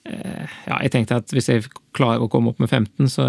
Ja, 0.08 0.78
jeg 0.82 0.92
tenkte 0.94 1.18
at 1.20 1.32
hvis 1.34 1.50
jeg 1.50 1.66
klarer 1.96 2.24
å 2.24 2.30
komme 2.32 2.52
opp 2.52 2.62
med 2.62 2.70
15, 2.70 3.10
så, 3.12 3.28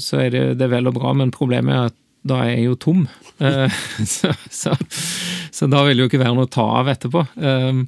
så 0.00 0.22
er 0.24 0.32
det, 0.32 0.42
det 0.60 0.66
er 0.68 0.74
vel 0.76 0.90
og 0.90 0.96
bra, 0.96 1.12
men 1.16 1.34
problemet 1.34 1.74
er 1.74 1.92
at 1.92 1.98
da 2.24 2.40
er 2.44 2.54
jeg 2.54 2.68
jo 2.68 2.76
tom. 2.80 3.06
Eh, 3.44 3.80
så, 4.14 4.32
så, 4.50 4.74
så 5.52 5.70
da 5.70 5.84
vil 5.84 5.98
det 5.98 6.06
jo 6.06 6.12
ikke 6.12 6.22
være 6.22 6.36
noe 6.36 6.48
å 6.48 6.52
ta 6.52 6.66
av 6.80 6.90
etterpå. 6.94 7.24
Um, 7.36 7.84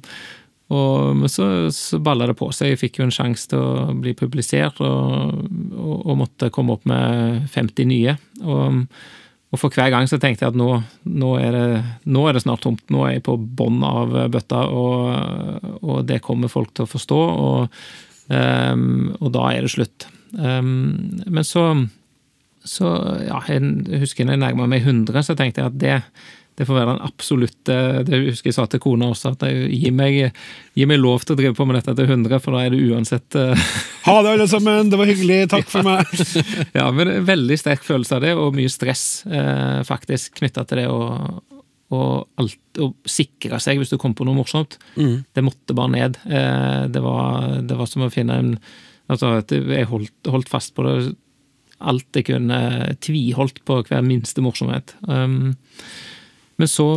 og, 0.67 1.13
men 1.15 1.31
så, 1.31 1.45
så 1.73 1.99
balla 2.03 2.27
det 2.29 2.35
på 2.37 2.49
seg. 2.53 2.73
Jeg 2.73 2.81
fikk 2.83 2.99
jo 2.99 3.07
en 3.07 3.13
sjanse 3.15 3.47
til 3.49 3.61
å 3.61 3.93
bli 3.97 4.13
publisert, 4.19 4.81
og, 4.83 5.37
og, 5.73 5.95
og 6.03 6.19
måtte 6.25 6.51
komme 6.53 6.75
opp 6.75 6.85
med 6.89 7.47
50 7.53 7.89
nye. 7.89 8.17
Og, 8.43 8.83
og 9.47 9.61
for 9.61 9.73
hver 9.73 9.93
gang 9.93 10.09
så 10.11 10.19
tenkte 10.21 10.45
jeg 10.45 10.53
at 10.53 10.59
nå, 10.59 10.69
nå, 11.07 11.31
er, 11.39 11.55
det, 11.55 11.83
nå 12.11 12.25
er 12.27 12.35
det 12.35 12.43
snart 12.43 12.65
tomt. 12.67 12.83
Nå 12.93 13.07
er 13.07 13.15
jeg 13.15 13.25
på 13.29 13.37
bånn 13.39 13.79
av 13.87 14.11
bøtta, 14.33 14.65
og 14.67 16.03
det 16.05 16.19
kommer 16.25 16.51
folk 16.51 16.75
til 16.75 16.85
å 16.85 16.91
forstå, 16.91 17.21
og, 17.47 17.79
um, 18.29 19.13
og 19.19 19.31
da 19.35 19.49
er 19.53 19.67
det 19.67 19.73
slutt. 19.75 20.09
Um, 20.37 21.21
men 21.25 21.45
så 21.47 21.69
så 22.67 22.89
ja, 23.27 23.39
jeg 23.47 24.01
husker 24.01 24.27
når 24.27 24.37
jeg 24.37 24.43
nærma 24.43 24.67
meg 24.69 24.83
100, 24.83 25.23
så 25.25 25.35
tenkte 25.37 25.63
jeg 25.63 25.71
at 25.71 25.79
det, 25.79 25.95
det 26.57 26.65
får 26.67 26.79
være 26.79 26.93
den 26.95 27.05
absolutte 27.05 27.77
Det 28.07 28.19
husker 28.25 28.49
jeg 28.49 28.57
sa 28.57 28.65
til 28.69 28.81
kona 28.83 29.11
også, 29.13 29.33
at 29.35 29.45
jeg, 29.47 29.69
gi, 29.71 29.91
meg, 29.95 30.17
gi 30.77 30.87
meg 30.89 30.99
lov 31.01 31.23
til 31.23 31.35
å 31.35 31.39
drive 31.39 31.55
på 31.57 31.67
med 31.69 31.79
dette 31.79 31.95
til 31.97 32.09
100, 32.09 32.41
for 32.43 32.57
da 32.57 32.65
er 32.65 32.73
det 32.73 32.81
uansett 32.89 33.39
eh, 33.39 33.67
Ha 34.07 34.17
det, 34.23 34.33
alle 34.35 34.47
sammen! 34.51 34.91
Det 34.91 34.99
var 34.99 35.09
hyggelig. 35.09 35.39
Takk 35.51 35.67
for 35.71 35.87
meg. 35.87 36.11
Ja, 36.77 36.87
men 36.95 37.11
veldig 37.27 37.57
sterk 37.59 37.83
følelse 37.87 38.17
av 38.17 38.25
det, 38.25 38.33
og 38.39 38.55
mye 38.57 38.71
stress 38.71 39.05
eh, 39.27 39.81
faktisk 39.87 40.41
knytta 40.41 40.63
til 40.67 40.83
det 40.83 40.89
å 40.91 41.01
og 41.95 42.41
alt, 42.41 42.59
å 42.83 42.89
sikre 43.07 43.61
seg 43.63 43.79
hvis 43.79 43.93
du 43.93 43.97
kom 44.01 44.15
på 44.17 44.25
noe 44.27 44.35
morsomt. 44.35 44.75
Det 45.33 45.43
måtte 45.45 45.75
bare 45.77 45.93
ned. 45.93 46.19
Eh, 46.27 46.83
det, 46.91 47.03
var, 47.03 47.61
det 47.63 47.77
var 47.79 47.89
som 47.89 48.05
å 48.07 48.13
finne 48.13 48.43
en 48.43 48.53
Altså, 49.07 49.37
jeg 49.47 49.87
holdt, 49.87 50.27
holdt 50.27 50.49
fast 50.51 50.73
på 50.75 50.83
det 50.83 51.13
alt 51.87 52.17
jeg 52.17 52.25
kunne 52.27 52.57
tviholdt 52.99 53.61
på 53.63 53.77
hver 53.87 54.01
minste 54.03 54.43
morsomhet. 54.43 54.91
Um, 55.07 55.53
men 56.59 56.67
så 56.67 56.89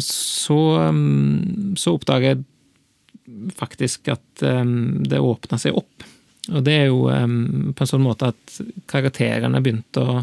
så, 0.00 0.58
um, 0.88 1.74
så 1.76 1.94
oppdager 1.96 2.30
jeg 2.30 3.52
faktisk 3.56 4.08
at 4.12 4.44
um, 4.44 5.02
det 5.04 5.20
åpna 5.20 5.58
seg 5.60 5.76
opp. 5.76 6.06
Og 6.52 6.64
det 6.64 6.76
er 6.78 6.88
jo 6.88 7.06
um, 7.08 7.72
på 7.76 7.84
en 7.84 7.90
sånn 7.90 8.04
måte 8.04 8.30
at 8.32 8.58
karakterene 8.90 9.60
begynte 9.64 10.00
å, 10.00 10.22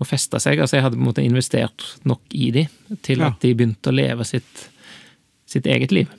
å 0.00 0.06
feste 0.06 0.40
seg. 0.42 0.60
Altså 0.60 0.78
jeg 0.78 0.86
hadde 0.86 0.98
på 0.98 1.04
en 1.04 1.10
måte 1.10 1.24
investert 1.24 1.84
nok 2.08 2.22
i 2.36 2.50
de 2.54 2.66
til 3.06 3.22
Ja. 3.22 3.32
at 3.32 3.40
de 3.40 3.54
begynte 3.54 3.92
å 3.92 3.96
leve 3.96 4.24
sitt, 4.28 4.68
sitt 5.48 5.66
eget 5.66 5.92
liv. 5.92 6.12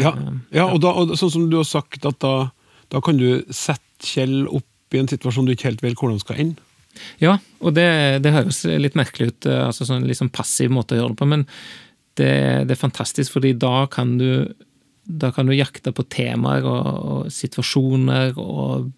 Ja, 0.00 0.14
ja 0.52 0.66
og, 0.70 0.80
da, 0.80 0.94
og 0.96 1.12
sånn 1.20 1.32
som 1.34 1.48
du 1.50 1.58
har 1.58 1.68
sagt, 1.68 2.04
at 2.08 2.18
da, 2.24 2.50
da 2.92 3.00
kan 3.04 3.20
du 3.20 3.44
sette 3.50 3.80
Kjell 4.02 4.48
opp 4.50 4.90
i 4.90 4.98
en 4.98 5.06
situasjon 5.06 5.46
du 5.46 5.52
ikke 5.54 5.68
helt 5.68 5.82
vet 5.84 5.94
hvordan 5.94 6.18
skal 6.18 6.40
ende. 6.42 6.64
Ja, 7.22 7.36
og 7.62 7.76
det, 7.76 7.86
det 8.24 8.32
høres 8.34 8.64
litt 8.66 8.96
merkelig 8.98 9.28
ut, 9.30 9.46
eh, 9.46 9.60
altså 9.68 9.86
sånn 9.86 10.08
sånn 10.10 10.32
passiv 10.34 10.72
måte 10.74 10.96
å 10.96 10.98
gjøre 10.98 11.14
det 11.14 11.20
på, 11.20 11.28
men 11.30 11.44
det, 12.18 12.32
det 12.66 12.74
er 12.74 12.80
fantastisk, 12.80 13.30
fordi 13.36 13.54
da 13.56 13.86
kan 13.92 14.16
du 14.18 14.50
da 15.02 15.32
kan 15.34 15.48
du 15.48 15.54
jakte 15.56 15.90
på 15.94 16.04
temaer 16.12 16.66
og, 16.68 16.88
og 17.12 17.30
situasjoner 17.34 18.36
og 18.38 18.90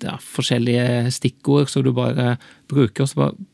ja, 0.00 0.14
forskjellige 0.20 1.10
stikkord 1.12 1.68
som 1.68 1.84
du 1.84 1.90
bare 1.96 2.34
bruker, 2.70 3.04
og 3.04 3.10
så 3.10 3.20
bare 3.20 3.48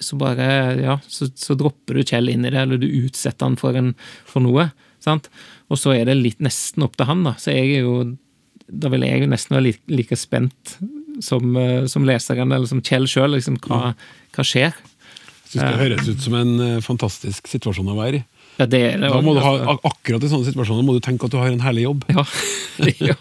så 0.00 0.16
bare, 0.20 0.46
ja, 0.80 0.96
så, 1.08 1.28
så 1.36 1.56
dropper 1.58 1.98
du 2.00 2.04
Kjell 2.08 2.30
inn 2.32 2.46
i 2.46 2.52
det, 2.52 2.62
eller 2.62 2.80
du 2.80 2.88
utsetter 2.88 3.46
han 3.46 3.58
for, 3.60 3.76
en, 3.76 3.92
for 4.28 4.44
noe. 4.44 4.70
sant? 5.02 5.28
Og 5.70 5.80
så 5.80 5.94
er 5.94 6.08
det 6.08 6.16
litt 6.18 6.40
nesten 6.42 6.86
opp 6.86 6.96
til 6.98 7.08
han, 7.10 7.24
da. 7.26 7.36
Så 7.40 7.54
jeg 7.54 7.76
er 7.78 7.86
jo 7.86 8.16
Da 8.70 8.86
vil 8.92 9.02
jeg 9.02 9.24
jo 9.24 9.26
nesten 9.26 9.56
være 9.56 9.66
like, 9.66 9.82
like 9.90 10.16
spent 10.16 10.76
som, 11.20 11.56
eh, 11.58 11.86
som 11.90 12.04
leseren, 12.06 12.52
eller 12.54 12.68
som 12.70 12.82
Kjell 12.82 13.08
sjøl. 13.10 13.34
Liksom, 13.34 13.58
hva, 13.66 13.92
hva 14.36 14.44
skjer? 14.46 14.70
Jeg 14.70 15.56
syns 15.56 15.64
det 15.64 15.80
høres 15.80 16.08
ut 16.08 16.22
som 16.22 16.36
en 16.38 16.52
eh, 16.62 16.76
fantastisk 16.84 17.50
situasjon 17.50 17.90
å 17.90 17.98
være 17.98 18.20
i. 18.20 18.24
Ja, 18.60 18.66
det 18.68 18.80
er 18.84 18.98
det. 19.00 19.08
Da 19.08 19.20
må 19.24 19.32
du 19.32 19.40
ha, 19.40 19.76
akkurat 19.88 20.24
i 20.26 20.28
sånne 20.28 20.50
situasjoner 20.50 20.84
må 20.84 20.92
du 20.92 21.00
tenke 21.04 21.24
at 21.24 21.32
du 21.32 21.38
har 21.40 21.48
en 21.48 21.62
herlig 21.64 21.86
jobb. 21.86 22.04
Ja. 22.12 22.24
ja. 23.10 23.16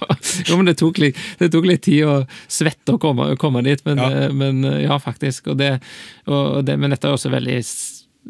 Jo, 0.49 0.57
men 0.59 0.67
det 0.67 0.75
tok, 0.81 0.99
litt, 0.99 1.19
det 1.39 1.47
tok 1.53 1.67
litt 1.69 1.85
tid 1.87 2.03
å 2.09 2.17
svette 2.51 2.97
å 2.97 2.99
komme, 3.01 3.31
komme 3.39 3.63
dit, 3.63 3.83
men 3.87 4.03
Ja. 4.03 4.09
ja, 4.11 4.27
men, 4.35 4.61
ja 4.83 4.99
faktisk. 4.99 5.47
Og 5.53 5.61
det, 5.61 5.77
og 6.27 6.59
det, 6.67 6.75
men 6.81 6.91
dette 6.91 7.07
er 7.07 7.15
også 7.15 7.31
veldig 7.31 7.57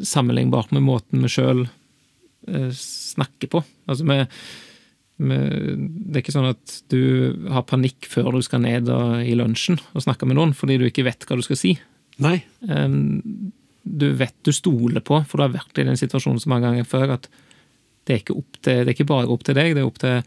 sammenlignbart 0.06 0.70
med 0.76 0.86
måten 0.86 1.26
vi 1.26 1.34
sjøl 1.34 1.66
eh, 1.66 2.70
snakker 2.78 3.50
på. 3.50 3.64
Altså 3.90 4.06
vi, 4.06 4.22
Det 5.18 6.14
er 6.14 6.22
ikke 6.22 6.38
sånn 6.38 6.52
at 6.54 6.80
du 6.94 7.00
har 7.50 7.66
panikk 7.68 8.06
før 8.08 8.36
du 8.38 8.44
skal 8.46 8.62
ned 8.62 8.88
i 9.26 9.34
lunsjen 9.38 9.82
og 9.92 10.06
snakke 10.06 10.30
med 10.30 10.38
noen, 10.38 10.54
fordi 10.54 10.78
du 10.78 10.86
ikke 10.86 11.08
vet 11.10 11.26
hva 11.26 11.40
du 11.40 11.42
skal 11.44 11.58
si. 11.58 11.74
Nei. 12.22 12.38
Du 13.84 14.10
vet 14.18 14.34
du 14.44 14.52
stoler 14.52 15.00
på, 15.00 15.22
for 15.26 15.38
du 15.40 15.46
har 15.46 15.54
vært 15.54 15.78
i 15.80 15.86
den 15.88 15.96
situasjonen 15.98 16.40
så 16.42 16.50
mange 16.52 16.68
ganger 16.68 16.84
før, 16.88 17.14
at 17.16 17.28
det 18.06 18.14
er 18.14 18.22
ikke, 18.22 18.34
til, 18.62 18.80
det 18.84 18.88
er 18.88 18.94
ikke 18.94 19.08
bare 19.10 19.28
opp 19.30 19.44
til 19.46 19.54
deg, 19.56 19.74
det 19.76 19.82
er 19.82 19.88
opp 19.88 19.98
til 20.02 20.22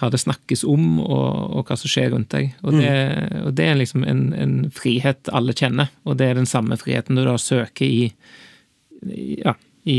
hva 0.00 0.08
det 0.10 0.20
snakkes 0.22 0.62
om, 0.64 1.00
og, 1.02 1.56
og 1.58 1.64
hva 1.68 1.76
som 1.76 1.90
skjer 1.90 2.12
rundt 2.14 2.30
deg. 2.32 2.52
Og 2.62 2.72
det, 2.78 2.92
og 3.44 3.54
det 3.58 3.64
er 3.68 3.74
liksom 3.80 4.04
en, 4.08 4.22
en 4.32 4.54
frihet 4.72 5.28
alle 5.34 5.52
kjenner, 5.52 5.90
og 6.08 6.16
det 6.20 6.30
er 6.30 6.38
den 6.38 6.46
samme 6.48 6.78
friheten 6.80 7.18
du 7.18 7.24
da 7.26 7.34
søker 7.40 7.84
i- 7.84 8.14
ja, 9.44 9.54
i 9.84 9.98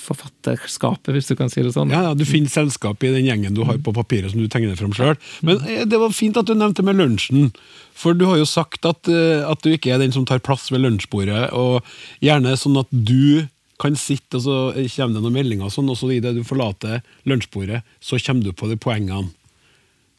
forfatterskapet, 0.00 1.12
hvis 1.14 1.30
du 1.30 1.36
kan 1.38 1.50
si 1.52 1.62
det 1.64 1.74
sånn. 1.74 1.92
Ja, 1.92 2.02
ja, 2.08 2.14
Du 2.16 2.24
finner 2.28 2.52
selskap 2.52 3.02
i 3.04 3.12
den 3.14 3.28
gjengen 3.28 3.56
du 3.56 3.62
har 3.68 3.78
på 3.84 3.94
papiret 3.96 4.32
som 4.32 4.40
du 4.42 4.48
tegner 4.50 4.78
fram 4.78 4.94
sjøl. 4.96 5.16
Men 5.46 5.62
eh, 5.68 5.84
det 5.88 6.00
var 6.00 6.14
fint 6.16 6.38
at 6.40 6.48
du 6.48 6.54
nevnte 6.56 6.84
med 6.86 6.98
lunsjen. 7.00 7.50
For 7.96 8.16
du 8.16 8.26
har 8.30 8.40
jo 8.40 8.48
sagt 8.48 8.86
at, 8.88 9.08
eh, 9.10 9.44
at 9.44 9.62
du 9.64 9.72
ikke 9.74 9.94
er 9.94 10.02
den 10.02 10.14
som 10.16 10.26
tar 10.28 10.42
plass 10.44 10.70
ved 10.72 10.84
lunsjbordet. 10.84 11.50
Og 11.56 11.84
gjerne 12.24 12.56
sånn 12.58 12.80
at 12.80 12.90
du 12.90 13.46
kan 13.80 13.96
sitte, 13.96 14.36
og 14.36 14.44
så 14.44 14.56
kommer 14.92 15.16
det 15.16 15.24
noen 15.24 15.36
meldinger, 15.38 15.68
og 15.68 15.72
sånn, 15.72 15.88
og 15.88 15.96
så 15.96 16.10
idet 16.12 16.34
du 16.36 16.42
forlater 16.44 17.00
lunsjbordet, 17.28 17.80
så 18.04 18.20
kommer 18.20 18.44
du 18.44 18.52
på 18.52 18.68
de 18.68 18.76
poengene 18.80 19.30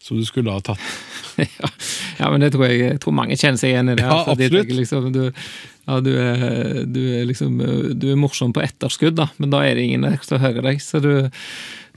som 0.01 0.17
du 0.17 0.25
skulle 0.25 0.53
ha 0.53 0.61
tatt. 0.65 0.81
ja, 1.37 1.69
ja, 2.19 2.31
men 2.31 2.41
det 2.43 2.51
tror 2.55 2.67
jeg, 2.67 2.79
jeg 2.83 3.01
tror 3.03 3.15
mange 3.17 3.37
kjenner 3.37 3.61
seg 3.61 3.73
igjen 3.73 3.93
i 3.93 3.97
det. 3.99 4.05
Ja, 4.05 4.17
altså, 4.17 4.35
absolutt. 4.35 4.65
tenker 4.65 4.79
Liksom, 4.79 5.11
du, 5.13 5.21
ja, 5.87 5.99
du, 6.01 6.11
er, 6.17 6.81
du, 6.89 7.01
er 7.19 7.29
liksom, 7.29 7.61
du 8.01 8.07
er 8.11 8.19
morsom 8.19 8.55
på 8.55 8.63
etterskudd, 8.65 9.19
da, 9.19 9.29
men 9.37 9.53
da 9.53 9.61
er 9.65 9.77
det 9.77 9.85
ingen 9.87 10.07
der 10.07 10.17
som 10.25 10.41
hører 10.41 10.65
deg. 10.71 10.81
Så 10.83 11.03
du 11.03 11.13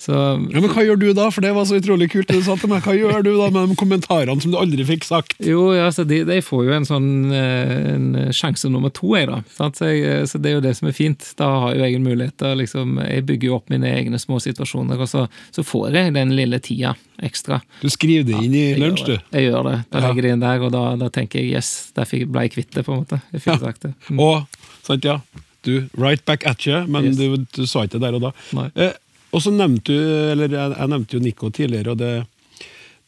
så, 0.00 0.12
Ja, 0.52 0.60
Men 0.60 0.70
hva 0.72 0.82
gjør 0.84 0.98
du 0.98 1.06
da? 1.14 1.28
For 1.30 1.40
det 1.44 1.52
var 1.54 1.64
så 1.68 1.76
utrolig 1.78 2.08
kult 2.12 2.26
det 2.28 2.40
du 2.40 2.42
sa 2.46 2.56
til 2.58 2.68
meg. 2.72 2.82
Hva 2.82 2.94
gjør 2.96 3.22
du 3.22 3.30
da 3.38 3.46
med 3.54 3.70
de 3.70 3.76
kommentarene 3.78 4.42
som 4.42 4.50
du 4.50 4.58
aldri 4.58 4.84
fikk 4.88 5.04
sagt? 5.06 5.36
Jo, 5.38 5.68
ja, 5.76 5.86
så 5.94 6.02
de, 6.08 6.22
de 6.26 6.40
får 6.42 6.64
jo 6.66 6.72
en 6.74 6.88
sånn 6.88 7.08
eh, 7.32 7.94
en 7.94 8.08
sjanse 8.34 8.68
nummer 8.72 8.90
to, 8.94 9.12
jeg, 9.14 9.28
da. 9.30 9.38
Så, 9.54 9.70
jeg, 9.94 10.26
så 10.30 10.40
det 10.42 10.50
er 10.50 10.56
jo 10.58 10.64
det 10.66 10.74
som 10.80 10.88
er 10.90 10.96
fint. 10.96 11.28
Da 11.38 11.48
har 11.66 11.76
jo 11.78 11.84
jeg 11.86 11.94
en 12.00 12.06
mulighet 12.08 12.36
til 12.42 12.58
liksom 12.58 12.98
Jeg 13.04 13.26
bygger 13.30 13.48
jo 13.52 13.56
opp 13.60 13.70
mine 13.72 13.86
egne 13.94 14.18
små 14.22 14.40
situasjoner, 14.42 14.98
og 15.00 15.08
så, 15.10 15.26
så 15.54 15.62
får 15.66 15.94
jeg 15.94 16.14
den 16.18 16.34
lille 16.36 16.58
tida 16.64 16.94
ekstra. 17.22 17.60
Du 17.80 17.88
skriver 17.92 18.26
det 18.32 18.40
inn 18.42 18.54
i 18.58 18.64
Jeg 18.72 18.82
lunsj, 18.82 19.06
du. 19.06 19.14
Jeg 19.38 19.48
gjør 19.50 19.70
det. 19.70 19.78
Da 19.94 20.02
legger 20.02 20.20
jeg 20.20 20.26
det 20.26 20.34
inn 20.34 20.44
der, 20.44 20.66
og 20.66 20.74
da, 20.74 20.84
da 21.00 21.08
tenker 21.14 21.38
jeg 21.40 21.54
yes, 21.54 21.70
der 21.94 22.10
ble 22.26 22.48
jeg 22.48 22.56
kvitt 22.58 22.74
det, 22.74 22.82
på 22.86 22.92
en 22.96 23.04
måte. 23.04 23.20
Jeg 23.32 23.44
fikk 23.46 23.54
Ja. 23.54 23.60
sagt 23.68 23.86
det. 23.86 23.94
Mm. 24.10 24.20
Og, 24.26 24.60
sant, 24.82 25.04
ja. 25.06 25.20
Du, 25.64 25.86
right 25.96 26.20
back 26.28 26.42
at 26.46 26.66
you, 26.66 26.82
men 26.90 27.06
Yes. 27.08 27.16
du, 27.16 27.36
du 27.56 27.64
sa 27.70 27.86
ikke 27.86 27.96
det 27.96 28.02
der 28.08 28.18
og 28.18 28.26
da. 28.26 28.32
Nei. 28.58 28.66
Eh, 28.76 28.92
og 29.34 29.42
så 29.44 29.52
nevnte 29.54 29.92
du, 29.92 29.98
eller 30.32 30.48
jeg, 30.54 30.74
jeg 30.78 30.90
nevnte 30.94 31.16
jo 31.18 31.22
Nico 31.24 31.50
tidligere, 31.54 31.94
og 31.94 32.00
det, 32.00 32.12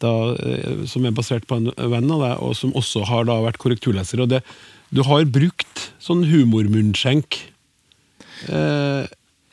da, 0.03 0.13
eh, 0.35 0.85
som 0.91 1.07
er 1.09 1.15
basert 1.17 1.47
på 1.49 1.57
en 1.61 1.71
venn 1.93 2.11
av 2.13 2.25
deg, 2.27 2.41
og 2.45 2.57
som 2.59 2.75
også 2.77 3.05
har 3.09 3.29
da 3.31 3.39
vært 3.47 3.61
korrekturleser. 3.63 4.21
og 4.27 4.33
det, 4.35 4.43
Du 4.95 5.03
har 5.07 5.25
brukt 5.25 5.87
sånn 6.03 6.27
humormunnskjenk. 6.31 7.41
Eh, 8.53 9.07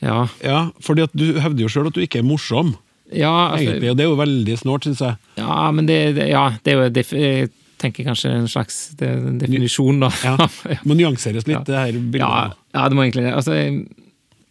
Ja, 0.03 0.27
ja, 0.43 0.57
fordi 0.83 1.05
at 1.05 1.13
du 1.15 1.37
hevder 1.39 1.63
jo 1.63 1.69
sjøl 1.71 1.87
at 1.87 1.95
du 1.95 2.01
ikke 2.03 2.19
er 2.19 2.25
morsom, 2.27 2.73
ja, 3.13 3.29
altså, 3.53 3.69
egentlig, 3.69 3.91
og 3.93 3.95
det 3.99 4.03
er 4.03 4.09
jo 4.09 4.17
veldig 4.19 4.55
snålt, 4.59 4.83
syns 4.89 4.99
jeg. 5.05 5.15
ja 5.37 5.67
men 5.71 5.85
det, 5.87 5.99
ja, 6.27 6.41
det 6.65 6.73
er 6.73 6.79
jo 6.81 7.13
Jeg 7.21 7.49
tenker 7.79 8.03
kanskje 8.09 8.31
en 8.35 8.49
slags 8.51 8.95
det, 8.99 9.09
definisjon, 9.39 10.01
da. 10.03 10.09
Ja. 10.25 10.47
Må 10.87 10.95
nyanseres 10.99 11.47
litt, 11.47 11.63
det 11.67 11.75
her 11.77 11.95
bildet. 11.95 12.19
Ja, 12.19 12.51
ja, 12.75 12.83
det 12.89 12.95
må 12.99 13.03
egentlig 13.05 13.25
det. 13.29 13.33
Altså, 13.37 13.55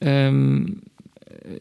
ehm, 0.00 0.80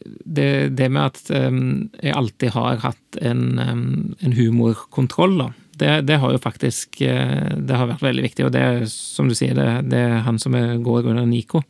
det, 0.00 0.74
det 0.78 0.88
med 0.92 1.12
at 1.12 1.32
ehm, 1.34 1.90
jeg 2.02 2.14
alltid 2.16 2.54
har 2.54 2.80
hatt 2.84 3.18
en, 3.20 3.42
ehm, 3.58 3.90
en 4.20 4.36
humorkontroll, 4.36 5.36
da. 5.40 5.50
Det, 5.82 5.92
det 6.06 6.18
har 6.20 6.34
jo 6.34 6.38
faktisk 6.42 7.00
eh, 7.00 7.56
Det 7.56 7.74
har 7.74 7.88
vært 7.88 8.04
veldig 8.04 8.22
viktig, 8.26 8.44
og 8.44 8.52
det 8.54 8.60
er 8.62 8.82
som 8.92 9.30
du 9.30 9.34
sier, 9.34 9.56
det, 9.56 9.88
det 9.90 10.02
er 10.04 10.24
han 10.26 10.38
som 10.38 10.54
går 10.84 11.08
under 11.08 11.26
Nico. 11.26 11.62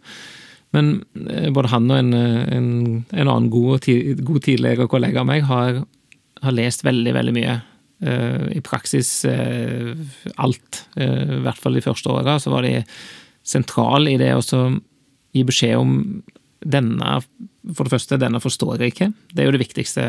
Men 0.75 0.95
eh, 1.29 1.49
både 1.55 1.71
han 1.73 1.91
og 1.91 2.01
en, 2.01 2.13
en, 2.15 2.71
en 3.07 3.29
annen 3.29 3.51
god, 3.53 3.87
god 4.27 4.43
tidligere 4.45 4.89
kollega 4.91 5.23
av 5.23 5.31
meg 5.31 5.47
har, 5.49 5.83
har 6.43 6.57
lest 6.57 6.85
veldig, 6.85 7.15
veldig 7.15 7.37
mye. 7.39 7.57
Eh, 8.03 8.47
I 8.59 8.63
praksis 8.67 9.15
alt. 10.35 10.85
I 10.99 11.43
hvert 11.47 11.63
fall 11.63 11.79
de 11.79 11.85
første 11.85 12.13
åra 12.13 12.39
så 12.43 12.53
var 12.53 12.67
de 12.67 12.81
sentrale 13.47 14.13
i 14.13 14.21
det 14.21 14.35
å 14.35 14.43
gi 15.33 15.45
beskjed 15.47 15.79
om 15.79 15.95
denne 16.65 17.21
For 17.77 17.87
det 17.87 17.93
første, 17.95 18.19
denne 18.19 18.41
forstår 18.43 18.83
jeg 18.83 18.93
ikke. 18.93 19.13
Det 19.33 19.43
er 19.43 19.47
jo 19.49 19.55
det 19.55 19.63
viktigste 19.63 20.07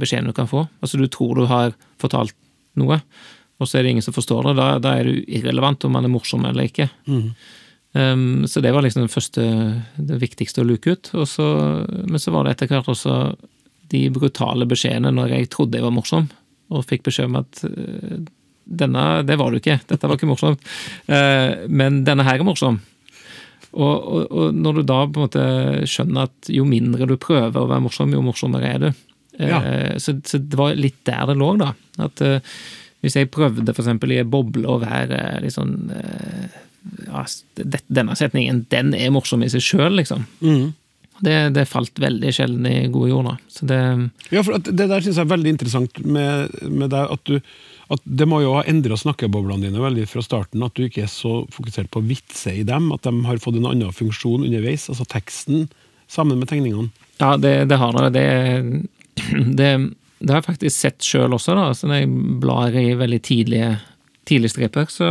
beskjeden 0.00 0.30
du 0.30 0.32
kan 0.32 0.48
få. 0.48 0.66
Altså, 0.80 0.96
du 0.96 1.06
tror 1.12 1.36
du 1.36 1.44
har 1.48 1.74
fortalt 2.00 2.34
noe, 2.80 3.00
og 3.58 3.68
så 3.68 3.78
er 3.78 3.84
det 3.84 3.90
ingen 3.96 4.06
som 4.06 4.16
forstår 4.16 4.48
det. 4.48 4.56
Da, 4.56 4.68
da 4.80 4.94
er 4.96 5.08
det 5.08 5.24
irrelevant 5.40 5.84
om 5.84 5.92
man 5.92 6.06
er 6.06 6.12
morsom 6.12 6.46
eller 6.48 6.68
ikke. 6.70 6.88
Um, 7.92 8.46
så 8.46 8.62
det 8.64 8.72
var 8.72 8.84
liksom 8.84 9.04
det 9.04 9.12
første, 9.12 9.44
det 9.96 10.20
viktigste 10.22 10.62
å 10.62 10.68
luke 10.68 10.94
ut. 10.94 11.12
Så, 11.28 11.46
men 12.06 12.22
så 12.22 12.32
var 12.34 12.46
det 12.46 12.56
etter 12.56 12.72
hvert 12.72 12.90
også 12.92 13.18
de 13.92 14.02
brutale 14.12 14.68
beskjedene 14.68 15.12
når 15.16 15.34
jeg 15.34 15.50
trodde 15.52 15.80
jeg 15.80 15.86
var 15.86 15.96
morsom, 15.96 16.28
og 16.68 16.84
fikk 16.88 17.06
beskjed 17.08 17.30
om 17.30 17.38
at 17.40 17.62
eh, 17.64 18.18
denne, 18.68 19.04
det 19.24 19.38
var 19.40 19.50
du 19.50 19.56
ikke, 19.62 19.78
dette 19.88 20.08
var 20.08 20.18
ikke 20.18 20.28
morsomt, 20.28 20.64
Uh, 21.08 21.64
men 21.72 22.02
denne 22.04 22.26
her 22.26 22.36
er 22.36 22.44
morsom. 22.44 22.82
Og, 23.72 23.94
og, 23.94 24.22
og 24.32 24.56
når 24.56 24.78
du 24.78 24.82
da 24.88 25.02
på 25.06 25.18
en 25.20 25.26
måte 25.26 25.44
skjønner 25.90 26.28
at 26.28 26.50
jo 26.52 26.64
mindre 26.68 27.08
du 27.10 27.16
prøver 27.20 27.60
å 27.60 27.68
være 27.68 27.84
morsom, 27.84 28.14
jo 28.16 28.24
morsommere 28.24 28.74
er 28.74 28.82
du. 28.86 28.88
Eh, 29.38 29.48
Ja. 29.48 29.60
Så, 30.02 30.16
så 30.26 30.40
det 30.42 30.58
var 30.58 30.74
litt 30.74 30.98
der 31.06 31.26
det 31.28 31.36
lå, 31.38 31.52
da. 31.60 31.74
At 32.02 32.22
eh, 32.24 32.40
hvis 33.04 33.14
jeg 33.14 33.30
prøvde 33.30 33.70
eksempel 33.70 34.16
i 34.16 34.22
en 34.22 34.30
boble 34.32 34.66
å 34.66 34.80
være 34.82 35.38
litt 35.44 35.54
sånn 35.54 35.92
eh, 35.94 36.56
ja, 37.06 37.22
Denne 37.86 38.16
setningen, 38.18 38.64
den 38.72 38.94
er 38.96 39.12
morsom 39.14 39.44
i 39.44 39.50
seg 39.52 39.62
sjøl, 39.62 39.98
liksom. 40.00 40.24
Mm. 40.40 40.72
Det, 41.20 41.36
det 41.54 41.64
falt 41.66 41.98
veldig 41.98 42.30
sjelden 42.34 42.66
i 42.70 42.76
gode 42.94 43.10
jord, 43.10 43.26
da. 43.26 43.36
Så 43.50 43.66
det 43.68 43.78
Ja, 44.30 44.42
for 44.46 44.58
Det 44.62 44.74
der 44.78 45.02
synes 45.02 45.16
jeg 45.16 45.24
er 45.24 45.32
veldig 45.34 45.54
interessant 45.54 45.98
med, 46.06 46.54
med 46.70 46.92
deg. 46.94 47.14
At, 47.14 47.24
du, 47.26 47.40
at 47.88 48.02
det 48.04 48.26
må 48.28 48.42
jo 48.42 48.54
ha 48.58 48.64
endra 48.68 48.98
snakkeboblene 49.00 49.64
dine 49.68 49.80
veldig 49.80 50.04
fra 50.10 50.20
starten. 50.24 50.64
At 50.64 50.76
du 50.76 50.84
ikke 50.84 51.06
er 51.06 51.12
så 51.12 51.40
fokusert 51.54 51.88
på 51.94 52.02
vitser 52.04 52.60
i 52.60 52.66
dem. 52.68 52.90
At 52.92 53.06
de 53.06 53.14
har 53.24 53.40
fått 53.40 53.56
en 53.56 53.68
annen 53.70 53.94
funksjon 53.96 54.44
underveis. 54.44 54.90
Altså 54.92 55.06
teksten 55.08 55.68
sammen 56.08 56.40
med 56.40 56.50
tegningene. 56.50 56.90
Ja, 57.20 57.36
det, 57.40 57.54
det 57.70 57.78
har 57.80 57.96
det. 57.96 58.10
Det, 58.18 58.26
det. 59.60 59.70
det 60.20 60.34
har 60.34 60.42
jeg 60.42 60.48
faktisk 60.50 60.76
sett 60.76 61.06
sjøl 61.06 61.36
også, 61.38 61.56
da. 61.56 61.70
Så 61.76 61.88
når 61.88 62.02
jeg 62.02 62.12
blar 62.44 62.76
i 62.76 62.90
veldig 63.00 63.22
tidlige, 63.24 63.72
tidlige 64.28 64.52
striper, 64.52 64.92
så, 64.92 65.10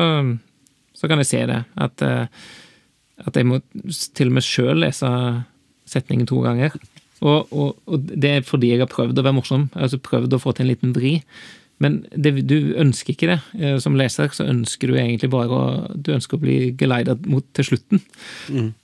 så 0.94 1.10
kan 1.10 1.24
jeg 1.24 1.32
se 1.32 1.44
det. 1.50 1.64
At, 1.82 2.06
eh, 2.06 2.30
at 3.26 3.42
jeg 3.42 3.50
må 3.50 3.62
til 3.90 4.30
og 4.30 4.38
med 4.38 4.46
sjøl 4.46 4.86
lese 4.86 5.12
setningen 5.90 6.30
to 6.30 6.46
ganger. 6.46 6.78
Og, 7.26 7.50
og, 7.50 7.78
og 7.90 8.10
det 8.14 8.34
er 8.36 8.46
fordi 8.46 8.76
jeg 8.76 8.86
har 8.86 8.92
prøvd 8.92 9.18
å 9.18 9.26
være 9.26 9.40
morsom. 9.40 9.70
Altså 9.74 9.98
prøvd 9.98 10.38
å 10.38 10.42
få 10.46 10.54
til 10.54 10.68
en 10.68 10.76
liten 10.76 10.94
vri. 10.94 11.18
Men 11.84 12.00
det, 12.10 12.32
du 12.50 12.74
ønsker 12.82 13.14
ikke 13.14 13.28
det. 13.30 13.38
Eh, 13.60 13.76
Som 13.84 13.98
leser 14.00 14.32
så 14.34 14.48
ønsker 14.50 14.90
du 14.90 14.96
egentlig 14.98 15.30
bare 15.30 15.54
å, 15.54 15.66
du 15.94 16.10
ønsker 16.16 16.40
å 16.40 16.42
bli 16.42 16.56
geleidet 16.80 17.28
mot 17.30 17.46
til 17.54 17.68
slutten. 17.70 18.02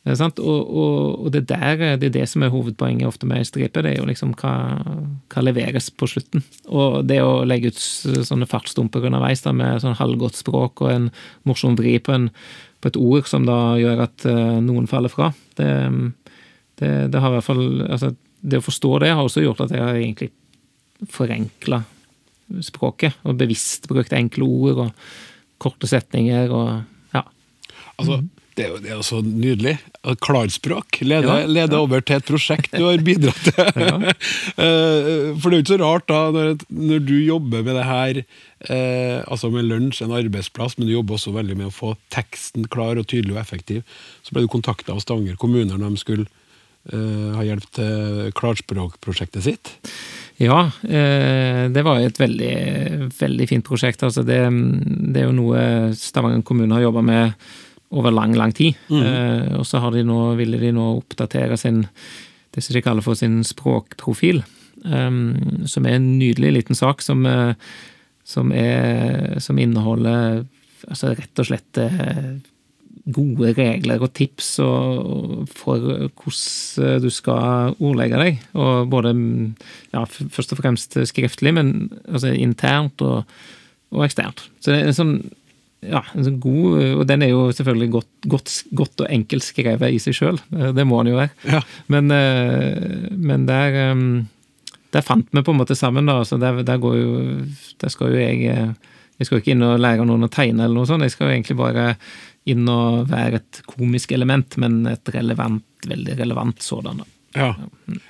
Eh, 0.05 0.13
sant? 0.19 0.37
Og, 0.43 0.59
og, 0.69 0.97
og 1.25 1.31
det, 1.33 1.45
der, 1.49 1.97
det 1.97 2.11
er 2.11 2.15
det 2.19 2.27
som 2.29 2.45
er 2.45 2.53
hovedpoenget 2.53 3.09
ofte 3.09 3.29
med 3.29 3.47
stripe. 3.49 3.81
Det 3.81 3.95
er 3.95 3.97
jo 3.97 4.09
liksom 4.09 4.35
hva, 4.37 4.53
hva 5.33 5.45
leveres 5.45 5.89
på 5.89 6.09
slutten. 6.11 6.45
Og 6.69 7.01
det 7.09 7.17
å 7.25 7.41
legge 7.49 7.71
ut 7.73 7.81
sånne 7.81 8.49
fartsdumper 8.49 9.09
underveis 9.09 9.41
da, 9.45 9.55
med 9.57 9.81
sånn 9.81 9.97
halvgodt 9.97 10.37
språk 10.37 10.85
og 10.85 10.93
en 10.93 11.09
morsom 11.49 11.77
vri 11.79 11.95
på, 11.97 12.13
en, 12.13 12.29
på 12.83 12.91
et 12.91 12.99
ord 13.01 13.25
som 13.31 13.47
da 13.49 13.57
gjør 13.81 14.05
at 14.05 14.27
eh, 14.29 14.59
noen 14.61 14.85
faller 14.91 15.13
fra, 15.13 15.31
det, 15.57 15.71
det, 16.77 16.93
det 17.09 17.25
har 17.25 17.33
i 17.33 17.39
hvert 17.39 17.45
fall 17.45 17.65
altså, 17.87 18.13
Det 18.43 18.59
å 18.59 18.65
forstå 18.65 18.89
det 19.01 19.11
har 19.13 19.23
også 19.23 19.43
gjort 19.43 19.65
at 19.65 19.73
jeg 19.73 19.81
har 19.81 19.97
egentlig 19.97 20.29
forenkla 21.09 21.83
språket, 22.61 23.17
og 23.23 23.39
bevisst 23.41 23.87
brukt 23.89 24.13
enkle 24.13 24.45
ord 24.45 24.85
og 24.87 25.09
korte 25.63 25.87
setninger 25.89 26.51
og 26.53 26.69
ja. 27.15 27.21
Altså, 27.97 28.19
det, 28.57 28.65
er 28.65 28.69
jo, 28.73 28.77
det 28.83 28.89
er 28.91 28.97
jo 28.99 29.05
så 29.07 29.19
nydelig. 29.25 29.77
Klarspråk 30.21 30.99
leder, 31.01 31.29
Ja, 31.41 31.47
leder 31.47 31.79
over 31.79 32.03
til 32.05 32.19
et 32.19 32.27
prosjekt 32.27 32.73
du 32.75 32.83
har 32.85 32.99
bidratt 33.07 33.47
til. 33.47 34.09
Eh, 34.59 35.31
For 35.39 35.47
det 35.49 35.55
er 35.55 35.57
jo 35.57 35.63
ikke 35.63 35.71
så 35.71 35.79
rart, 35.81 36.05
da, 36.11 36.19
når, 36.35 36.57
når 36.69 37.05
du 37.07 37.15
jobber 37.23 37.63
med 37.65 37.77
det 37.79 37.85
her, 37.87 38.19
eh, 38.67 39.19
altså 39.31 39.49
med 39.53 39.69
lunsj, 39.71 40.03
en 40.05 40.13
arbeidsplass, 40.19 40.77
men 40.77 40.89
du 40.89 40.93
jobber 40.97 41.17
også 41.17 41.33
veldig 41.33 41.57
med 41.61 41.71
å 41.71 41.73
få 41.73 41.93
teksten 42.13 42.67
klar 42.73 42.99
og 43.01 43.07
tydelig 43.09 43.37
og 43.37 43.41
effektiv, 43.45 43.81
så 44.21 44.35
ble 44.35 44.45
du 44.45 44.51
kontakta 44.51 44.93
av 44.93 45.01
Stavanger 45.05 45.39
kommune 45.39 45.71
når 45.73 45.95
de 45.95 46.01
skulle 46.03 46.27
eh, 46.91 47.31
ha 47.37 47.47
hjelp 47.47 47.69
til 47.79 48.33
klarspråkprosjektet 48.37 49.47
sitt. 49.47 49.73
Ja, 50.41 50.71
eh, 50.83 51.69
det 51.69 51.83
var 51.85 52.01
et 52.01 52.19
veldig, 52.19 52.55
veldig 53.19 53.47
fint 53.49 53.65
prosjekt. 53.65 54.03
Altså 54.03 54.25
det, 54.25 54.39
det 55.13 55.21
er 55.21 55.29
jo 55.29 55.37
noe 55.37 55.93
Stavanger 55.97 56.41
kommune 56.45 56.73
har 56.73 56.87
jobba 56.87 57.03
med 57.05 57.47
over 57.93 58.11
lang, 58.11 58.33
lang 58.33 58.51
tid. 58.57 58.73
Mm. 58.89 59.59
og 59.59 59.65
så 59.69 59.77
har 59.83 59.93
de 59.93 60.01
nå, 60.07 60.33
ville 60.39 60.57
de 60.57 60.71
nå 60.73 60.87
oppdatere 60.97 61.57
sin 61.61 61.83
det 62.53 62.61
som 62.61 62.75
de 62.75 62.81
kaller 62.85 63.05
for 63.05 63.17
sin 63.17 63.41
språkprofil. 63.45 64.43
eh, 64.85 65.11
som 65.65 65.85
er 65.85 65.97
en 65.97 66.19
nydelig 66.19 66.53
liten 66.53 66.75
sak 66.75 67.01
som, 67.01 67.25
eh, 67.25 67.53
som, 68.23 68.51
er, 68.51 69.39
som 69.39 69.59
inneholder 69.59 70.45
altså 70.89 71.13
rett 71.15 71.39
og 71.39 71.47
slett 71.47 71.79
gode 73.03 73.51
regler 73.57 74.03
og 74.03 74.13
tips 74.15 74.53
for 74.61 75.87
hvordan 76.13 77.01
du 77.03 77.09
skal 77.11 77.75
ordlegge 77.75 78.21
deg. 78.21 78.43
Og 78.55 78.89
både 78.91 79.13
ja, 79.91 80.05
først 80.07 80.55
og 80.55 80.61
fremst 80.61 80.95
skriftlig, 81.11 81.55
men 81.57 81.73
altså 82.07 82.31
internt 82.31 83.03
og, 83.03 83.23
og 83.91 84.05
eksternt. 84.07 84.45
Så 84.63 84.71
det 84.71 84.81
er 84.81 84.91
en 84.91 84.99
sånn 84.99 85.17
ja, 85.83 85.99
en 86.15 86.23
sånn 86.23 86.39
god, 86.39 86.77
og 87.01 87.03
den 87.09 87.25
er 87.25 87.33
jo 87.33 87.47
selvfølgelig 87.55 87.89
godt, 87.97 88.11
godt, 88.31 88.51
godt 88.77 89.03
og 89.03 89.09
enkelt 89.11 89.45
skrevet 89.45 89.95
i 89.95 89.99
seg 90.01 90.15
sjøl. 90.15 90.39
Det 90.49 90.85
må 90.87 91.01
den 91.01 91.13
jo 91.13 91.19
være. 91.19 91.33
Ja. 91.49 91.59
Men, 91.91 92.11
eh, 92.15 93.09
men 93.11 93.43
der, 93.49 93.77
eh, 93.81 94.79
der 94.95 95.05
fant 95.05 95.27
vi 95.31 95.43
på 95.43 95.51
en 95.51 95.59
måte 95.59 95.75
sammen, 95.75 96.07
da. 96.07 96.21
Så 96.23 96.39
der, 96.39 96.63
der 96.63 96.79
går 96.79 96.95
jo 96.95 97.13
Der 97.81 97.91
skal 97.91 98.13
jo 98.13 98.21
jeg 98.21 98.47
eh, 98.47 98.92
Jeg 99.19 99.27
skal 99.27 99.37
jo 99.37 99.43
ikke 99.43 99.53
inn 99.53 99.65
og 99.65 99.81
lære 99.81 100.05
noen 100.07 100.25
å 100.27 100.31
tegne 100.31 100.65
eller 100.65 100.79
noe 100.79 100.89
sånt. 100.89 101.05
Jeg 101.05 101.13
skal 101.15 101.29
jo 101.29 101.35
egentlig 101.35 101.59
bare 101.59 101.87
inn 102.49 102.65
og 102.71 103.07
være 103.11 103.39
et 103.39 103.61
komisk 103.69 104.11
element, 104.15 104.57
men 104.59 104.81
et 104.91 105.13
relevant, 105.15 105.63
veldig 105.87 106.17
relevant 106.19 106.65
sådan. 106.65 107.03
da. 107.03 107.09
Ja, 107.33 107.53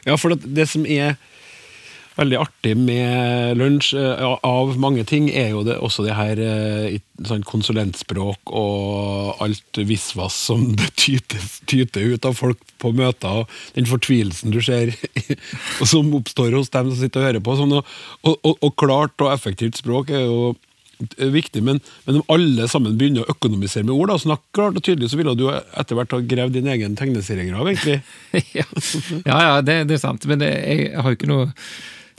ja 0.07 0.17
for 0.19 0.33
det, 0.33 0.49
det 0.55 0.67
som 0.71 0.87
er 0.89 1.15
veldig 2.13 2.37
artig 2.37 2.73
med 2.77 3.57
lunsj, 3.57 3.93
eh, 3.97 4.33
av 4.45 4.73
mange 4.81 5.05
ting, 5.09 5.29
er 5.29 5.53
jo 5.53 5.63
det, 5.65 5.79
også 5.81 6.05
det 6.05 6.17
her 6.17 6.41
sånn 7.25 7.45
konsulentspråk 7.47 8.53
og 8.53 9.41
alt 9.43 9.79
visvas 9.89 10.37
som 10.49 10.67
det 10.79 10.91
tyter, 10.99 11.47
tyter 11.69 12.13
ut 12.13 12.27
av 12.29 12.37
folk 12.37 12.61
på 12.81 12.93
møter, 12.95 13.43
og 13.43 13.77
den 13.77 13.89
fortvilelsen 13.89 14.53
du 14.53 14.61
ser 14.65 14.93
som 15.93 16.13
oppstår 16.17 16.53
hos 16.57 16.73
dem 16.73 16.91
som 16.91 16.99
sitter 16.99 17.23
og 17.23 17.29
hører 17.31 17.45
på. 17.45 17.57
Sånn, 17.59 17.79
og, 17.79 17.97
og, 18.29 18.53
og 18.53 18.77
klart 18.79 19.25
og 19.25 19.33
effektivt 19.33 19.81
språk 19.81 20.13
er 20.13 20.27
jo 20.27 20.53
viktig, 21.33 21.63
men, 21.65 21.79
men 22.05 22.19
om 22.19 22.35
alle 22.35 22.67
sammen 22.71 22.97
begynner 22.99 23.25
å 23.25 23.33
økonomisere 23.33 23.85
med 23.87 23.95
ord, 23.95 24.11
da, 24.11 24.19
snakk 24.21 24.43
klart 24.55 24.77
og 24.79 24.85
tydelig, 24.85 25.11
så 25.11 25.19
ville 25.19 25.35
du 25.37 25.47
etter 25.51 25.97
hvert 25.97 26.13
ha 26.15 26.21
gravd 26.33 26.57
din 26.57 26.69
egen 26.73 26.95
tegneseriegrav, 26.99 27.67
egentlig. 27.71 27.99
ja, 28.59 28.67
ja, 29.25 29.39
ja 29.47 29.57
det, 29.65 29.81
det 29.89 29.97
er 29.97 30.05
sant, 30.05 30.27
men 30.29 30.43
det, 30.43 30.53
jeg 30.53 30.93
har 30.95 31.11
jo 31.11 31.19
ikke 31.19 31.31
noe 31.31 31.51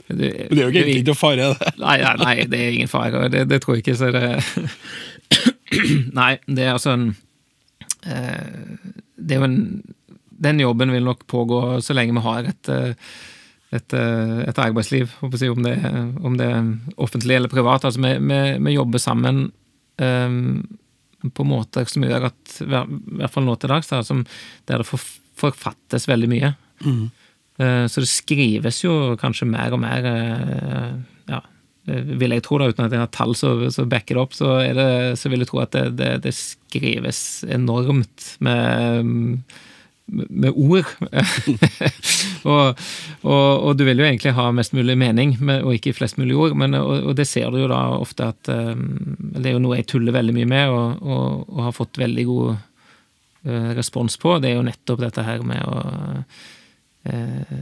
det, 0.05 0.29
det 0.51 0.59
er 0.59 0.67
jo 0.67 0.69
ikke 0.69 0.81
egentlig 0.83 1.01
ikke 1.01 1.13
noe 1.13 1.17
fare, 1.17 1.45
det. 1.49 1.69
Nei, 1.81 1.95
nei, 2.03 2.15
nei, 2.21 2.33
det 2.49 2.59
er 2.61 2.75
ingen 2.75 2.91
fare. 2.91 3.23
Det, 3.33 3.45
det 3.49 3.57
tror 3.63 3.77
jeg 3.77 3.85
ikke. 3.85 3.95
Så 3.97 4.11
det 4.13 4.27
Nei, 6.19 6.31
det 6.45 6.67
er 6.67 6.75
altså 6.75 6.93
en 6.93 7.07
eh, 8.05 8.75
Det 9.17 9.33
er 9.33 9.41
jo 9.41 9.47
en 9.47 9.57
Den 10.45 10.61
jobben 10.61 10.93
vil 10.93 11.07
nok 11.07 11.25
pågå 11.31 11.79
så 11.81 11.95
lenge 11.97 12.13
vi 12.13 12.25
har 12.27 12.51
et, 12.51 12.69
eh, 12.69 13.15
et, 13.73 13.93
eh, 13.93 14.39
et 14.45 14.61
arbeidsliv, 14.61 15.13
om, 15.21 15.63
det, 15.65 15.75
om 16.21 16.37
det 16.37 16.47
er 16.47 16.71
offentlig 17.01 17.39
eller 17.39 17.51
privat. 17.51 17.85
Altså, 17.87 18.01
vi, 18.03 18.13
vi, 18.21 18.39
vi 18.61 18.75
jobber 18.75 19.01
sammen 19.01 19.47
um, 19.97 20.61
på 21.33 21.47
måter 21.47 21.89
som 21.89 22.05
gjør 22.05 22.29
at, 22.29 22.55
i 22.61 22.69
hvert 22.69 23.33
fall 23.33 23.47
nå 23.47 23.57
til 23.59 23.73
dags, 23.73 23.89
da, 23.91 24.03
som, 24.05 24.23
der 24.69 24.83
det 24.83 24.89
forfattes 24.89 26.07
veldig 26.11 26.31
mye. 26.31 26.53
Mm. 26.85 27.03
Uh, 27.59 27.85
så 27.89 28.03
det 28.03 28.11
skrives 28.11 28.83
jo 28.83 29.15
kanskje 29.19 29.49
mer 29.49 29.75
og 29.75 29.81
mer 29.81 30.09
uh, 30.11 30.95
ja, 31.31 31.41
vil 31.85 32.33
jeg 32.35 32.43
tro, 32.45 32.59
da, 32.61 32.69
uten 32.69 32.85
at 32.85 32.93
jeg 32.93 33.01
har 33.01 33.13
tall 33.13 33.35
som 33.37 33.89
backer 33.89 34.17
det 34.17 34.23
opp, 34.23 34.35
så, 34.37 34.57
det, 34.77 34.89
så, 35.21 35.31
vil 35.31 35.43
jeg 35.43 35.51
tro 35.51 35.61
at 35.63 35.75
det, 35.75 35.85
det, 35.99 36.11
det 36.25 36.33
skrives 36.37 37.45
enormt 37.49 38.35
med 38.45 39.55
med 40.05 40.53
ord. 40.55 40.85
og, 42.51 42.81
og, 43.21 43.63
og, 43.65 43.71
du 43.77 43.83
vil 43.87 44.01
jo 44.01 44.05
egentlig 44.05 44.35
ha 44.37 44.49
mest 44.53 44.75
mulig 44.77 44.97
mening, 44.99 45.35
og 45.57 45.71
ikke 45.73 45.95
flest 45.97 46.19
mulig 46.21 46.37
ord. 46.37 46.55
Men, 46.59 46.77
og, 46.77 46.93
og, 47.09 47.13
det 47.17 47.27
ser 47.29 47.49
du 47.51 47.59
jo 47.63 47.71
da 47.71 47.81
ofte 47.97 48.29
at 48.33 48.51
um, 48.53 49.15
Det 49.17 49.49
er 49.49 49.57
jo 49.57 49.63
noe 49.63 49.79
jeg 49.79 49.89
tuller 49.91 50.15
veldig 50.15 50.35
mye 50.37 50.51
med, 50.51 50.75
og 50.75 51.63
har 51.67 51.75
fått 51.75 52.01
veldig 52.01 52.27
god 52.29 52.51
uh, 52.53 53.71
respons 53.77 54.19
på. 54.21 54.37
Det 54.43 54.51
er 54.51 54.59
jo 54.59 54.67
nettopp 54.67 55.01
dette 55.07 55.25
her 55.25 55.45
med 55.47 55.65
å 55.65 55.81
uh, 55.81 56.21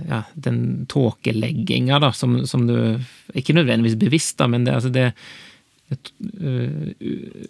Ja, 0.08 0.22
den 0.40 0.86
tåkelegginga, 0.92 1.98
da, 2.00 2.14
som, 2.16 2.38
som, 2.48 2.68
du 2.68 3.36
Ikke 3.36 3.56
nødvendigvis 3.56 4.00
bevisst, 4.00 4.38
da, 4.40 4.48
men 4.52 4.68
det, 4.68 4.78
altså 4.78 4.92
det 4.94 5.10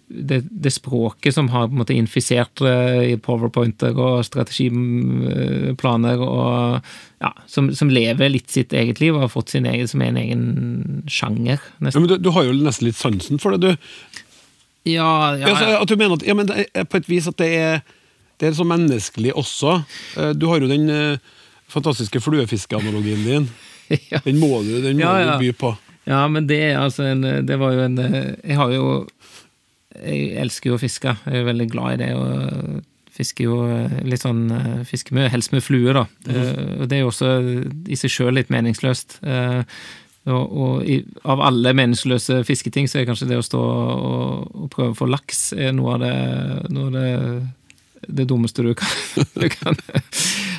det, 0.08 0.40
det, 0.50 0.70
språket 0.70 1.34
som 1.34 1.48
har 1.48 1.68
på 1.68 1.72
en 1.72 1.78
måte 1.80 1.94
infisert 1.96 2.60
eh, 2.60 3.12
i 3.12 3.16
powerpointer 3.20 3.96
og 3.96 4.24
strategiplaner, 4.26 6.20
og 6.20 6.80
ja, 7.22 7.30
som, 7.48 7.70
som, 7.76 7.90
lever 7.94 8.32
litt 8.32 8.50
sitt 8.52 8.72
eget 8.76 9.00
liv 9.00 9.14
og 9.14 9.20
har 9.26 9.32
fått 9.32 9.54
sin 9.54 9.66
egen, 9.70 9.88
som 9.88 10.02
er 10.02 10.12
en 10.12 10.20
egen 10.20 10.44
sjanger. 11.08 11.62
Ja, 11.80 11.94
men 11.94 12.10
du, 12.10 12.18
du, 12.18 12.30
har 12.34 12.42
jo 12.48 12.52
nesten 12.58 12.88
litt 12.90 13.00
sansen 13.00 13.40
for 13.42 13.50
det, 13.54 13.60
du. 13.64 13.72
Ja, 14.84 15.36
ja, 15.40 15.48
ja. 15.48 15.78
At 15.80 15.88
du 15.88 15.96
mener 15.96 16.18
at 16.18 16.26
ja, 16.26 16.34
men 16.36 16.50
på 16.50 17.00
et 17.00 17.08
vis 17.08 17.28
at 17.30 17.38
det 17.40 17.50
er, 17.56 17.80
det 18.42 18.50
er 18.50 18.58
så 18.58 18.66
menneskelig 18.68 19.32
også. 19.40 19.78
Eh, 20.20 20.32
du 20.36 20.50
har 20.50 20.60
jo 20.60 20.68
den 20.68 20.90
eh, 20.92 21.18
fantastiske 21.72 22.20
fluefiskeanalogien 22.24 23.24
din. 23.24 23.48
Den 24.24 24.38
må 24.40 24.62
du, 24.64 24.78
den 24.80 24.96
må 24.96 25.10
du 25.12 25.32
by 25.42 25.50
på. 25.60 25.70
Ja, 26.08 26.24
men 26.28 26.48
det 26.48 26.60
er 26.60 26.82
altså 26.82 27.06
en 27.08 27.22
Det 27.48 27.56
var 27.56 27.72
jo 27.72 27.84
en 27.86 27.96
Jeg 27.96 28.58
har 28.58 28.72
jo 28.74 28.88
Jeg 29.96 30.34
elsker 30.42 30.72
jo 30.72 30.76
å 30.76 30.82
fiske. 30.82 31.14
Jeg 31.24 31.40
er 31.40 31.48
veldig 31.48 31.68
glad 31.72 31.94
i 31.94 32.02
det. 32.04 32.12
og 32.18 32.82
fisker 33.14 33.46
jo 33.46 33.58
litt 34.02 34.24
sånn 34.24 34.48
Fisker 34.88 35.14
med, 35.14 35.30
helst 35.30 35.52
med 35.54 35.62
flue, 35.62 35.92
da. 35.94 36.06
Mm. 36.26 36.88
Det 36.88 36.96
er 36.96 37.04
jo 37.04 37.12
også 37.12 37.28
i 37.86 37.98
seg 37.98 38.10
sjøl 38.10 38.34
litt 38.34 38.50
meningsløst. 38.50 39.20
Og, 40.24 40.44
og 40.56 40.88
i, 40.88 41.02
av 41.28 41.42
alle 41.44 41.74
meningsløse 41.76 42.40
fisketing, 42.48 42.88
så 42.88 43.00
er 43.00 43.08
kanskje 43.08 43.28
det 43.28 43.38
å 43.38 43.44
stå 43.44 43.60
og, 43.60 44.54
og 44.64 44.70
prøve 44.72 44.94
å 44.94 44.98
få 45.02 45.08
laks 45.12 45.50
er 45.52 45.74
noe 45.76 45.98
av 45.98 46.04
det, 46.04 46.14
noe 46.72 46.88
av 46.88 46.94
det, 46.96 47.08
det 48.08 48.28
dummeste 48.30 48.64
du 48.66 48.74
kan, 48.78 48.90
du 49.40 49.48
kan 49.52 49.78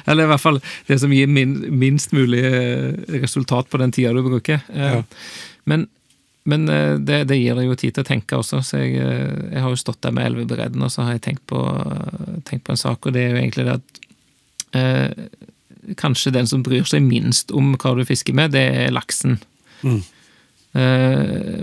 eller 0.05 0.23
i 0.23 0.29
hvert 0.29 0.41
fall 0.41 0.61
det 0.87 0.99
som 1.01 1.13
gir 1.13 1.29
min, 1.29 1.57
minst 1.73 2.13
mulig 2.15 2.43
eh, 2.45 2.93
resultat 3.21 3.69
på 3.69 3.81
den 3.81 3.93
tida 3.95 4.13
du 4.13 4.21
bruker. 4.25 4.61
Eh, 4.73 4.97
ja. 4.97 5.03
Men, 5.63 5.87
men 6.45 6.69
eh, 6.69 6.93
det, 7.01 7.23
det, 7.31 7.39
gir 7.41 7.57
deg 7.57 7.69
jo 7.69 7.77
tid 7.79 7.95
til 7.95 8.05
å 8.05 8.09
tenke 8.11 8.39
også, 8.39 8.61
så 8.65 8.83
jeg, 8.83 8.99
jeg 8.99 9.63
har 9.63 9.73
jo 9.73 9.81
stått 9.81 10.03
der 10.05 10.13
med 10.15 10.29
elvebredden 10.29 10.85
og 10.85 10.93
så 10.93 11.07
har 11.07 11.17
jeg 11.17 11.25
tenkt 11.29 11.45
på, 11.49 11.61
tenkt 12.45 12.67
på 12.67 12.75
en 12.75 12.81
sak, 12.81 13.05
og 13.05 13.15
det 13.15 13.25
er 13.25 13.33
jo 13.33 13.41
egentlig 13.41 13.67
det 13.67 13.77
at 13.79 14.01
eh, 14.79 15.27
Kanskje 16.01 16.31
den 16.33 16.47
som 16.49 16.63
bryr 16.65 16.81
seg 16.89 17.03
minst 17.05 17.51
om 17.53 17.75
hva 17.77 17.91
du 17.93 17.99
fisker 18.09 18.33
med, 18.33 18.55
det 18.55 18.63
er 18.73 18.93
laksen. 18.95 19.35
Mm. 19.85 19.99
Uh, 20.73 21.61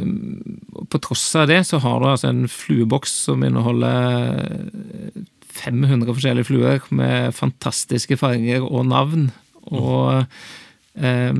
på 0.87 1.01
tross 1.03 1.25
av 1.37 1.49
det 1.51 1.59
så 1.67 1.81
har 1.83 1.99
du 1.99 2.07
altså 2.07 2.31
en 2.31 2.45
flueboks 2.47 3.17
som 3.27 3.43
inneholder 3.43 4.47
500 5.53 6.09
forskjellige 6.09 6.49
fluer 6.49 6.83
med 6.95 7.35
fantastiske 7.37 8.19
farger 8.21 8.65
og 8.65 8.89
navn, 8.91 9.29
og 9.71 10.25
eh, 10.95 11.37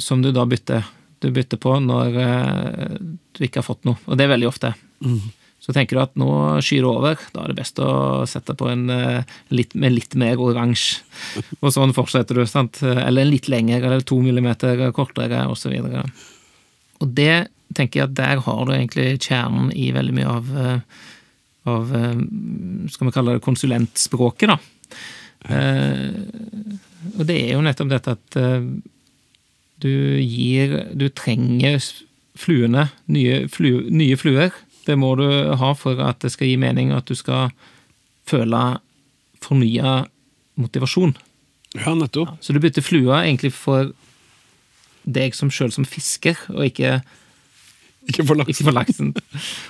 som 0.00 0.24
du 0.24 0.30
da 0.34 0.46
bytter. 0.48 0.86
Du 1.20 1.28
bytter 1.34 1.60
på 1.60 1.74
når 1.84 2.16
eh, 2.22 2.96
du 3.36 3.44
ikke 3.44 3.60
har 3.60 3.68
fått 3.68 3.84
noe, 3.88 4.00
og 4.06 4.16
det 4.16 4.26
er 4.26 4.34
veldig 4.34 4.48
ofte. 4.48 4.72
Mm. 5.04 5.28
Så 5.60 5.74
tenker 5.76 5.98
du 5.98 6.00
at 6.00 6.14
nå 6.16 6.30
skyr 6.64 6.86
det 6.86 6.88
over, 6.88 7.24
da 7.34 7.42
er 7.44 7.52
det 7.52 7.58
best 7.58 7.80
å 7.84 7.90
sette 8.30 8.56
på 8.56 8.70
en 8.70 8.88
eh, 8.94 9.36
litt, 9.52 9.76
med 9.76 9.92
litt 9.92 10.16
mer 10.18 10.40
oransje. 10.40 11.02
Og 11.60 11.68
sånn 11.74 11.92
fortsetter 11.96 12.40
du, 12.40 12.46
sant. 12.48 12.80
Eller 12.80 13.26
en 13.26 13.32
litt 13.34 13.50
lengre, 13.52 13.82
eller 13.84 14.04
to 14.06 14.22
millimeter 14.24 14.86
kortere, 14.96 15.44
osv. 15.52 15.76
Og, 15.84 16.22
og 17.04 17.16
det 17.18 17.50
tenker 17.76 18.00
jeg 18.00 18.08
at 18.08 18.18
der 18.18 18.42
har 18.44 18.62
du 18.66 18.74
egentlig 18.74 19.20
kjernen 19.22 19.70
i 19.76 19.90
veldig 19.94 20.14
mye 20.16 20.30
av 20.30 20.52
eh, 20.64 21.00
av 21.68 21.90
eh, 21.96 22.20
Skal 22.92 23.08
vi 23.08 23.14
kalle 23.14 23.36
det 23.36 23.44
konsulentspråket, 23.44 24.52
da. 24.52 24.58
Eh, 25.50 26.08
og 27.16 27.24
det 27.28 27.36
er 27.36 27.54
jo 27.54 27.64
nettopp 27.64 27.90
dette 27.92 28.16
at 28.16 28.36
eh, 28.40 28.66
du 29.80 29.92
gir 30.20 30.74
Du 30.92 31.08
trenger 31.08 31.80
fluene, 32.40 32.88
nye, 33.10 33.46
flu, 33.52 33.88
nye 33.92 34.16
fluer. 34.16 34.54
Det 34.86 34.96
må 34.96 35.12
du 35.18 35.26
ha 35.60 35.72
for 35.76 36.00
at 36.04 36.22
det 36.24 36.30
skal 36.32 36.48
gi 36.48 36.60
mening, 36.60 36.92
at 36.94 37.08
du 37.08 37.16
skal 37.18 37.50
føle 38.28 38.62
fornya 39.44 40.04
motivasjon. 40.60 41.12
Ja, 41.76 41.92
nettopp. 41.94 42.30
Ja, 42.32 42.38
så 42.40 42.54
du 42.54 42.60
bytter 42.62 42.84
flua 42.84 43.22
egentlig 43.24 43.52
for 43.56 43.92
deg 45.04 45.36
som 45.36 45.50
sjøl 45.52 45.72
som 45.74 45.86
fisker, 45.88 46.38
og 46.54 46.64
ikke 46.70 47.00
ikke 48.10 48.26
for 48.28 48.40
laksen. 48.40 48.52
Ikke 48.54 48.66
for 48.68 48.76
laksen. 48.76 49.12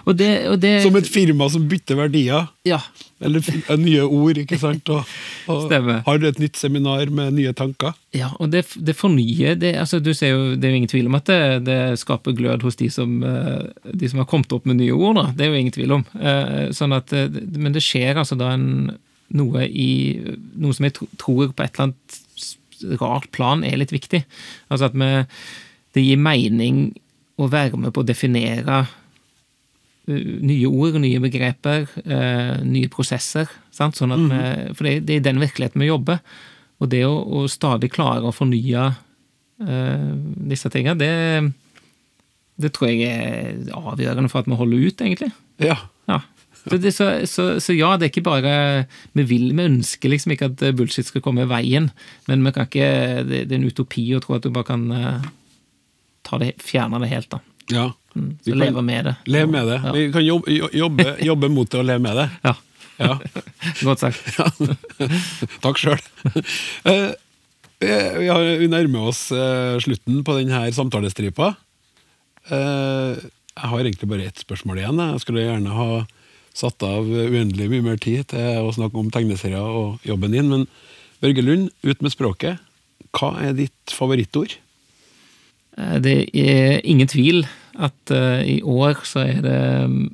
Og 0.06 0.18
det, 0.18 0.30
og 0.50 0.58
det, 0.62 0.74
som 0.84 0.98
et 0.98 1.08
firma 1.10 1.48
som 1.52 1.66
bytter 1.70 1.98
verdier. 1.98 2.48
Ja. 2.68 2.80
Eller 3.20 3.44
nye 3.76 4.04
ord, 4.06 4.38
ikke 4.40 4.58
sant? 4.60 4.88
Og, 4.92 5.08
og 5.52 5.74
har 6.06 6.24
et 6.24 6.40
nytt 6.40 6.56
seminar 6.56 7.10
med 7.12 7.36
nye 7.36 7.52
tanker. 7.56 7.92
Ja, 8.16 8.30
og 8.40 8.52
det, 8.54 8.64
det 8.80 8.96
fornyer 8.96 9.58
det, 9.60 9.74
altså, 9.82 10.00
du 10.00 10.12
ser 10.16 10.32
jo, 10.32 10.54
det 10.56 10.66
er 10.66 10.72
jo 10.72 10.80
ingen 10.80 10.92
tvil 10.92 11.10
om 11.10 11.18
at 11.18 11.28
det, 11.28 11.42
det 11.68 11.80
skaper 12.00 12.36
glød 12.38 12.64
hos 12.66 12.80
de 12.80 12.88
som, 12.92 13.20
eh, 13.26 13.92
de 13.92 14.10
som 14.10 14.22
har 14.22 14.30
kommet 14.30 14.52
opp 14.56 14.66
med 14.68 14.80
nye 14.80 14.96
ord. 14.96 15.20
Da. 15.20 15.26
Det 15.36 15.46
er 15.46 15.52
jo 15.52 15.60
ingen 15.60 15.76
tvil 15.76 15.94
om. 16.00 16.06
Eh, 16.16 16.72
sånn 16.76 16.96
at, 16.96 17.12
eh, 17.16 17.28
men 17.60 17.76
det 17.76 17.84
skjer 17.84 18.22
altså 18.22 18.38
da 18.40 18.54
en, 18.56 18.96
noe 19.36 19.62
i 19.68 19.90
Noe 20.58 20.74
som 20.74 20.88
jeg 20.88 20.96
tror 20.98 21.52
på 21.54 21.62
et 21.62 21.76
eller 21.76 21.90
annet 21.90 22.18
rart 23.00 23.28
plan 23.36 23.62
er 23.66 23.78
litt 23.78 23.92
viktig. 23.94 24.24
Altså 24.72 24.88
at 24.88 24.96
vi, 24.96 25.10
det 25.94 26.04
gir 26.06 26.20
mening 26.20 26.88
å 27.44 27.50
være 27.50 27.78
med 27.80 27.94
på 27.94 28.02
å 28.02 28.06
definere 28.06 28.82
eh, 30.08 30.30
nye 30.46 30.70
ord, 30.70 30.98
nye 31.02 31.20
begreper, 31.22 31.86
eh, 32.04 32.56
nye 32.66 32.90
prosesser. 32.92 33.50
Sant? 33.74 33.98
Sånn 33.98 34.14
at 34.16 34.24
vi, 34.24 34.30
mhm. 34.30 34.74
for 34.78 34.88
det, 34.88 34.96
det, 35.08 35.20
er 35.20 35.28
den 35.30 35.42
virkeligheten 35.42 35.82
vi 35.82 35.90
jobber. 35.90 36.20
Og 36.80 36.90
det 36.92 37.04
å, 37.06 37.14
å 37.14 37.46
stadig 37.50 37.92
klare 37.92 38.24
å 38.24 38.32
fornye 38.32 38.86
uh, 38.88 40.12
disse 40.48 40.70
tingene, 40.72 40.96
det, 40.96 41.10
det 42.56 42.70
tror 42.72 42.88
jeg 42.88 43.04
er 43.04 43.74
avgjørende 43.76 44.30
for 44.32 44.40
at 44.40 44.48
vi 44.48 44.56
holder 44.56 44.86
ut, 44.86 45.02
egentlig. 45.04 45.28
Ja. 45.60 45.76
ja. 46.08 46.22
Så, 46.56 46.78
det, 46.80 46.94
så, 46.96 47.10
så, 47.28 47.44
så, 47.60 47.76
ja, 47.76 47.90
det 48.00 48.06
er 48.06 48.10
ikke 48.14 48.24
bare 48.26 48.54
Vi 49.16 49.24
vil, 49.28 49.46
vi 49.56 49.64
ønsker 49.64 50.12
liksom 50.12 50.34
ikke 50.34 50.50
at 50.50 50.64
bullshit 50.76 51.08
skal 51.08 51.22
komme 51.24 51.44
i 51.44 51.52
veien, 51.52 51.90
men 52.28 52.48
vi 52.48 52.54
kan 52.56 52.68
ikke, 52.68 52.88
det, 53.28 53.44
det 53.50 53.56
er 53.56 53.60
en 53.60 53.68
utopi 53.68 54.06
å 54.16 54.24
tro 54.24 54.38
at 54.38 54.48
du 54.48 54.52
bare 54.52 54.70
kan 54.72 54.88
det, 56.40 56.52
fjerne 56.62 57.00
det 57.02 57.10
helt, 57.10 57.30
da. 57.32 57.40
Ja. 57.70 57.86
Mm, 58.14 58.38
så 58.44 58.54
leve 58.54 58.82
med 58.82 59.04
det. 59.04 59.14
Leve 59.30 59.50
med 59.50 59.66
det. 59.66 59.80
Ja. 59.84 59.92
Vi 59.92 60.12
kan 60.12 60.24
jobbe, 60.24 60.52
jobbe, 60.72 61.16
jobbe, 61.22 61.48
mot 61.48 61.70
det 61.70 61.78
og 61.78 61.86
leve 61.86 62.02
med 62.02 62.16
det. 62.16 62.28
Ja. 62.42 62.54
ja. 62.98 63.16
Godt 63.86 64.02
sagt. 64.02 64.22
Takk 65.64 65.80
sjøl. 65.80 66.00
Uh, 66.86 67.12
vi 67.80 68.70
nærmer 68.70 69.10
oss 69.12 69.28
uh, 69.32 69.78
slutten 69.82 70.24
på 70.26 70.38
denne 70.40 70.64
samtalestripa. 70.74 71.54
Uh, 72.50 73.14
jeg 73.60 73.70
har 73.72 73.84
egentlig 73.84 74.08
bare 74.10 74.30
ett 74.30 74.42
spørsmål 74.42 74.80
igjen. 74.80 75.04
Jeg 75.14 75.22
skulle 75.22 75.44
gjerne 75.46 75.76
ha 75.76 75.90
satt 76.56 76.82
av 76.82 77.06
uendelig 77.06 77.68
mye 77.70 77.84
mer 77.92 78.00
tid 78.02 78.32
til 78.32 78.64
å 78.64 78.72
snakke 78.74 78.98
om 78.98 79.10
tegneserier 79.14 79.62
og 79.62 80.02
jobben 80.06 80.34
din, 80.34 80.50
men 80.50 80.66
Børge 81.20 81.44
Lund, 81.44 81.68
ut 81.84 82.02
med 82.02 82.14
språket. 82.14 82.60
Hva 83.16 83.34
er 83.44 83.54
ditt 83.58 83.94
favorittord? 83.94 84.56
Eh, 85.78 85.96
det 86.02 86.16
er 86.34 86.80
ingen 86.84 87.10
tvil 87.10 87.44
at 87.80 88.12
uh, 88.12 88.42
i 88.44 88.60
år 88.66 89.04
så 89.08 89.22
er 89.24 89.38
det 89.44 89.60
mm, 89.88 90.08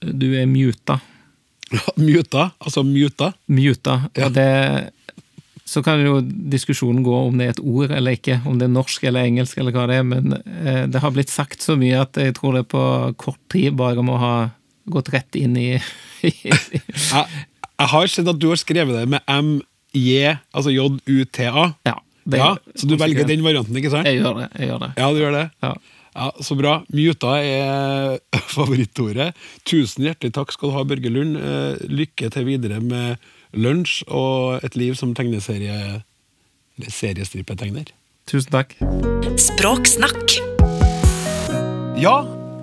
Du 0.00 0.30
er 0.32 0.46
muta. 0.48 1.00
muta? 1.96 2.50
Altså 2.60 2.82
muta? 2.86 3.32
Muta. 3.46 4.00
Ja. 4.16 4.30
Det 4.32 4.48
så 5.70 5.82
kan 5.86 6.00
jo 6.02 6.18
diskusjonen 6.50 7.04
gå 7.06 7.14
om 7.14 7.36
det 7.38 7.46
er 7.46 7.52
et 7.54 7.62
ord 7.62 7.92
eller 7.94 8.16
ikke, 8.16 8.40
om 8.48 8.56
det 8.58 8.66
er 8.66 8.72
norsk 8.74 9.04
eller 9.06 9.28
engelsk 9.28 9.60
eller 9.60 9.74
hva 9.76 9.84
det 9.86 10.00
er, 10.00 10.06
men 10.08 10.34
eh, 10.34 10.86
det 10.90 11.02
har 11.02 11.12
blitt 11.14 11.30
sagt 11.30 11.62
så 11.62 11.76
mye 11.78 12.00
at 12.02 12.18
jeg 12.18 12.34
tror 12.38 12.58
det 12.58 12.64
på 12.72 12.82
kort 13.20 13.38
tid 13.52 13.76
bare 13.78 14.02
må 14.02 14.16
ha 14.18 14.34
gått 14.90 15.12
rett 15.14 15.38
inn 15.38 15.54
i, 15.60 15.68
jeg, 16.26 16.34
jeg, 16.42 17.86
har 17.92 18.10
sett 18.10 18.32
at 18.32 18.40
du 18.40 18.48
har 18.50 18.58
skrevet 18.58 18.98
det 18.98 19.06
med 19.14 19.22
m-j, 19.30 20.34
altså 20.50 20.74
J-U-T-A. 20.74 21.68
Ja. 21.86 21.94
Det- 22.30 22.38
Ja, 22.40 22.54
Så 22.76 22.86
du 22.88 22.96
velger 22.96 23.26
den 23.28 23.42
varianten, 23.44 23.76
ikke 23.76 23.90
sant? 23.92 24.06
Jeg 24.06 24.20
gjør 24.22 24.38
det. 24.42 24.48
jeg 24.58 24.68
gjør 24.70 24.78
det. 24.86 24.90
Ja, 24.96 25.08
du 25.12 25.18
gjør 25.20 25.34
det? 25.38 25.46
Ja. 25.62 25.72
Ja, 26.16 26.30
Så 26.42 26.56
bra. 26.58 26.72
Muta 26.92 27.34
er 27.38 28.18
favorittordet. 28.56 29.32
Tusen 29.64 30.04
hjertelig 30.08 30.32
takk 30.34 30.52
skal 30.54 30.70
du 30.70 30.74
ha, 30.78 30.82
Børge 30.84 31.10
Lund. 31.12 31.36
Eh, 31.38 31.76
Lykke 31.90 32.30
til 32.34 32.44
videre 32.48 32.80
med 32.82 33.18
lunsj 33.54 34.04
og 34.08 34.62
et 34.64 34.76
liv 34.78 34.94
som 34.98 35.14
tegneserie... 35.14 36.02
eller 36.78 36.90
seriestrippetegner. 36.94 37.90
Tusen 38.30 38.50
takk. 38.54 38.76
Språksnakk. 39.36 40.36
Ja, 42.00 42.14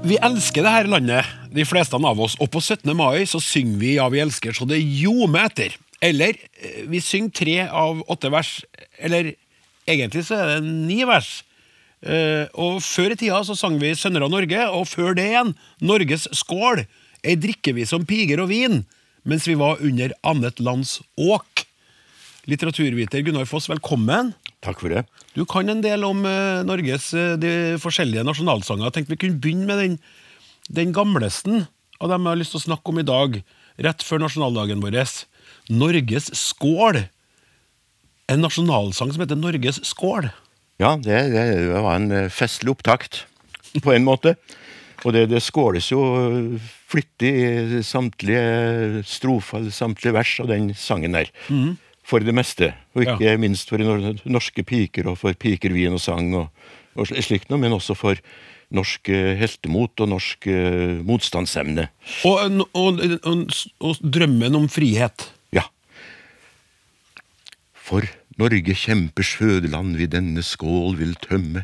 vi 0.08 0.18
elsker 0.24 0.64
det 0.66 0.72
her 0.74 0.88
landet, 0.90 1.26
de 1.54 1.66
fleste 1.68 1.98
av 2.00 2.20
oss. 2.24 2.36
Og 2.42 2.50
på 2.54 2.62
17. 2.64 2.94
mai 2.98 3.26
så 3.30 3.40
synger 3.44 3.78
vi 3.82 3.96
Ja, 3.98 4.08
vi 4.10 4.22
elsker 4.24 4.56
så 4.56 4.66
det 4.70 4.80
ljomer 4.82 5.48
etter. 5.50 5.76
Eller 6.02 6.36
eh, 6.62 6.84
vi 6.90 7.00
synger 7.02 7.34
tre 7.34 7.58
av 7.68 8.02
åtte 8.10 8.32
vers. 8.34 8.56
Eller 9.00 9.34
egentlig 9.88 10.26
så 10.28 10.38
er 10.40 10.56
det 10.56 10.68
ni 10.68 11.02
vers. 11.08 11.42
Eh, 12.06 12.46
og 12.54 12.82
før 12.86 13.16
i 13.16 13.18
tida 13.18 13.40
så 13.46 13.56
sang 13.58 13.80
vi 13.82 13.96
Sønner 13.98 14.26
av 14.26 14.34
Norge, 14.34 14.68
og 14.70 14.86
før 14.90 15.16
det 15.18 15.30
igjen 15.32 15.56
Norges 15.82 16.28
skål. 16.36 16.86
Ei 17.26 17.36
vi 17.36 17.86
om 17.96 18.06
piger 18.06 18.44
og 18.44 18.52
vin, 18.52 18.86
mens 19.26 19.48
vi 19.48 19.58
var 19.58 19.82
under 19.82 20.14
annet 20.24 20.60
lands 20.60 21.00
åk. 21.18 21.66
Litteraturviter 22.48 23.26
Gunnar 23.26 23.48
Foss, 23.50 23.68
velkommen. 23.68 24.32
Takk 24.64 24.80
for 24.80 24.94
det. 24.94 25.04
Du 25.36 25.44
kan 25.46 25.68
en 25.70 25.82
del 25.84 26.06
om 26.08 26.24
eh, 26.26 26.64
Norges 26.64 27.10
eh, 27.14 27.36
de 27.36 27.52
forskjellige 27.82 28.24
nasjonalsanger. 28.24 28.88
Jeg 28.88 28.96
tenkte 28.96 29.16
vi 29.16 29.22
kunne 29.26 29.42
begynne 29.42 29.68
med 29.68 29.82
den, 29.84 29.98
den 30.70 30.94
gamlesten 30.96 31.66
av 32.00 32.14
dem 32.14 32.24
jeg 32.24 32.32
har 32.32 32.40
lyst 32.40 32.56
til 32.56 32.62
å 32.62 32.68
snakke 32.70 32.94
om 32.94 33.02
i 33.02 33.08
dag, 33.08 33.36
rett 33.84 34.06
før 34.06 34.24
nasjonaldagen 34.24 34.82
vår. 34.84 35.02
Norges 35.74 36.32
skål. 36.38 37.04
En 38.28 38.44
nasjonalsang 38.44 39.14
som 39.14 39.24
heter 39.24 39.40
Norges 39.40 39.80
skål. 39.88 40.30
Ja, 40.82 40.96
det, 41.00 41.20
det 41.34 41.46
var 41.82 41.96
en 41.96 42.12
eh, 42.12 42.32
festlig 42.34 42.74
opptakt, 42.76 43.24
på 43.84 43.94
en 43.96 44.06
måte. 44.08 44.36
Og 45.06 45.14
det, 45.14 45.28
det 45.32 45.44
skåles 45.46 45.92
jo 45.92 46.02
flittig 46.90 47.32
i 47.78 47.82
samtlige 47.86 49.04
strofer, 49.06 49.62
eller 49.62 49.76
samtlige 49.76 50.16
vers 50.16 50.34
av 50.42 50.50
den 50.50 50.72
sangen 50.78 51.16
der. 51.16 51.30
For 52.08 52.24
det 52.24 52.34
meste. 52.36 52.72
Og 52.96 53.06
ikke 53.06 53.38
minst 53.40 53.70
for 53.70 53.84
norske 54.26 54.66
piker, 54.66 55.12
og 55.12 55.20
for 55.22 55.38
piker, 55.38 55.76
vin 55.76 55.96
og 55.96 56.02
sang 56.02 56.32
og, 56.36 56.50
og 56.98 57.10
slikt 57.14 57.52
noe, 57.52 57.62
men 57.62 57.76
også 57.78 57.96
for 58.00 58.20
norsk 58.76 59.10
eh, 59.14 59.34
heltemot 59.40 60.04
og 60.04 60.10
norsk 60.12 60.50
eh, 60.52 60.98
motstandsevne. 61.08 61.88
Og, 62.28 62.64
og, 62.76 63.04
og, 63.24 63.60
og 63.80 64.02
drømmen 64.04 64.58
om 64.60 64.68
frihet. 64.72 65.30
For 67.88 68.04
Norge 68.38 68.76
kjempers 68.76 69.32
fødeland 69.40 69.96
vi 70.00 70.10
denne 70.12 70.44
skål 70.44 70.98
vil 71.00 71.16
tømme. 71.24 71.64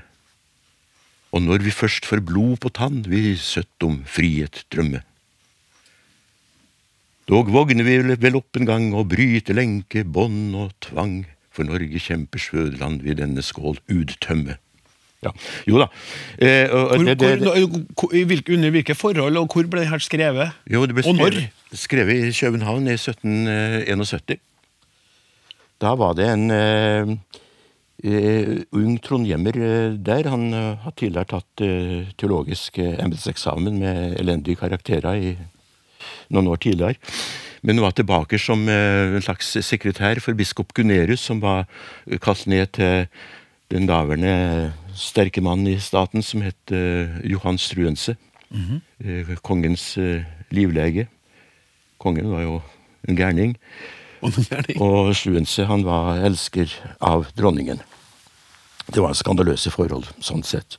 Og 1.33 1.41
når 1.43 1.65
vi 1.65 1.73
først 1.73 2.05
får 2.07 2.21
blod 2.29 2.59
på 2.63 2.69
tann, 2.77 3.01
vi 3.09 3.33
søtt 3.41 3.83
om 3.85 3.99
frihet 4.07 4.63
drømme. 4.71 5.01
Dog 7.27 7.49
vågner 7.51 7.83
vi 7.87 8.15
vel- 8.19 8.35
opp 8.35 8.57
en 8.59 8.67
gang 8.67 8.89
og 8.93 9.09
bryter 9.09 9.55
lenke, 9.55 10.03
bånd 10.03 10.55
og 10.55 10.73
tvang. 10.81 11.23
For 11.53 11.63
Norge 11.63 11.99
kjempers 12.01 12.49
fødeland 12.49 13.01
vi 13.05 13.13
denne 13.13 13.41
skål 13.41 13.77
uttømme. 13.89 14.57
Ja. 15.23 15.31
Jo 15.67 15.79
da. 15.79 15.87
Eh, 16.37 16.67
og, 16.69 16.89
og 16.91 16.95
Hvor, 16.97 17.05
det, 17.05 17.19
det, 17.19 17.37
hvor, 17.39 17.83
hvor, 17.95 18.25
hvilke, 18.27 18.53
under 18.57 18.69
hvilke 18.75 18.95
forhold, 18.95 19.37
og 19.37 19.47
hvor 19.53 19.63
ble 19.71 19.83
det 19.85 19.89
her 19.89 20.01
skrevet? 20.03 20.51
Jo, 20.67 20.85
det 20.85 20.95
ble 20.97 21.05
Og 21.07 21.15
når? 21.15 21.37
skrevet, 21.71 21.79
skrevet 21.79 22.25
i 22.27 22.33
København 22.39 22.87
i 22.87 22.97
1771. 22.97 24.39
Da 25.81 25.93
var 25.99 26.15
det 26.17 26.27
en 26.29 26.51
eh, 26.53 27.13
eh, 28.03 28.51
ung 28.75 28.97
trondhjemmer 29.03 29.57
eh, 29.57 29.95
der. 29.97 30.29
Han 30.31 30.51
har 30.53 30.95
tidligere 30.95 31.31
tatt 31.35 31.63
teologisk 32.19 32.79
embetseksamen 32.83 33.79
med 33.81 34.19
elendige 34.21 34.61
karakterer 34.61 35.19
i 35.19 35.33
noen 36.33 36.51
år 36.51 36.61
tidligere. 36.63 36.99
Men 37.63 37.79
var 37.79 37.93
tilbake 37.95 38.35
som 38.41 38.65
en 38.67 39.23
slags 39.23 39.53
sekretær 39.63 40.19
for 40.19 40.35
biskop 40.35 40.73
Gunerius, 40.75 41.21
som 41.23 41.39
var 41.39 41.63
kalt 42.19 42.43
ned 42.51 42.73
til 42.75 43.05
den 43.71 43.87
daværende 43.87 44.73
sterke 44.99 45.39
mannen 45.41 45.71
i 45.71 45.79
staten 45.79 46.21
som 46.21 46.43
het 46.43 46.73
Johan 47.23 47.57
Struense. 47.57 48.17
eh, 49.01 49.37
kongens 49.41 49.97
eh, 49.97 50.25
livlege. 50.53 51.07
Kongen 51.97 52.29
var 52.31 52.43
jo 52.45 52.61
en 53.07 53.17
gærning. 53.17 53.57
Og 54.83 55.13
Struense 55.17 55.65
han 55.69 55.85
var 55.87 56.21
elsker 56.23 56.71
av 57.03 57.27
dronningen. 57.37 57.81
Det 58.91 59.01
var 59.03 59.15
skandaløse 59.15 59.71
forhold, 59.71 60.07
sånn 60.23 60.43
sett. 60.47 60.77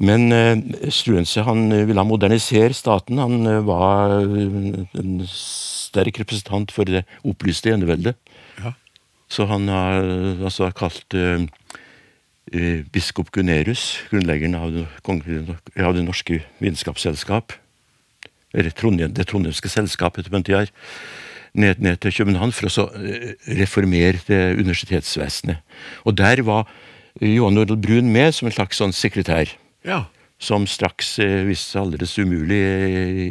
Men 0.00 0.32
eh, 0.32 0.56
Struense 0.92 1.44
han 1.44 1.68
ville 1.68 2.04
modernisere 2.08 2.74
staten. 2.76 3.20
Han 3.20 3.46
eh, 3.46 3.60
var 3.66 4.16
eh, 4.22 4.80
en 4.98 5.16
sterk 5.28 6.22
representant 6.22 6.72
for 6.72 6.88
det 6.88 7.04
opplyste 7.26 7.74
eneveldet. 7.74 8.16
Ja. 8.62 8.72
Så 9.30 9.46
han 9.50 9.68
har 9.68 10.00
eh, 10.00 10.40
altså 10.40 10.70
kalt 10.76 11.14
eh, 11.14 11.44
biskop 12.90 13.30
Gunerius, 13.30 14.00
grunnleggeren 14.10 14.56
av 14.58 14.80
av 14.80 15.94
det 15.94 16.02
norske 16.02 16.40
vitenskapsselskap, 16.58 17.52
eller 18.50 18.72
det 18.72 19.26
trondheimske 19.28 19.70
selskapet 19.70 20.26
på 20.26 20.34
den 20.34 20.48
tida, 20.48 20.64
ned, 21.54 21.80
ned 21.82 22.00
til 22.00 22.14
København 22.14 22.52
for 22.54 22.68
å 22.68 22.72
så, 22.72 22.86
eh, 22.94 23.34
reformere 23.58 24.20
det 24.28 24.58
universitetsvesenet. 24.60 25.58
Og 26.04 26.16
der 26.16 26.42
var 26.46 26.66
eh, 27.20 27.34
Johan 27.36 27.54
Nordahl 27.54 27.80
Brun 27.80 28.12
med 28.12 28.34
som 28.34 28.46
en 28.48 28.54
slags 28.54 28.80
sånn 28.80 28.94
sekretær 28.94 29.56
Ja. 29.84 30.04
som 30.38 30.66
straks 30.66 31.18
eh, 31.18 31.44
viste 31.44 31.72
seg 31.74 31.82
aldeles 31.82 32.18
umulig 32.18 32.60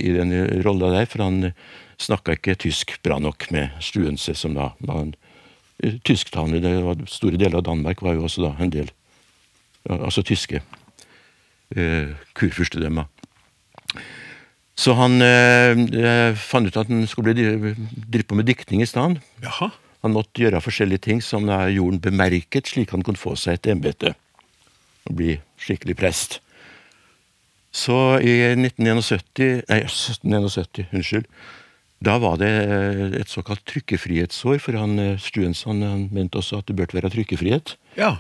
i 0.04 0.12
den 0.14 0.64
rolla 0.64 0.92
der, 0.92 1.06
for 1.06 1.24
han 1.24 1.54
snakka 2.00 2.36
ikke 2.38 2.58
tysk 2.58 2.98
bra 3.04 3.20
nok 3.20 3.50
med 3.52 3.72
Struense, 3.84 4.36
som 4.36 4.54
da 4.54 4.74
var 4.80 5.02
en 5.02 5.16
tysktalende. 6.04 7.08
Store 7.08 7.38
deler 7.40 7.60
av 7.60 7.64
Danmark 7.68 8.02
var 8.02 8.14
jo 8.16 8.24
også 8.28 8.44
da 8.44 8.56
en 8.60 8.72
del 8.72 8.92
altså 9.90 10.24
tyske 10.24 10.62
eh, 11.76 12.12
kurfyrstedømmer. 12.36 13.08
Så 14.80 14.96
han 14.96 15.20
eh, 15.24 16.36
fant 16.40 16.70
ut 16.70 16.80
at 16.80 16.88
han 16.88 17.04
skulle 17.10 17.34
bli, 17.36 17.74
drive 18.08 18.28
på 18.30 18.38
med 18.40 18.48
diktning 18.48 18.84
i 18.84 18.88
stedet. 18.88 19.20
Han 20.06 20.16
måtte 20.16 20.40
gjøre 20.40 20.62
forskjellige 20.64 21.04
ting 21.10 21.24
som 21.24 21.50
da 21.50 21.66
gjorde 21.68 21.98
han 21.98 22.06
bemerket, 22.06 22.70
slik 22.72 22.94
han 22.96 23.04
kunne 23.04 23.20
få 23.20 23.36
seg 23.40 23.58
et 23.58 23.74
embete 23.74 24.14
og 25.10 25.18
bli 25.20 25.36
skikkelig 25.60 25.98
prest. 26.00 26.40
Så 27.76 27.98
i 28.24 28.38
1971, 28.56 29.66
nei, 29.68 29.82
1771, 29.84 30.88
unnskyld, 30.96 31.28
da 32.06 32.16
var 32.24 32.40
det 32.40 32.50
eh, 32.64 33.04
et 33.20 33.32
såkalt 33.32 33.66
trykkefrihetsår, 33.68 34.62
for 34.64 34.80
han 34.80 34.96
Struensen 35.20 35.84
han 35.84 36.08
mente 36.16 36.40
også 36.40 36.62
at 36.62 36.72
det 36.72 36.78
burde 36.80 36.96
være 36.96 37.12
trykkefrihet. 37.12 37.76
Ja. 38.00 38.16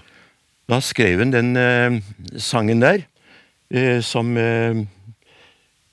Da 0.69 0.83
skrev 0.83 1.23
han 1.23 1.31
den 1.31 1.55
øh, 1.55 2.01
sangen 2.35 2.83
der, 2.83 3.05
øh, 3.71 4.03
som 4.03 4.35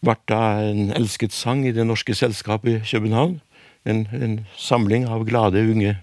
ble 0.07 0.16
da 0.30 0.40
en 0.62 0.92
elsket 0.96 1.34
sang 1.34 1.64
i 1.66 1.74
Det 1.74 1.84
Norske 1.86 2.14
Selskap 2.14 2.66
i 2.66 2.78
København. 2.86 3.40
En, 3.86 4.07
en 4.14 4.40
samling 4.59 5.07
av 5.11 5.26
glade 5.28 5.62
unge 5.62 5.96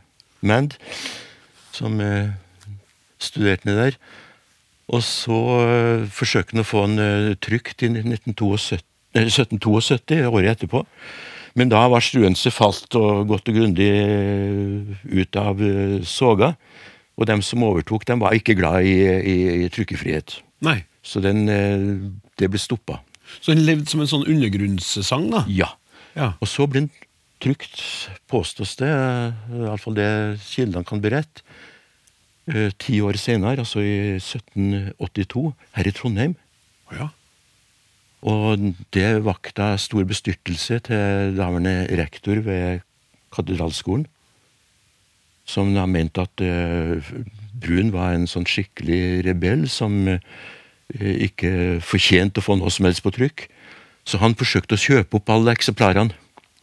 menn 0.43 0.69
som 1.73 1.99
eh, 2.03 2.31
studerte 3.19 3.67
ned 3.67 3.79
der. 3.79 3.97
Og 4.93 5.03
så 5.03 5.39
eh, 5.63 6.07
forsøkte 6.11 6.57
han 6.57 6.63
å 6.63 6.67
få 6.67 6.85
den 6.87 7.03
eh, 7.03 7.35
trykt 7.43 7.83
i 7.83 7.91
1972, 7.91 8.81
eh, 9.15 9.27
1772, 9.27 10.23
året 10.29 10.53
etterpå. 10.55 10.83
Men 11.59 11.69
da 11.69 11.83
var 11.91 12.01
Struense 12.03 12.49
falt 12.53 12.95
og 12.97 13.27
godt 13.29 13.51
og 13.51 13.59
grundig 13.59 13.89
eh, 13.93 14.95
ut 15.13 15.39
av 15.39 15.61
eh, 15.63 15.99
soga. 16.07 16.53
Og 17.13 17.29
dem 17.29 17.43
som 17.45 17.63
overtok, 17.65 18.07
dem 18.09 18.23
var 18.23 18.33
ikke 18.35 18.57
glad 18.57 18.87
i, 18.89 18.97
i, 19.05 19.37
i 19.63 19.71
trykkefrihet. 19.73 20.39
Nei. 20.65 20.81
Så 21.03 21.19
den, 21.23 21.45
eh, 21.51 21.83
det 22.39 22.49
ble 22.49 22.61
stoppa. 22.61 23.01
Så 23.39 23.53
den 23.53 23.65
levde 23.67 23.89
som 23.89 24.03
en 24.03 24.11
sånn 24.11 24.27
undergrunnssang, 24.29 25.29
da? 25.33 25.43
Ja. 25.51 25.73
Ja. 26.13 26.33
Og 26.41 26.49
så 26.49 26.67
ble 26.69 26.83
den 26.83 26.91
trykt, 27.43 27.81
påstås 28.31 28.77
det, 28.79 28.89
eh, 28.89 29.57
iallfall 29.65 29.97
det 29.97 30.39
kildene 30.45 30.85
kan 30.87 31.01
berette, 31.03 31.43
eh, 32.47 32.71
ti 32.77 33.01
år 33.01 33.17
senere, 33.19 33.59
altså 33.59 33.81
i 33.81 34.19
1782, 34.19 35.53
her 35.73 35.87
i 35.87 35.91
Trondheim. 35.91 36.35
Ja. 36.91 37.09
Og 38.23 38.73
det 38.95 39.23
vakta 39.25 39.73
stor 39.77 40.05
bestyrtelse 40.07 40.79
til 40.87 41.35
daværende 41.35 41.87
rektor 41.91 42.39
ved 42.39 42.81
katedralskolen, 43.35 44.07
som 45.45 45.73
da 45.75 45.85
mente 45.85 46.23
at 46.23 46.39
eh, 46.39 47.03
Brun 47.53 47.91
var 47.91 48.13
en 48.13 48.27
sånn 48.27 48.47
skikkelig 48.47 49.25
rebell 49.27 49.67
som 49.67 50.07
eh, 50.07 50.23
ikke 50.99 51.79
fortjente 51.85 52.41
å 52.41 52.45
få 52.45 52.57
noe 52.59 52.71
som 52.73 52.85
helst 52.87 53.03
på 53.05 53.13
trykk. 53.15 53.47
Så 54.05 54.19
han 54.19 54.35
forsøkte 54.37 54.75
å 54.75 54.83
kjøpe 54.83 55.19
opp 55.19 55.31
alle 55.31 55.55
eksemplarene. 55.55 56.15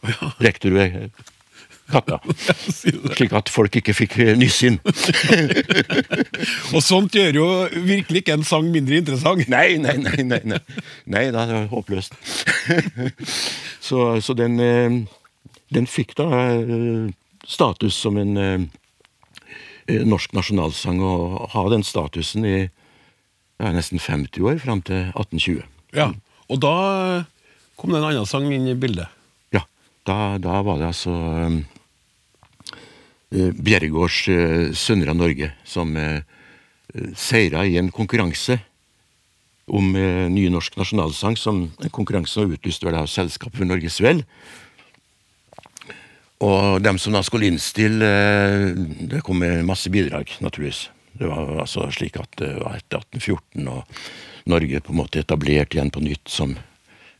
Ja. 0.05 0.31
Rektor 0.41 0.77
katta. 1.91 2.19
Slik 3.15 3.33
at 3.35 3.51
folk 3.51 3.75
ikke 3.79 3.95
fikk 3.95 4.17
eh, 4.23 4.33
nyss 4.39 4.59
inn. 4.67 4.79
Og 6.75 6.81
sånt 6.83 7.15
gjør 7.17 7.39
jo 7.41 7.47
virkelig 7.75 8.23
ikke 8.23 8.37
en 8.39 8.47
sang 8.47 8.67
mindre 8.73 9.01
interessant. 9.01 9.47
Nei, 9.51 9.77
nei, 9.81 9.97
nei. 10.01 10.25
Nei, 10.27 10.41
nei. 10.53 10.61
nei 11.05 11.25
da, 11.33 11.45
det 11.49 11.57
var 11.57 11.71
håpløst. 11.71 12.15
så, 13.87 14.05
så 14.23 14.37
den, 14.37 14.59
eh, 14.63 14.99
den 15.75 15.89
fikk 15.89 16.15
da 16.19 16.29
eh, 16.53 17.09
status 17.47 17.97
som 17.97 18.19
en 18.21 18.37
eh, 18.39 18.67
eh, 19.87 20.05
norsk 20.07 20.35
nasjonalsang, 20.37 21.01
og 21.03 21.51
ha 21.55 21.67
den 21.73 21.85
statusen 21.87 22.47
i 22.47 22.57
ja, 23.61 23.71
nesten 23.75 24.01
50 24.01 24.41
år, 24.49 24.59
fram 24.63 24.81
til 24.85 25.11
1820. 25.13 25.63
Ja, 25.95 26.11
Og 26.51 26.59
da 26.59 26.75
kom 27.79 27.93
det 27.93 28.01
en 28.01 28.09
annen 28.09 28.27
sang 28.27 28.49
inn 28.51 28.67
i 28.67 28.75
bildet. 28.75 29.07
Ja, 29.55 29.63
da, 30.07 30.35
da 30.41 30.57
var 30.65 30.81
det 30.81 30.89
altså 30.89 31.13
um, 31.13 31.61
eh, 33.31 33.53
Bjerregaards 33.55 34.25
uh, 34.27 34.73
'Sønner 34.75 35.13
av 35.13 35.15
Norge' 35.15 35.53
som 35.63 35.95
uh, 35.95 36.19
seira 37.15 37.63
i 37.63 37.77
en 37.79 37.91
konkurranse 37.91 38.59
om 39.71 39.95
uh, 39.95 40.27
ny 40.27 40.49
norsk 40.51 40.75
nasjonalsang, 40.75 41.39
som 41.39 41.69
en 41.71 41.95
konkurranse 41.95 42.35
som 42.35 42.49
var 42.49 42.59
utlyst 42.59 42.83
av 42.83 43.07
Selskapet 43.07 43.61
for 43.61 43.71
Norges 43.71 44.01
Vel. 44.03 44.25
Og 46.41 46.81
dem 46.81 46.97
som 46.97 47.13
da 47.13 47.21
skulle 47.21 47.51
innstille 47.51 48.07
eh, 48.07 48.71
Det 49.13 49.21
kom 49.25 49.37
med 49.43 49.61
masse 49.65 49.91
bidrag, 49.93 50.31
naturligvis. 50.41 50.87
Det 51.21 51.27
var 51.29 51.59
altså 51.61 51.85
slik 51.93 52.15
at 52.17 52.31
det 52.41 52.55
var 52.57 52.79
etter 52.79 53.03
1814, 53.05 53.67
og 53.69 54.49
Norge 54.49 54.79
på 54.81 54.89
en 54.89 54.99
måte 55.03 55.21
etablert 55.21 55.75
igjen 55.75 55.91
på 55.93 56.01
nytt 56.01 56.31
som 56.33 56.55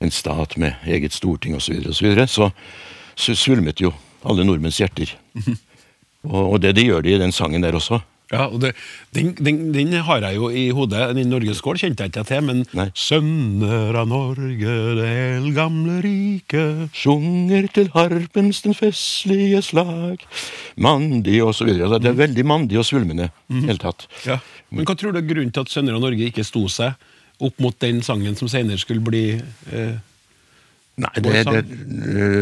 en 0.01 0.13
stat 0.13 0.55
med 0.57 0.87
eget 0.89 1.13
storting 1.13 1.53
osv., 1.53 1.61
så, 1.61 1.75
videre, 1.77 1.91
og 1.91 1.95
så, 1.95 2.07
videre, 2.07 2.53
så 3.13 3.35
svulmet 3.37 3.83
jo 3.83 3.91
alle 4.25 4.45
nordmenns 4.47 4.81
hjerter. 4.81 5.13
Og, 6.21 6.51
og 6.53 6.57
det 6.61 6.75
de 6.77 6.83
gjør 6.85 7.01
de 7.01 7.15
i 7.15 7.17
den 7.17 7.31
sangen 7.33 7.63
der 7.63 7.73
også. 7.73 7.97
Ja, 8.31 8.45
og 8.47 8.61
det, 8.63 8.69
den, 9.15 9.33
den, 9.43 9.57
den 9.75 9.91
har 10.07 10.21
jeg 10.23 10.37
jo 10.37 10.49
i 10.55 10.69
hodet. 10.71 11.09
Den 11.17 11.27
Norgesskål 11.33 11.79
kjente 11.81 12.05
jeg 12.05 12.13
ikke 12.13 12.23
til, 12.29 12.43
men 12.47 12.61
Nei. 12.77 12.85
Sønner 12.95 13.97
av 13.99 14.07
Norge, 14.07 14.75
det 15.01 15.09
eldgamle 15.37 15.97
riket 16.05 16.95
Sjunger 16.95 17.67
til 17.75 17.89
harpens 17.95 18.61
den 18.63 18.77
festlige 18.77 19.59
slag, 19.67 20.23
mandig 20.79 21.41
og 21.43 21.51
så 21.57 21.67
videre. 21.67 21.89
Altså, 21.89 21.99
Det 22.05 22.11
er 22.13 22.21
veldig 22.25 22.45
mandig 22.47 22.79
og 22.79 22.87
svulmende 22.87 23.29
Mm. 23.51 23.65
hele 23.67 23.77
tatt. 23.83 24.07
ja. 24.25 24.37
Men 24.71 24.85
hva 24.87 24.95
tror 24.95 25.11
du 25.11 25.19
er 25.19 25.27
grunnen 25.27 25.51
til 25.51 25.59
at 25.65 25.67
Sønner 25.69 25.97
av 25.97 25.99
Norge 26.01 26.23
ikke 26.31 26.45
sto 26.47 26.63
seg 26.71 26.93
opp 27.41 27.59
mot 27.59 27.75
den 27.83 27.99
sangen 28.01 28.37
som 28.39 28.47
senere 28.47 28.79
skulle 28.79 29.03
bli 29.03 29.41
eh, 29.73 29.97
Nei, 31.01 31.09
det, 31.23 31.43
det, 31.47 31.61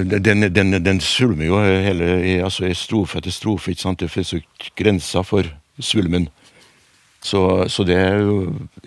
det, 0.09 0.19
den, 0.25 0.41
den, 0.53 0.83
den 0.83 0.99
svulmer 0.99 1.45
jo 1.45 1.59
hele 1.63 2.09
altså 2.43 2.67
strofe 2.75 3.17
etter 3.21 3.31
strofe. 3.31 3.71
ikke 3.71 3.81
sant? 3.85 3.99
Det 4.01 4.09
finnes 4.11 4.33
jo 4.33 4.39
grenser 4.75 5.23
for 5.23 5.47
svulmen. 5.79 6.29
Så, 7.23 7.67
så 7.67 7.83
det 7.87 7.97
er 7.99 8.21
jo 8.23 8.35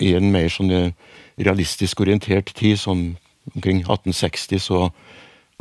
i 0.00 0.14
en 0.16 0.30
mer 0.32 0.48
sånn 0.52 0.72
eh, 0.72 0.92
realistisk 1.42 2.00
orientert 2.04 2.52
tid, 2.56 2.78
sånn 2.80 3.12
omkring 3.52 3.82
1860, 3.82 4.62
så 4.62 4.86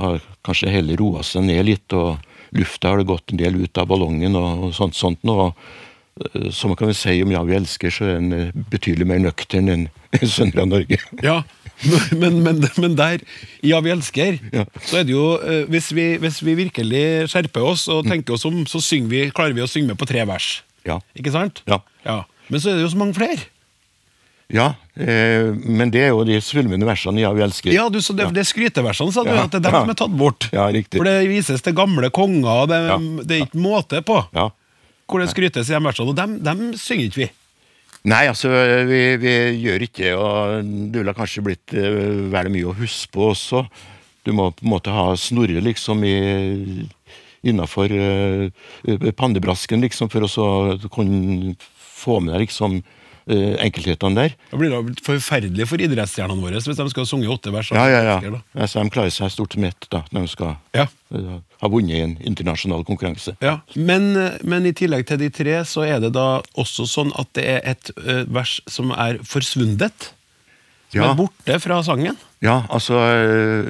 har 0.01 0.21
kanskje 0.45 0.71
hele 0.71 0.95
roa 0.99 1.23
seg 1.25 1.45
ned 1.49 1.65
litt, 1.67 1.93
og 1.97 2.21
lufta 2.55 2.93
har 2.93 3.01
det 3.01 3.09
gått 3.09 3.33
en 3.33 3.41
del 3.41 3.59
ut 3.63 3.79
av 3.81 3.89
ballongen 3.91 4.37
og, 4.39 4.67
og 4.67 4.75
sånt. 4.77 4.95
sånt 4.97 5.23
og 5.27 5.49
eh, 5.51 6.47
som 6.55 6.71
man 6.71 6.79
kan 6.79 6.91
vel 6.91 6.97
si 6.97 7.17
om 7.25 7.31
Ja, 7.35 7.43
vi 7.47 7.57
elsker, 7.59 7.91
så 7.91 8.07
er 8.07 8.21
den 8.21 8.31
eh, 8.37 8.55
betydelig 8.71 9.09
mer 9.11 9.21
nøktern 9.27 9.71
enn 9.75 9.89
Søndre 10.27 10.63
av 10.63 10.71
Norge. 10.71 10.97
Ja, 11.23 11.41
men, 12.15 12.41
men, 12.45 12.63
men 12.79 12.95
der, 12.99 13.23
Ja, 13.67 13.79
vi 13.83 13.91
elsker, 13.93 14.39
Ja. 14.55 14.65
så 14.87 15.01
er 15.01 15.07
det 15.07 15.15
jo 15.15 15.27
hvis 15.71 15.91
vi, 15.95 16.09
hvis 16.23 16.41
vi 16.43 16.55
virkelig 16.65 17.05
skjerper 17.31 17.67
oss 17.67 17.87
og 17.91 18.07
tenker 18.07 18.35
oss 18.35 18.47
om, 18.47 18.63
så 18.67 18.79
vi, 19.07 19.29
klarer 19.31 19.55
vi 19.55 19.63
å 19.63 19.71
synge 19.71 19.91
med 19.91 19.99
på 19.99 20.07
tre 20.07 20.23
vers. 20.27 20.61
Ja. 20.87 20.99
Ikke 21.17 21.33
sant? 21.33 21.63
Ja. 21.69 21.81
Men 22.49 22.59
så 22.61 22.71
er 22.71 22.79
det 22.79 22.85
jo 22.85 22.93
så 22.93 22.99
mange 22.99 23.17
flere. 23.17 23.43
Ja, 24.51 24.73
eh, 24.99 25.47
men 25.55 25.91
det 25.93 26.01
er 26.03 26.09
jo 26.11 26.25
de 26.27 26.35
svulmende 26.43 26.83
versene 26.87 27.21
Ja, 27.23 27.29
vi 27.31 27.43
elsker. 27.45 27.71
Ja, 27.71 27.85
du, 27.87 28.01
så 28.03 28.11
det, 28.17 28.27
det 28.35 28.43
er 28.43 28.49
skryteversene, 28.49 29.13
sa 29.15 29.23
du, 29.23 29.31
Ja, 29.31 29.45
at 29.45 29.53
det 29.53 29.61
er 29.61 29.67
dem 29.69 29.77
ja. 29.77 29.83
som 29.85 29.93
er 29.93 29.99
tatt 30.01 30.17
bort. 30.19 30.47
Ja, 30.51 30.65
riktig. 30.73 30.99
For 30.99 31.07
det 31.07 31.29
vises 31.31 31.63
til 31.63 31.75
gamle 31.77 32.09
konger, 32.11 32.49
og 32.65 32.71
det, 32.71 32.81
Ja. 32.89 32.97
det 32.99 33.37
er 33.37 33.45
ikke 33.45 33.61
måte 33.63 34.01
på 34.03 34.17
Ja. 34.35 34.49
hvor 35.07 35.23
det 35.23 35.29
skrytes 35.31 35.69
i 35.71 35.75
de 35.77 35.79
versene, 35.85 36.11
og 36.11 36.19
dem, 36.19 36.35
dem 36.43 36.73
synger 36.75 37.07
ikke 37.07 37.23
vi. 37.23 37.29
Nei, 38.11 38.25
altså, 38.27 38.49
vi, 38.89 38.99
vi 39.21 39.33
gjør 39.61 39.83
ikke 39.85 40.11
og 40.17 40.65
det 40.91 41.03
ville 41.03 41.13
kanskje 41.13 41.43
blitt 41.45 41.73
uh, 41.77 42.31
vel 42.33 42.49
mye 42.49 42.71
å 42.71 42.73
huske 42.73 43.11
på 43.13 43.27
også. 43.29 43.61
Du 44.25 44.31
må 44.33 44.47
på 44.51 44.65
en 44.65 44.71
måte 44.73 44.93
ha 44.93 45.11
snorre 45.15 45.61
liksom 45.61 46.01
i 46.03 46.15
innafor 47.43 47.89
pannebrasken, 49.17 49.81
liksom, 49.85 50.09
for 50.11 50.25
å 50.27 50.77
kunne 50.93 51.55
få 52.01 52.19
med 52.23 52.33
deg 52.35 52.47
liksom 52.47 52.79
eh, 53.29 53.55
enkelthetene 53.61 54.17
der. 54.17 54.35
Det 54.51 54.59
blir 54.59 54.73
da 54.73 54.79
forferdelig 55.05 55.67
for 55.69 55.81
idrettsstjernene 55.83 56.41
våre 56.41 56.61
hvis 56.61 56.77
de 56.79 56.87
skal 56.93 57.05
synge 57.09 57.29
åtte 57.33 57.53
vers. 57.53 57.69
Ja, 57.75 57.85
ja, 57.91 58.01
ja. 58.21 58.39
Altså, 58.57 58.81
de 58.81 58.93
klarer 58.93 59.13
seg 59.13 59.33
stort 59.33 59.53
som 59.57 59.67
ett 59.69 59.87
da, 59.93 60.03
når 60.13 60.25
de 60.27 60.31
skal 60.33 60.55
Ja. 60.77 60.87
eh, 61.13 61.35
ha 61.61 61.69
vunnet 61.69 61.93
i 61.97 62.01
en 62.05 62.15
internasjonal 62.31 62.85
konkurranse. 62.87 63.35
Ja, 63.41 63.59
men, 63.75 64.11
men 64.43 64.65
i 64.65 64.73
tillegg 64.73 65.05
til 65.09 65.21
de 65.21 65.29
tre, 65.29 65.59
så 65.69 65.85
er 65.85 65.99
det 66.01 66.13
da 66.17 66.41
også 66.57 66.87
sånn 66.89 67.13
at 67.21 67.29
det 67.37 67.45
er 67.45 67.61
et 67.75 67.91
vers 68.33 68.59
som 68.67 68.91
er 68.97 69.21
forsvunnet. 69.21 70.11
Som 70.91 71.01
Ja. 71.05 71.11
er 71.13 71.15
borte 71.15 71.59
fra 71.63 71.77
sangen. 71.85 72.17
Ja, 72.41 72.63
altså 72.73 72.97
eh, 72.97 73.67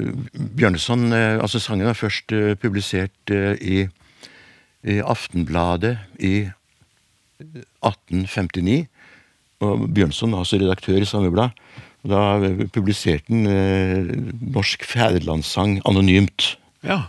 Bjørnson 0.55 1.11
eh, 1.11 1.35
altså 1.43 1.59
Sangen 1.59 1.89
er 1.91 1.97
først 1.97 2.31
eh, 2.31 2.53
publisert 2.55 3.33
i, 3.59 3.83
i 4.87 4.95
Aftenbladet 5.03 5.97
i 6.23 6.45
1859. 7.83 8.85
Og 9.61 9.83
Bjørnson 9.91 10.31
var 10.31 10.45
altså 10.45 10.59
redaktør 10.61 11.03
i 11.03 11.09
samme 11.09 11.31
blad. 11.33 11.51
Da 12.07 12.39
publiserte 12.73 13.27
han 13.29 13.43
Norsk 14.55 14.85
fædrelandssang 14.89 15.81
anonymt 15.85 16.55
Ja. 16.81 17.03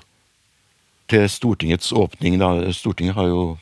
til 1.08 1.28
Stortingets 1.28 1.92
åpning. 1.96 2.36
Da. 2.40 2.72
Stortinget 2.76 3.14
har 3.14 3.30
jo 3.30 3.56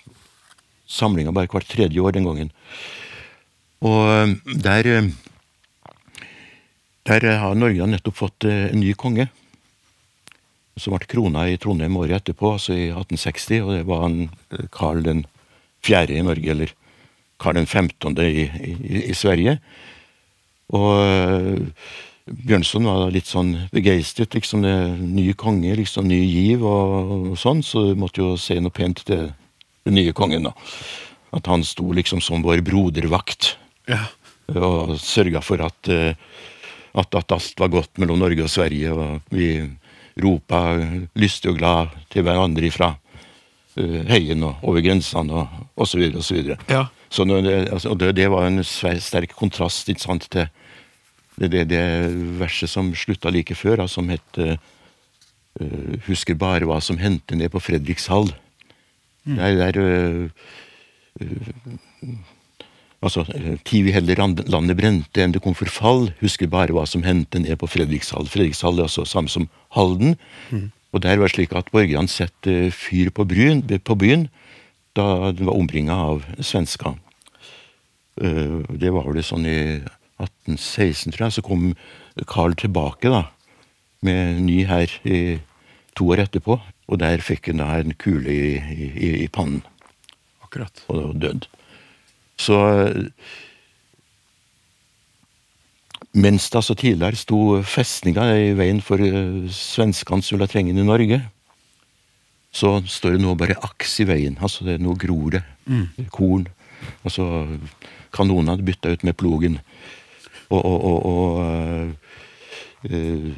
samlinga 0.90 1.30
bare 1.30 1.46
hvert 1.52 1.68
tredje 1.70 2.00
år 2.00 2.10
den 2.16 2.24
gangen. 2.26 2.50
Og 3.80 4.34
der 4.64 5.10
Der 7.10 7.24
har 7.42 7.56
Norge 7.58 7.86
nettopp 7.90 8.20
fått 8.20 8.44
eh, 8.46 8.68
en 8.70 8.78
ny 8.78 8.92
konge. 8.94 9.26
Som 10.78 10.94
ble 10.94 11.08
krona 11.10 11.48
i 11.50 11.56
Trondheim 11.58 11.96
året 11.98 12.20
etterpå, 12.20 12.52
altså 12.54 12.76
i 12.76 12.84
1860. 12.92 13.64
Og 13.64 13.72
det 13.74 13.86
var 13.88 14.04
han 14.04 14.20
eh, 14.28 14.68
Karl 14.70 15.02
den 15.02 15.24
4. 15.86 16.04
i 16.14 16.22
Norge, 16.22 16.54
eller 16.54 16.74
Karl 17.42 17.58
den 17.58 17.66
femtonde 17.66 18.28
i, 18.30 18.44
i, 18.46 19.00
i 19.10 19.16
Sverige. 19.18 19.56
Og 20.76 20.92
eh, 21.02 21.90
Bjørnson 22.30 22.86
var 22.86 23.10
litt 23.10 23.26
sånn 23.26 23.56
begeistret. 23.74 24.36
liksom 24.38 24.62
det 24.62 24.76
Ny 25.00 25.32
konge, 25.34 25.74
liksom 25.80 26.06
ny 26.06 26.20
giv 26.20 26.62
og, 26.62 27.32
og 27.32 27.40
sånn, 27.40 27.64
så 27.66 27.88
du 27.88 27.98
måtte 27.98 28.22
jo 28.22 28.36
si 28.38 28.60
noe 28.62 28.74
pent 28.76 29.02
til 29.08 29.32
den 29.88 29.98
nye 29.98 30.14
kongen. 30.14 30.46
da. 30.46 30.54
At 31.34 31.50
han 31.50 31.66
sto 31.66 31.90
liksom 31.90 32.22
som 32.22 32.46
vår 32.46 32.62
brodervakt 32.62 33.56
ja. 33.90 34.04
og 34.54 34.94
sørga 35.02 35.42
for 35.42 35.66
at, 35.66 35.90
eh, 35.90 36.14
at, 36.94 37.14
at 37.14 37.32
alt 37.36 37.60
var 37.60 37.72
godt 37.72 38.00
mellom 38.00 38.18
Norge 38.22 38.46
og 38.46 38.50
Sverige. 38.52 38.92
Og 38.94 39.34
vi 39.34 39.52
ropa 40.20 40.62
lystig 41.18 41.52
og 41.52 41.60
glad 41.60 41.94
til 42.12 42.26
hverandre 42.26 42.66
ifra 42.68 42.94
eh, 43.78 44.00
heien 44.10 44.42
og 44.46 44.64
over 44.66 44.82
grensene 44.84 45.42
og, 45.42 45.60
og 45.76 45.88
så 45.88 46.00
videre 46.00 46.22
og 46.22 46.26
så. 46.26 46.42
Ja. 46.70 46.86
Så 47.10 47.26
når 47.26 47.48
altså, 47.70 47.94
det, 47.98 48.14
det 48.18 48.28
var 48.30 48.46
en 48.46 48.62
sterk 48.64 49.34
kontrast 49.38 49.88
ikke 49.90 50.06
sant, 50.06 50.28
til 50.30 50.50
det, 51.40 51.48
det, 51.54 51.64
det 51.70 51.84
verset 52.40 52.70
som 52.70 52.92
slutta 52.94 53.30
like 53.32 53.54
før, 53.56 53.80
da, 53.82 53.88
som 53.88 54.10
het 54.12 54.42
eh, 54.42 54.58
Husker 56.06 56.36
bare 56.38 56.64
hva 56.64 56.76
som 56.80 57.00
hendte 57.02 57.34
ned 57.34 57.50
på 57.50 57.60
Fredrikshall. 57.60 58.28
Der, 59.26 59.56
der 59.58 59.78
eh, 59.82 60.30
Altså, 63.02 63.22
eh, 63.32 63.56
tid 63.64 63.86
vi 63.86 63.92
heller 63.96 64.18
landet 64.20 64.76
brente 64.76 65.22
enn 65.22 65.32
det 65.32 65.40
kom 65.40 65.54
for 65.56 65.70
fall, 65.72 66.10
husker 66.20 66.50
bare 66.52 66.74
hva 66.76 66.82
som 66.86 67.02
hendte 67.06 67.40
ned 67.40 67.56
på 67.58 67.68
Fredrikshall. 67.70 68.26
Fredrikshall 68.28 68.78
er 68.78 68.88
altså 68.90 69.06
samme 69.08 69.28
som 69.32 69.48
Halden. 69.72 70.18
Og 70.92 71.00
der 71.00 71.16
var 71.16 71.28
det 71.30 71.36
slik 71.36 71.52
at 71.56 71.70
borgerne 71.72 72.10
satte 72.12 72.50
eh, 72.66 72.70
fyr 72.74 73.08
på, 73.14 73.24
bryn, 73.24 73.62
på 73.64 73.96
byen 73.96 74.28
da 74.98 75.30
den 75.32 75.46
var 75.46 75.54
omringa 75.56 75.94
av 75.94 76.24
svensker. 76.42 76.96
Eh, 78.20 78.60
Det 78.76 78.90
var 78.92 79.06
vel 79.08 79.22
sånn 79.24 79.46
i 79.48 79.58
1816, 80.20 81.12
tror 81.14 81.28
jeg, 81.28 81.36
så 81.38 81.42
kom 81.46 81.70
Karl 82.28 82.52
tilbake 82.58 83.08
da, 83.08 83.22
med 84.04 84.42
ny 84.44 84.64
hær 84.68 84.90
i 85.08 85.38
to 85.96 86.10
år 86.12 86.26
etterpå. 86.26 86.58
Og 86.90 86.98
der 86.98 87.22
fikk 87.22 87.46
han 87.52 87.62
da 87.62 87.70
en 87.78 87.94
kule 87.94 88.28
i, 88.28 88.58
i, 88.58 89.10
i 89.24 89.28
pannen 89.32 89.62
Akkurat. 90.42 90.82
og 90.90 91.14
død. 91.22 91.46
Så 92.40 92.56
Mens 96.10 96.48
det 96.50 96.58
altså 96.58 96.74
tidligere 96.74 97.14
sto 97.14 97.38
festninga 97.62 98.24
i 98.34 98.48
veien 98.58 98.80
for 98.82 98.98
eh, 98.98 99.44
svenskene 99.54 100.24
som 100.26 100.34
ville 100.34 100.48
trenge 100.50 100.72
inn 100.72 100.80
i 100.82 100.86
Norge, 100.88 101.20
så 102.50 102.80
står 102.82 103.14
det 103.14 103.20
nå 103.22 103.36
bare 103.38 103.54
aks 103.62 104.00
i 104.02 104.08
veien. 104.08 104.34
Altså 104.42 104.66
det, 104.66 104.80
nå 104.82 104.96
gror 104.98 105.36
det. 105.36 105.44
Korn. 106.10 106.48
Altså 107.06 107.28
kanonene 108.10 108.56
er 108.58 108.66
bytta 108.66 108.90
ut 108.90 109.06
med 109.06 109.14
plogen. 109.22 109.60
Og, 110.50 110.58
og, 110.58 110.78
og, 110.90 111.06
og 111.06 112.90
øh, 112.90 113.30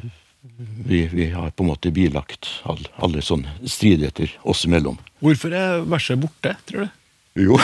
vi, 0.89 1.03
vi 1.13 1.29
har 1.29 1.53
på 1.53 1.61
en 1.61 1.69
måte 1.69 1.93
bilagt 1.93 2.49
all, 2.65 2.81
alle 2.97 3.21
sånne 3.21 3.53
stridigheter 3.69 4.33
oss 4.49 4.65
imellom. 4.65 4.97
Hvorfor 5.21 5.53
er 5.53 5.85
verset 5.85 6.17
borte, 6.25 6.55
tror 6.65 6.87
du? 6.87 6.99
Jo, 7.33 7.57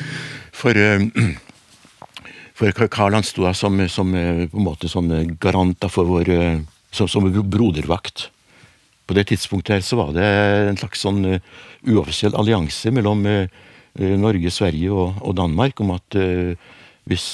for 0.60 0.76
eh, 0.76 1.06
For 2.52 2.88
Karl 2.92 3.16
han 3.16 3.24
sto 3.26 3.48
som, 3.56 3.80
som 3.88 4.12
eh, 4.14 4.44
på 4.50 4.60
en 4.60 4.66
måte 4.66 4.90
sånn 4.90 5.10
eh, 5.10 5.30
garant 5.40 5.86
for 5.90 6.06
vår 6.06 6.28
som, 6.94 7.08
som 7.08 7.24
brodervakt. 7.26 8.28
På 9.08 9.16
det 9.16 9.24
tidspunktet 9.30 9.78
her 9.78 9.86
så 9.86 9.98
var 9.98 10.12
det 10.14 10.26
en 10.68 10.78
slags 10.78 11.00
sånn 11.02 11.24
uoffisiell 11.88 12.36
allianse 12.38 12.92
mellom 12.94 13.24
Norge, 13.96 14.52
Sverige 14.52 14.92
og, 14.92 15.16
og 15.24 15.34
Danmark 15.40 15.80
om 15.82 15.90
at 15.96 16.16
hvis 17.08 17.24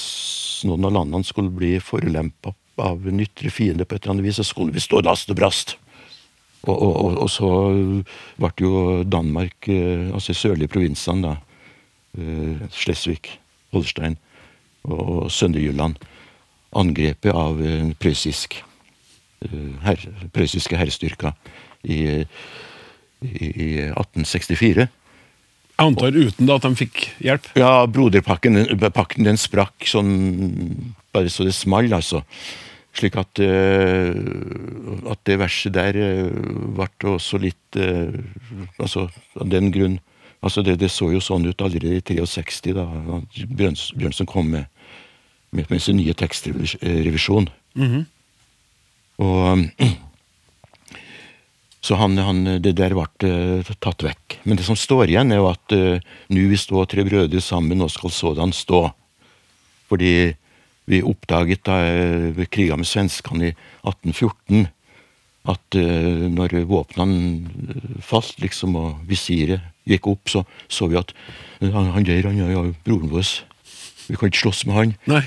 noen 0.65 0.87
av 0.87 0.95
landene 0.95 1.27
skulle 1.27 1.53
bli 1.53 1.75
forulempa 1.83 2.55
av 2.81 3.05
en 3.11 3.21
ytre 3.21 3.51
fiende 3.53 3.85
på 3.85 3.95
et 3.95 4.01
eller 4.01 4.15
annet 4.15 4.29
vis, 4.31 4.39
så 4.39 4.47
skulle 4.47 4.73
vi 4.73 4.81
stå 4.81 5.03
last 5.05 5.29
og 5.29 5.37
brast. 5.37 5.75
Og, 6.65 6.73
og, 6.73 7.19
og, 7.19 7.29
så 7.29 7.51
ble 8.39 8.51
jo 8.65 9.03
Danmark, 9.05 9.69
altså 9.69 10.33
de 10.33 10.39
sørlige 10.39 10.73
provinsene, 10.73 11.27
da, 11.27 11.48
Slesvig, 12.73 13.37
Holstein 13.73 14.17
og 14.89 15.29
Sønderjylland, 15.33 15.99
angrepet 16.75 17.33
av 17.33 17.59
en 17.65 17.93
prøyssisk 17.99 18.59
eh, 19.45 19.73
her, 19.85 20.05
prøyssiske 20.35 20.77
herrestyrker 20.77 21.33
i, 21.83 21.99
i, 23.25 23.49
i 23.49 23.69
1864. 23.89 24.87
Jeg 25.79 25.87
antar 25.87 26.15
uten 26.15 26.49
da 26.49 26.57
at 26.59 26.65
de 26.67 26.75
fikk 26.75 27.05
hjelp. 27.23 27.45
Ja, 27.57 27.85
broderpakken 27.87 28.59
pakken, 28.91 29.27
den 29.29 29.39
sprakk 29.39 29.87
sånn 29.87 30.11
bare 31.15 31.31
så 31.31 31.47
det 31.47 31.55
small, 31.55 31.87
altså. 31.95 32.25
Slik 32.99 33.15
at, 33.21 33.39
uh, 33.39 34.11
at 35.13 35.21
det 35.29 35.37
verset 35.39 35.75
der 35.77 35.95
uh, 35.95 36.73
ble 36.75 37.13
også 37.13 37.39
litt 37.39 37.77
uh, 37.77 38.11
Altså, 38.81 39.05
av 39.39 39.47
den 39.51 39.69
grunn 39.71 39.99
altså 40.41 40.63
det, 40.65 40.77
det, 40.79 40.91
så 40.93 41.11
jo 41.13 41.21
sånn 41.23 41.47
ut 41.49 41.61
allerede 41.61 42.15
i 42.15 42.25
63, 42.25 42.75
da 42.77 42.85
Bjørns, 43.47 43.89
Bjørnson 43.97 44.29
kom 44.29 44.51
med, 44.53 44.69
med, 45.51 45.67
med 45.69 45.83
sin 45.83 45.99
nye 45.99 46.15
tekstrevisjon. 46.17 47.49
Og 49.19 49.65
så 51.85 51.97
han, 51.99 52.17
han, 52.23 52.43
det 52.63 52.75
der 52.79 52.95
ble 52.95 53.07
uh, 53.27 53.73
tatt 53.79 54.03
vekk. 54.05 54.39
Men 54.47 54.59
det 54.59 54.67
som 54.67 54.79
står 54.79 55.09
igjen, 55.09 55.31
er 55.31 55.41
jo 55.41 55.51
at 55.51 55.75
uh, 55.75 55.99
nu 56.31 56.41
vi 56.51 56.59
står 56.59 56.89
tre 56.91 57.05
brødre 57.07 57.41
sammen, 57.43 57.83
og 57.83 57.91
skal 57.93 58.13
sådan 58.13 58.55
stå. 58.55 58.87
Fordi 59.89 60.13
vi 60.89 61.05
oppdaget 61.05 61.63
da 61.67 61.79
uh, 61.83 62.29
ved 62.35 62.51
kriga 62.51 62.79
med 62.79 62.89
svenskene 62.89 63.51
i 63.51 63.55
1814 63.87 64.67
at 65.49 65.79
uh, 65.79 66.25
når 66.29 66.59
våpnene 66.67 67.99
falt, 68.03 68.35
liksom, 68.43 68.75
og 68.75 68.99
visiret 69.07 69.63
gikk 69.89 70.09
opp, 70.13 70.31
så 70.31 70.45
så 70.67 70.89
vi 70.91 70.99
at 70.99 71.13
han, 71.59 71.91
han 71.93 72.07
der, 72.07 72.27
han 72.29 72.39
er 72.39 72.53
jo 72.55 72.69
broren 72.85 73.11
vår. 73.11 73.27
Vi 74.09 74.17
kan 74.17 74.31
ikke 74.31 74.41
slåss 74.41 74.63
med 74.65 74.75
han. 74.77 74.93
Nei. 75.09 75.21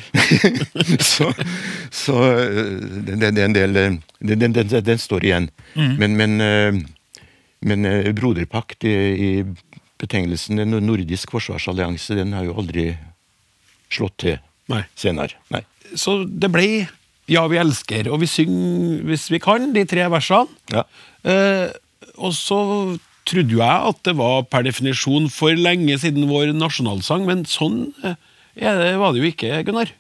så 1.13 1.29
så 1.93 2.17
det, 3.07 3.19
det, 3.21 3.35
det 3.37 3.43
er 3.43 3.47
en 3.47 3.55
del 3.55 3.77
Den, 3.77 4.01
den, 4.41 4.57
den, 4.57 4.99
står 4.99 5.27
igjen. 5.29 5.51
Men, 5.75 6.17
men, 6.19 6.41
eh, 6.41 6.81
men 7.63 7.87
eh, 7.87 8.11
broderpakt 8.17 8.87
i, 8.89 8.95
i 9.29 9.31
betegnelsen 10.03 10.59
en 10.63 10.75
nordisk 10.83 11.31
forsvarsallianse, 11.35 12.17
den 12.19 12.35
har 12.35 12.49
jo 12.49 12.57
aldri 12.59 12.89
slått 13.93 14.19
til 14.25 14.41
Nei. 14.73 14.83
senere. 14.99 15.39
Nei. 15.55 15.63
Så 15.95 16.23
det 16.27 16.51
ble 16.53 16.67
Ja, 17.31 17.45
vi 17.49 17.57
elsker, 17.57 18.09
og 18.11 18.19
vi 18.21 18.27
synger 18.27 19.05
hvis 19.07 19.29
vi 19.31 19.39
kan, 19.41 19.71
de 19.73 19.85
tre 19.89 20.09
versene. 20.11 20.51
Ja. 20.75 20.83
Eh, 21.23 21.71
og 22.19 22.35
så 22.35 22.59
trodde 23.29 23.55
jo 23.55 23.63
jeg 23.63 23.89
at 23.93 23.99
det 24.09 24.15
var 24.19 24.45
per 24.51 24.65
definisjon 24.67 25.29
for 25.33 25.57
lenge 25.59 25.97
siden 26.03 26.29
vår 26.31 26.53
nasjonalsang, 26.57 27.27
men 27.29 27.45
sånn 27.49 27.85
eh, 28.05 28.17
er 28.57 28.81
det, 28.81 28.95
var 29.01 29.15
det 29.15 29.23
jo 29.23 29.29
ikke, 29.33 29.61
Gunnar. 29.69 29.93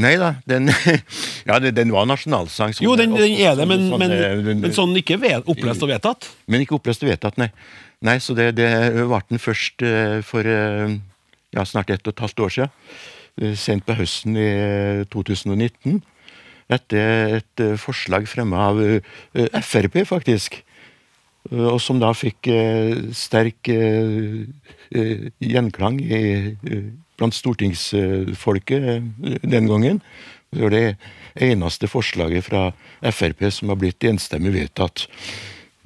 Nei 0.00 0.16
da, 0.18 0.32
den, 0.50 0.70
ja, 1.48 1.60
den 1.62 1.92
var 1.94 2.06
nasjonalsang. 2.10 2.72
Jo, 2.82 2.96
den, 2.98 3.14
den 3.14 3.36
er 3.38 3.54
det, 3.58 3.66
men, 3.70 3.88
sånn, 3.90 4.00
men, 4.02 4.14
eh, 4.18 4.54
men 4.64 4.74
sånn 4.74 4.94
ikke 4.98 5.20
ved, 5.22 5.44
opplest 5.50 5.84
og 5.86 5.92
vedtatt. 5.92 6.30
Men 6.50 6.64
ikke 6.64 6.78
opplest 6.80 7.04
og 7.06 7.12
vedtatt, 7.12 7.38
nei. 7.38 7.50
Nei, 8.04 8.18
så 8.20 8.34
det, 8.36 8.50
det 8.58 8.68
ble 8.98 9.20
den 9.30 9.40
først 9.40 9.84
eh, 9.86 10.18
for 10.26 10.44
eh, 10.44 10.96
ja, 11.54 11.62
snart 11.68 11.92
ett 11.94 12.02
og 12.04 12.12
et 12.16 12.24
halvt 12.24 12.42
år 12.46 12.56
siden. 12.56 12.74
eh, 13.40 13.54
Sent 13.58 13.86
på 13.86 13.94
høsten 13.96 14.36
i 14.36 14.48
eh, 14.50 15.04
2019. 15.14 16.02
Etter 16.74 17.38
et 17.38 17.62
eh, 17.62 17.76
forslag 17.80 18.26
fremma 18.28 18.66
av 18.72 18.82
eh, 18.82 19.60
Frp, 19.62 20.00
faktisk. 20.10 20.58
Eh, 21.50 21.66
Og 21.68 21.80
som 21.82 22.00
da 22.00 22.12
fikk 22.16 22.48
eh, 22.52 23.10
sterk 23.16 23.68
eh, 23.68 24.46
gjenklang 25.42 25.98
i, 26.00 26.54
blant 27.18 27.34
stortingsfolket 27.34 28.86
den 29.42 29.68
gangen. 29.70 30.00
Det 30.54 30.62
var 30.62 30.70
det 30.74 30.84
eneste 31.42 31.88
forslaget 31.90 32.46
fra 32.46 32.68
Frp 33.10 33.42
som 33.50 33.72
har 33.72 33.78
blitt 33.80 34.06
enstemmig 34.06 34.52
vedtatt 34.54 35.06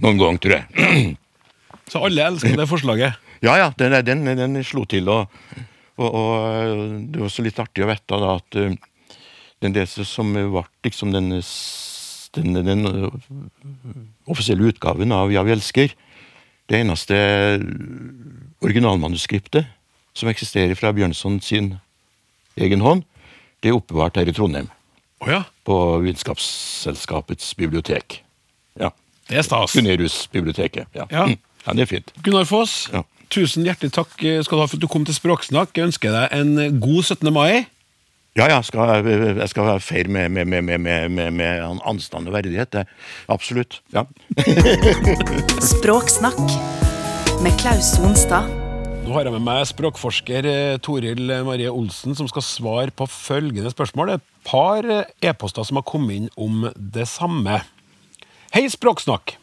noen 0.05 0.21
gang, 0.21 0.39
tror 0.41 0.59
jeg. 0.59 1.17
Så 1.93 2.03
alle 2.05 2.27
elsker 2.29 2.57
det 2.57 2.69
forslaget. 2.69 3.17
Ja, 3.41 3.55
ja, 3.57 3.71
den, 3.79 3.97
den, 4.05 4.27
den 4.37 4.59
slo 4.67 4.85
til, 4.85 5.09
og, 5.09 5.31
og, 5.97 6.09
og 6.09 7.07
det 7.09 7.21
var 7.21 7.29
også 7.31 7.45
litt 7.47 7.61
artig 7.63 7.85
å 7.87 7.89
vite 7.89 8.19
da 8.21 8.35
at 8.35 8.59
den 9.63 9.75
del 9.75 9.89
som 9.89 10.35
ble 10.35 10.65
liksom 10.85 11.15
den, 11.15 11.39
s- 12.29 12.33
den, 12.37 12.55
den 12.55 12.85
eh, 12.87 13.09
offisielle 14.29 14.69
utgaven 14.69 15.13
av 15.13 15.33
Ja, 15.33 15.43
vi 15.43 15.53
elsker, 15.57 15.95
det 16.69 16.81
eneste 16.85 17.17
originalmanuskriptet 18.63 19.67
som 20.19 20.29
eksisterer 20.29 20.75
fra 20.77 20.91
Bjørnson 20.93 21.41
sin 21.45 21.77
egen 22.59 22.83
hånd, 22.83 23.05
det 23.63 23.71
er 23.71 23.77
oppbevart 23.79 24.19
her 24.19 24.29
i 24.29 24.35
Trondheim, 24.35 24.69
Oh 25.21 25.31
ja, 25.31 25.41
på 25.67 25.75
Vitenskapsselskapets 26.05 27.55
bibliotek. 27.59 28.21
Ja. 28.79 28.91
det 29.29 29.39
er 29.41 29.43
stas. 29.43 29.73
Gunerius-biblioteket. 29.75 30.87
Ja. 30.95 31.07
Ja. 31.11 31.25
Mm. 31.27 31.39
ja, 31.67 31.73
det 31.75 31.83
er 31.83 31.91
fint. 31.91 32.13
Gunnar 32.23 32.45
Foss, 32.47 32.89
Ja. 32.93 33.03
tusen 33.31 33.65
hjertelig 33.67 33.91
takk 33.93 34.13
skal 34.15 34.57
du 34.59 34.61
ha 34.63 34.67
for 34.67 34.77
at 34.79 34.81
du 34.83 34.87
kom 34.87 35.05
til 35.05 35.15
Språksnakk. 35.15 35.75
Jeg 35.75 35.89
ønsker 35.91 36.15
deg 36.15 36.39
en 36.39 36.81
god 36.81 37.03
17. 37.03 37.33
mai. 37.35 37.67
Ja, 38.39 38.47
ja, 38.47 38.59
skal, 38.63 39.03
jeg 39.03 39.51
skal 39.51 39.65
være 39.67 40.05
med, 40.07 40.29
med, 40.31 40.45
med, 40.47 40.63
med, 40.63 40.79
med, 40.79 41.09
med, 41.11 41.31
med 41.35 41.81
anstand 41.83 42.29
og 42.31 42.37
verdighet. 42.37 42.71
Det. 42.71 42.85
Absolutt. 43.27 43.81
Ja. 43.91 44.05
Språksnakk 45.75 46.39
med 47.43 47.57
Klaus 47.59 47.97
Sonstad. 47.97 48.47
Nå 49.03 49.17
har 49.17 49.27
jeg 49.27 49.35
med 49.35 49.43
meg 49.43 49.65
språkforsker 49.67 50.47
eh, 50.47 50.77
Toril 50.79 51.35
Marie 51.49 51.73
Olsen, 51.73 52.15
som 52.15 52.31
skal 52.31 52.47
svare 52.47 52.95
på 52.95 53.11
følgende 53.11 53.75
spørsmål. 53.75 54.13
Det 54.13 54.17
er 54.21 54.23
et 54.23 54.47
par 54.47 54.87
eh, 54.87 55.13
e-poster 55.33 55.67
som 55.67 55.83
har 55.83 55.89
kommet 55.91 56.21
inn 56.21 56.31
om 56.39 56.71
det 56.79 57.11
samme. 57.11 57.65
Hei, 58.55 58.69
Språksnakk! 58.71 59.35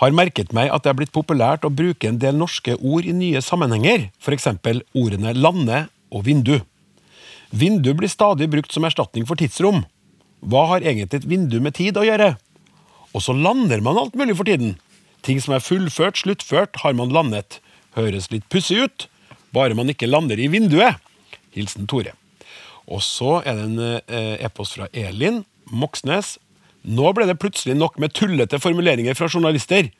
Har 0.00 0.16
merket 0.16 0.56
meg 0.56 0.72
at 0.72 0.86
det 0.86 0.94
er 0.94 1.00
blitt 1.02 1.12
populært 1.12 1.68
å 1.68 1.74
bruke 1.74 2.08
en 2.08 2.22
del 2.22 2.40
norske 2.40 2.80
ord 2.80 3.04
i 3.04 3.12
nye 3.12 3.44
sammenhenger, 3.44 4.08
f.eks. 4.24 4.54
ordene 4.96 5.36
lande 5.36 5.84
og 6.08 6.24
vindu. 6.30 6.62
Vindu 7.52 7.92
blir 7.94 8.08
stadig 8.08 8.48
brukt 8.50 8.72
som 8.72 8.84
erstatning 8.88 9.26
for 9.28 9.36
tidsrom. 9.36 9.84
Hva 10.40 10.64
har 10.72 10.86
egentlig 10.86 11.20
et 11.20 11.28
vindu 11.28 11.58
med 11.60 11.76
tid 11.76 11.98
å 12.00 12.06
gjøre? 12.06 12.32
Og 13.12 13.22
så 13.22 13.34
lander 13.36 13.82
man 13.84 14.00
alt 14.00 14.16
mulig 14.16 14.38
for 14.38 14.48
tiden. 14.48 14.78
Ting 15.22 15.38
som 15.42 15.54
er 15.54 15.62
fullført, 15.62 16.18
sluttført, 16.18 16.80
har 16.82 16.96
man 16.98 17.12
landet. 17.12 17.60
Høres 17.94 18.30
litt 18.32 18.48
pussig 18.50 18.80
ut, 18.82 19.06
bare 19.52 19.76
man 19.76 19.92
ikke 19.92 20.08
lander 20.08 20.40
i 20.40 20.48
vinduet. 20.50 20.96
Hilsen 21.52 21.86
Tore. 21.86 22.16
Og 22.88 23.04
så 23.04 23.42
er 23.44 23.58
det 23.58 23.66
en 23.68 23.82
eh, 24.08 24.46
e-post 24.48 24.78
fra 24.78 24.88
Elin 24.96 25.42
Moxnes. 25.70 26.38
Nå 26.82 27.12
ble 27.14 27.28
det 27.28 27.38
plutselig 27.38 27.76
nok 27.78 28.00
med 28.02 28.16
tullete 28.16 28.58
formuleringer 28.58 29.14
fra 29.14 29.28
journalister, 29.30 29.92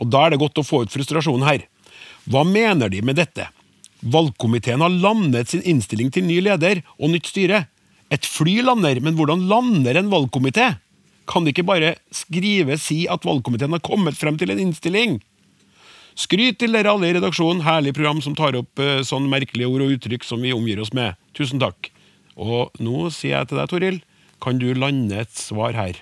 og 0.00 0.08
da 0.10 0.24
er 0.24 0.34
det 0.34 0.40
godt 0.42 0.58
å 0.58 0.66
få 0.66 0.82
ut 0.82 0.90
frustrasjonen 0.92 1.46
her. 1.46 1.68
Hva 2.26 2.42
mener 2.48 2.90
de 2.90 3.04
med 3.04 3.20
dette? 3.20 3.46
Valgkomiteen 4.04 4.82
har 4.84 4.92
landet 4.92 5.48
sin 5.48 5.62
innstilling 5.64 6.10
til 6.12 6.26
ny 6.28 6.40
leder 6.44 6.82
og 6.98 7.14
nytt 7.14 7.30
styre. 7.30 7.64
Et 8.12 8.26
fly 8.28 8.58
lander, 8.62 9.00
men 9.00 9.16
hvordan 9.16 9.46
lander 9.48 9.96
en 9.96 10.10
valgkomité? 10.12 10.74
Kan 11.26 11.44
de 11.44 11.54
ikke 11.54 11.64
bare 11.64 11.94
skrive 12.12 12.76
si 12.80 13.04
at 13.08 13.24
valgkomiteen 13.24 13.72
har 13.72 13.84
kommet 13.84 14.18
frem 14.18 14.36
til 14.38 14.52
en 14.52 14.60
innstilling? 14.60 15.22
Skryt 16.14 16.60
til 16.60 16.76
dere 16.76 16.92
alle 16.92 17.08
i 17.08 17.14
redaksjonen, 17.16 17.64
herlig 17.66 17.94
program 17.96 18.20
som 18.22 18.36
tar 18.38 18.54
opp 18.60 18.78
eh, 18.78 19.00
sånn 19.02 19.26
merkelige 19.32 19.66
ord 19.66 19.86
og 19.86 19.96
uttrykk 19.96 20.26
som 20.26 20.44
vi 20.44 20.52
omgir 20.54 20.82
oss 20.84 20.92
med. 20.94 21.18
Tusen 21.34 21.62
takk. 21.62 21.88
Og 22.38 22.76
nå 22.82 23.08
sier 23.14 23.40
jeg 23.40 23.50
til 23.50 23.58
deg, 23.58 23.70
Toril, 23.72 23.98
kan 24.44 24.60
du 24.60 24.68
lande 24.78 25.24
et 25.24 25.32
svar 25.34 25.74
her? 25.74 25.98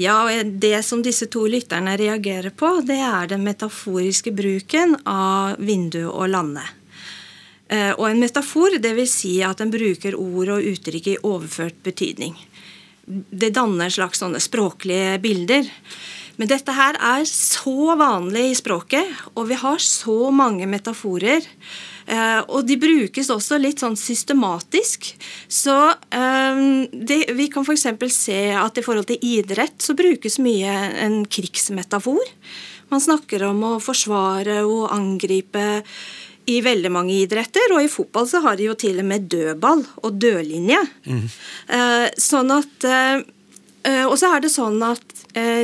Ja, 0.00 0.22
og 0.24 0.54
Det 0.62 0.78
som 0.86 1.02
disse 1.04 1.28
to 1.30 1.44
lytterne 1.50 1.96
reagerer 2.00 2.54
på, 2.56 2.80
det 2.86 3.00
er 3.04 3.28
den 3.28 3.44
metaforiske 3.44 4.32
bruken 4.34 4.96
av 5.04 5.60
vindu 5.60 6.06
og 6.08 6.30
lande. 6.32 6.64
Eh, 7.72 7.92
og 7.96 8.08
en 8.10 8.20
metafor, 8.20 8.76
vil 8.82 9.08
si 9.08 9.38
at 9.44 9.62
en 9.64 9.72
bruker 9.72 10.16
ord 10.18 10.56
og 10.58 10.72
uttrykk 10.72 11.12
i 11.14 11.20
overført 11.24 11.78
betydning. 11.84 12.36
Det 13.06 13.52
danner 13.56 13.90
slags 13.90 14.20
sånne 14.22 14.40
språklige 14.42 15.16
bilder. 15.22 15.70
Men 16.40 16.48
dette 16.48 16.74
her 16.74 16.96
er 16.96 17.24
så 17.28 17.94
vanlig 17.98 18.44
i 18.50 18.58
språket, 18.58 19.08
og 19.36 19.48
vi 19.50 19.58
har 19.60 19.80
så 19.84 20.30
mange 20.34 20.68
metaforer. 20.70 21.44
Eh, 22.06 22.40
og 22.48 22.66
de 22.66 22.78
brukes 22.80 23.30
også 23.30 23.60
litt 23.60 23.82
sånn 23.82 23.96
systematisk. 24.00 25.12
Så 25.48 25.76
eh, 25.92 26.62
det, 26.92 27.22
vi 27.36 27.48
kan 27.52 27.66
f.eks. 27.66 27.88
se 28.16 28.40
at 28.58 28.78
i 28.78 28.84
forhold 28.84 29.08
til 29.12 29.22
idrett 29.38 29.80
så 29.82 29.96
brukes 29.98 30.40
mye 30.42 30.76
en 31.04 31.22
krigsmetafor. 31.24 32.22
Man 32.92 33.00
snakker 33.00 33.46
om 33.46 33.62
å 33.64 33.76
forsvare 33.80 34.58
og 34.68 34.90
angripe 34.92 35.80
i 36.46 36.60
veldig 36.64 36.90
mange 36.90 37.14
idretter, 37.22 37.72
og 37.74 37.82
i 37.84 37.90
fotball 37.90 38.26
så 38.28 38.40
har 38.42 38.56
de 38.58 38.64
jo 38.70 38.74
til 38.78 38.98
og 39.02 39.06
med 39.06 39.28
dødball 39.30 39.84
og 40.02 40.18
dødlinje. 40.22 40.80
Mm. 41.06 41.28
sånn 42.18 42.50
at 42.50 42.86
Og 44.08 44.14
så 44.18 44.28
er 44.30 44.40
det 44.42 44.50
sånn 44.50 44.82
at 44.86 45.02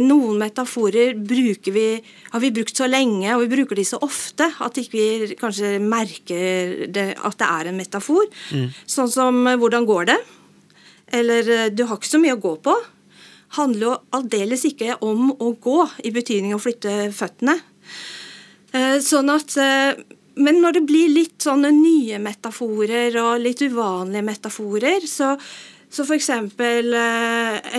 noen 0.03 0.39
metaforer 0.41 1.15
bruker 1.15 1.73
vi, 1.73 2.03
har 2.33 2.41
vi 2.41 2.51
brukt 2.51 2.77
så 2.77 2.87
lenge, 2.89 3.31
og 3.35 3.45
vi 3.45 3.53
bruker 3.57 3.77
de 3.79 3.85
så 3.87 3.99
ofte 4.03 4.49
at 4.59 4.79
ikke 4.81 4.97
vi 4.97 5.37
kanskje 5.39 5.79
merker 5.79 6.87
det, 6.91 7.15
at 7.15 7.39
det 7.39 7.49
er 7.49 7.71
en 7.71 7.79
metafor. 7.79 8.27
Mm. 8.51 8.71
Sånn 8.87 9.11
som 9.11 9.35
'hvordan 9.47 9.87
går 9.87 10.05
det?' 10.07 10.25
eller 11.13 11.71
'du 11.71 11.87
har 11.87 11.97
ikke 11.97 12.15
så 12.15 12.19
mye 12.19 12.37
å 12.37 12.43
gå 12.43 12.55
på' 12.63 12.79
handler 13.57 13.87
jo 13.87 13.97
aldeles 14.13 14.65
ikke 14.69 14.99
om 15.01 15.31
å 15.33 15.55
gå, 15.57 15.89
i 16.05 16.11
betydning 16.11 16.55
å 16.55 16.61
flytte 16.61 17.09
føttene. 17.17 17.57
Sånn 19.01 19.31
at 19.33 19.57
men 20.39 20.61
når 20.63 20.79
det 20.79 20.85
blir 20.89 21.11
litt 21.13 21.43
sånne 21.43 21.71
nye 21.75 22.21
metaforer 22.23 23.17
og 23.23 23.43
litt 23.43 23.63
uvanlige 23.65 24.25
metaforer, 24.27 25.07
så, 25.09 25.35
så 25.91 26.07
f.eks. 26.07 26.31
Eh, 26.59 27.79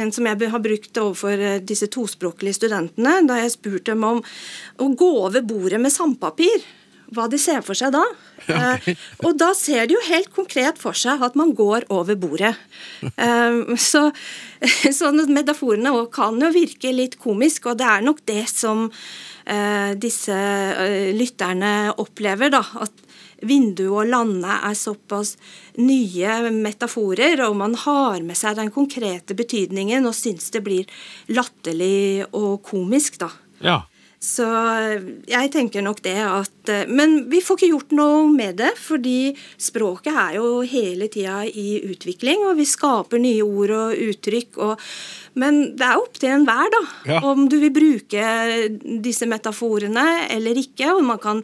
en 0.00 0.14
som 0.14 0.28
jeg 0.28 0.50
har 0.52 0.64
brukt 0.64 1.02
overfor 1.02 1.44
eh, 1.50 1.60
disse 1.64 1.88
tospråklige 1.92 2.60
studentene, 2.60 3.20
da 3.28 3.40
jeg 3.42 3.54
spurte 3.56 3.94
dem 3.94 4.04
om 4.06 4.20
å 4.20 4.90
gå 4.92 5.12
over 5.26 5.46
bordet 5.46 5.80
med 5.82 5.94
sandpapir. 5.94 6.66
Hva 7.14 7.28
de 7.30 7.38
ser 7.38 7.60
for 7.62 7.78
seg 7.78 7.92
da. 7.94 8.02
Okay. 8.40 8.96
Eh, 8.96 9.04
og 9.22 9.36
da 9.38 9.52
ser 9.54 9.86
de 9.86 9.94
jo 9.94 10.02
helt 10.08 10.32
konkret 10.34 10.80
for 10.82 10.96
seg 10.98 11.22
at 11.22 11.38
man 11.38 11.54
går 11.56 11.86
over 11.94 12.18
bordet. 12.18 12.56
så 13.78 14.08
så 14.98 15.12
metaforene 15.14 15.92
kan 16.10 16.42
jo 16.42 16.50
virke 16.50 16.90
litt 16.90 17.14
komisk, 17.22 17.70
og 17.70 17.78
det 17.78 17.86
er 17.86 18.04
nok 18.04 18.24
det 18.26 18.42
som 18.50 18.88
Eh, 18.88 19.35
disse 19.94 20.34
eh, 20.34 21.12
lytterne 21.14 21.92
opplever. 22.02 22.50
da, 22.50 22.62
at 22.82 23.02
vinduet 23.46 24.06
og 24.06 24.10
landet 24.10 24.64
er 24.64 24.76
såpass 24.78 25.34
nye 25.76 26.50
metaforer, 26.54 27.42
og 27.46 27.56
man 27.60 27.76
har 27.78 28.22
med 28.24 28.38
seg 28.38 28.56
den 28.58 28.72
konkrete 28.74 29.36
betydningen 29.36 30.08
og 30.08 30.16
syns 30.16 30.50
det 30.54 30.64
blir 30.64 30.88
latterlig 31.28 32.24
og 32.32 32.62
komisk, 32.66 33.20
da. 33.22 33.30
Ja. 33.60 33.80
Så 34.22 34.46
jeg 35.28 35.50
tenker 35.52 35.84
nok 35.84 36.00
det 36.04 36.16
at 36.24 36.70
eh, 36.72 36.88
Men 36.88 37.26
vi 37.30 37.42
får 37.44 37.58
ikke 37.58 37.68
gjort 37.74 37.92
noe 37.98 38.22
med 38.32 38.56
det, 38.62 38.72
fordi 38.80 39.34
språket 39.60 40.16
er 40.16 40.38
jo 40.38 40.62
hele 40.66 41.10
tida 41.12 41.42
i 41.44 41.82
utvikling, 41.84 42.46
og 42.48 42.56
vi 42.56 42.66
skaper 42.68 43.20
nye 43.22 43.44
ord 43.44 43.74
og 43.76 44.04
uttrykk. 44.08 44.58
og 44.64 44.80
men 45.36 45.76
det 45.76 45.84
er 45.84 46.00
opp 46.00 46.14
til 46.16 46.32
enhver 46.32 46.70
da, 46.72 46.78
ja. 47.10 47.18
om 47.28 47.44
du 47.52 47.58
vil 47.60 47.72
bruke 47.74 48.28
disse 49.04 49.28
metaforene 49.28 50.06
eller 50.32 50.56
ikke. 50.56 50.94
og 50.94 51.04
Man 51.04 51.20
kan 51.20 51.42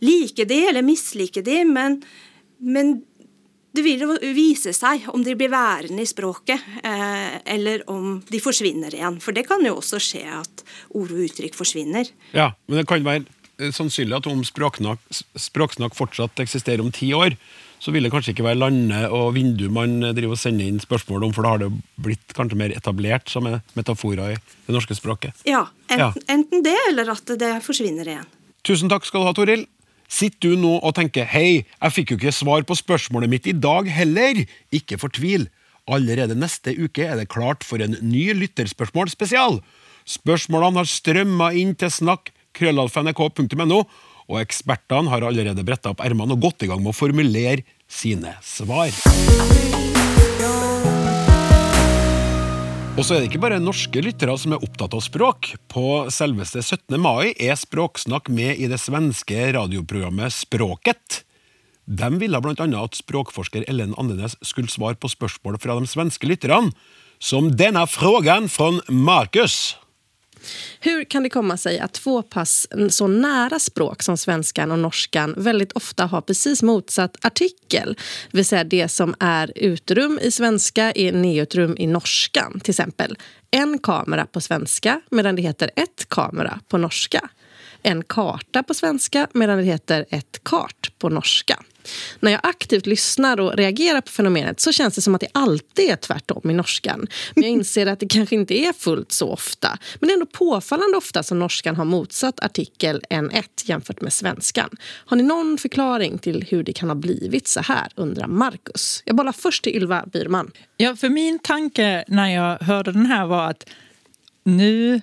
like 0.00 0.46
de 0.48 0.62
eller 0.70 0.86
mislike 0.86 1.42
de, 1.44 1.58
men, 1.68 1.98
men 2.64 3.02
det 3.74 3.82
vil 3.82 4.04
vise 4.36 4.70
seg 4.76 5.08
om 5.10 5.24
de 5.26 5.34
blir 5.38 5.50
værende 5.50 6.04
i 6.04 6.08
språket, 6.08 6.62
eh, 6.86 7.40
eller 7.56 7.82
om 7.90 8.20
de 8.28 8.40
forsvinner 8.42 8.94
igjen. 8.94 9.18
For 9.22 9.34
det 9.34 9.48
kan 9.48 9.64
jo 9.66 9.76
også 9.80 9.98
skje 10.02 10.22
at 10.38 10.62
ord 10.94 11.10
og 11.10 11.24
uttrykk 11.26 11.58
forsvinner. 11.58 12.10
Ja, 12.36 12.52
men 12.68 12.80
det 12.80 12.86
kan 12.90 13.02
være 13.06 13.24
eh, 13.58 13.74
sannsynlig 13.74 14.20
at 14.20 14.30
om 14.30 14.44
språksnakk, 14.46 15.02
språksnakk 15.10 15.98
fortsatt 15.98 16.44
eksisterer 16.44 16.84
om 16.84 16.94
ti 16.94 17.10
år, 17.18 17.34
så 17.82 17.92
vil 17.92 18.06
det 18.06 18.14
kanskje 18.14 18.32
ikke 18.32 18.46
være 18.46 18.62
lande 18.62 19.02
og 19.12 19.34
vindu 19.34 19.66
man 19.74 19.98
driver 20.14 20.38
og 20.38 20.40
sender 20.40 20.70
inn 20.70 20.78
spørsmål 20.80 21.26
om, 21.26 21.34
for 21.34 21.44
da 21.44 21.56
har 21.56 21.64
det 21.66 21.72
blitt 22.00 22.32
kanskje 22.38 22.56
mer 22.62 22.72
etablert 22.72 23.28
som 23.28 23.50
metaforer 23.74 24.36
i 24.36 24.38
det 24.38 24.76
norske 24.78 24.96
språket. 24.96 25.34
Ja, 25.50 25.66
enten, 25.90 26.14
ja. 26.14 26.28
enten 26.32 26.64
det, 26.64 26.78
eller 26.92 27.10
at 27.12 27.34
det 27.42 27.56
forsvinner 27.66 28.08
igjen. 28.08 28.30
Tusen 28.64 28.88
takk 28.88 29.04
skal 29.04 29.20
du 29.20 29.28
ha, 29.28 29.34
Toril. 29.36 29.66
Sitter 30.14 30.52
du 30.52 30.60
nå 30.60 30.76
og 30.78 30.94
tenker 30.94 31.26
'hei, 31.26 31.64
jeg 31.64 31.94
fikk 31.94 32.12
jo 32.12 32.18
ikke 32.20 32.32
svar 32.32 32.62
på 32.62 32.76
spørsmålet 32.78 33.30
mitt 33.30 33.46
i 33.50 33.52
dag 33.52 33.88
heller'? 33.90 34.46
Ikke 34.70 34.98
fortvil. 35.00 35.48
Allerede 35.90 36.38
neste 36.38 36.70
uke 36.78 37.02
er 37.02 37.16
det 37.18 37.28
klart 37.28 37.64
for 37.64 37.82
en 37.82 37.98
ny 38.00 38.32
lytterspørsmål 38.32 39.10
spesial. 39.10 39.60
Spørsmålene 40.06 40.80
har 40.80 40.88
strømma 40.88 41.50
inn 41.52 41.74
til 41.74 41.90
snakk 41.90 42.30
krøllalfa.nrk.no, 42.54 43.80
og 44.30 44.40
ekspertene 44.40 45.10
har 45.10 45.26
allerede 45.26 45.66
bretta 45.66 45.90
opp 45.90 46.00
ermene 46.00 46.38
og 46.38 46.46
gått 46.46 46.62
i 46.62 46.70
gang 46.70 46.80
med 46.80 46.94
å 46.94 46.96
formulere 46.96 47.66
sine 47.90 48.36
svar. 48.40 48.94
Og 52.94 53.02
så 53.02 53.16
er 53.16 53.24
det 53.24 53.32
ikke 53.32 53.40
bare 53.42 53.56
norske 53.58 53.98
lyttere 54.06 54.36
som 54.38 54.52
er 54.54 54.62
opptatt 54.62 54.92
av 54.94 55.00
språk. 55.02 55.48
På 55.66 56.04
selveste 56.14 56.60
17. 56.62 56.94
mai 57.02 57.32
er 57.42 57.56
Språksnakk 57.58 58.28
med 58.30 58.60
i 58.62 58.68
det 58.70 58.78
svenske 58.78 59.48
radioprogrammet 59.56 60.30
Språket. 60.30 61.24
De 61.90 62.10
ville 62.20 62.38
bl.a. 62.38 62.54
at 62.54 63.00
språkforsker 63.00 63.66
Ellen 63.66 63.96
Andenes 63.98 64.38
skulle 64.46 64.70
svare 64.70 64.94
på 64.94 65.10
spørsmål 65.10 65.58
fra 65.58 65.74
de 65.74 65.90
svenske 65.90 66.30
lytterne, 66.30 66.70
som 67.18 67.50
denne 67.58 67.82
frågan 67.90 68.46
fra 68.46 68.70
Markus. 68.86 69.74
Hur 70.80 71.04
kan 71.04 71.22
det 71.22 71.28
komma 71.28 71.56
sig 71.56 71.78
att 71.78 71.92
två 71.92 72.22
pass 72.22 72.68
så 72.90 73.06
nära 73.06 73.58
språk 73.58 74.02
som 74.02 74.16
svenskan 74.16 74.72
och 74.72 74.78
norskan 74.78 75.34
väldigt 75.36 75.72
ofta 75.72 76.06
har 76.06 76.20
precis 76.20 76.62
motsatt 76.62 77.24
artikel? 77.24 77.96
Det 78.30 78.36
vill 78.36 78.44
säga 78.44 78.64
det 78.64 78.88
som 78.88 79.14
är 79.20 79.52
utrum 79.56 80.18
i 80.22 80.30
svenska 80.30 80.92
är 80.92 81.12
neutrum 81.12 81.76
i 81.78 81.86
norskan. 81.86 82.60
Till 82.60 82.70
exempel 82.70 83.16
en 83.50 83.78
kamera 83.78 84.26
på 84.26 84.40
svenska 84.40 85.00
medan 85.10 85.36
det 85.36 85.42
heter 85.42 85.70
ett 85.76 86.08
kamera 86.08 86.60
på 86.68 86.78
norska. 86.78 87.28
En 87.82 88.04
karta 88.04 88.62
på 88.62 88.74
svenska 88.74 89.28
medan 89.32 89.58
det 89.58 89.64
heter 89.64 90.04
ett 90.10 90.44
kart 90.44 90.90
på 90.98 91.08
norska. 91.08 91.64
När 92.20 92.30
jag 92.30 92.40
aktivt 92.42 92.86
lyssnar 92.86 93.40
och 93.40 93.56
reagerar 93.56 94.00
på 94.00 94.10
fenomenet 94.10 94.60
så 94.60 94.72
känns 94.72 94.94
det 94.94 95.00
som 95.00 95.14
att 95.14 95.20
det 95.20 95.28
alltid 95.32 95.90
är 95.90 95.96
tvärtom 95.96 96.50
i 96.50 96.54
norskan. 96.54 97.06
Men 97.34 97.44
jag 97.44 97.52
inser 97.52 97.86
att 97.86 98.00
det 98.00 98.08
kanske 98.08 98.34
inte 98.34 98.54
är 98.54 98.72
fullt 98.72 99.12
så 99.12 99.30
ofta. 99.30 99.78
Men 100.00 100.08
det 100.08 100.12
är 100.12 100.14
ändå 100.14 100.26
påfallande 100.26 100.96
ofta 100.96 101.22
som 101.22 101.38
norskan 101.38 101.76
har 101.76 101.84
motsatt 101.84 102.44
artikel 102.44 103.02
N1 103.10 103.44
jämfört 103.64 104.00
med 104.00 104.12
svenskan. 104.12 104.70
Har 104.82 105.16
ni 105.16 105.22
någon 105.22 105.58
förklaring 105.58 106.18
till 106.18 106.44
hur 106.48 106.62
det 106.62 106.72
kan 106.72 106.88
ha 106.88 106.94
blivit 106.94 107.48
så 107.48 107.60
här, 107.60 107.88
undrar 107.94 108.26
Marcus. 108.26 109.02
Jag 109.04 109.16
bollar 109.16 109.32
först 109.32 109.64
till 109.64 109.76
Ylva 109.76 110.04
Byrman. 110.12 110.50
Ja, 110.76 110.96
för 110.96 111.08
min 111.08 111.38
tanke 111.38 112.04
när 112.08 112.28
jag 112.28 112.58
hörde 112.58 112.92
den 112.92 113.06
här 113.06 113.26
var 113.26 113.50
att 113.50 113.66
nu 114.44 115.00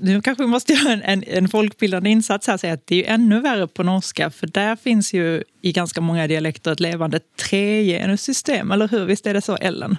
nu 0.00 0.22
kanske 0.22 0.42
vi 0.42 0.48
måste 0.48 0.72
göra 0.72 0.92
en, 0.92 1.24
en 1.26 1.48
folkbildande 1.48 2.10
insats 2.10 2.46
här 2.46 2.56
säga 2.56 2.72
att 2.72 2.86
det 2.86 3.06
är 3.06 3.14
ännu 3.14 3.40
värre 3.40 3.66
på 3.66 3.82
norska 3.82 4.30
för 4.30 4.46
där 4.46 4.76
finns 4.76 5.12
ju 5.14 5.42
i 5.62 5.72
ganska 5.72 6.00
många 6.00 6.26
dialekter 6.26 6.72
ett 6.72 6.80
levande 6.80 7.20
tregenussystem, 7.40 8.70
eller 8.70 8.88
hur? 8.88 9.04
Visst 9.04 9.26
är 9.26 9.34
det 9.34 9.42
så, 9.42 9.56
Ellen? 9.56 9.96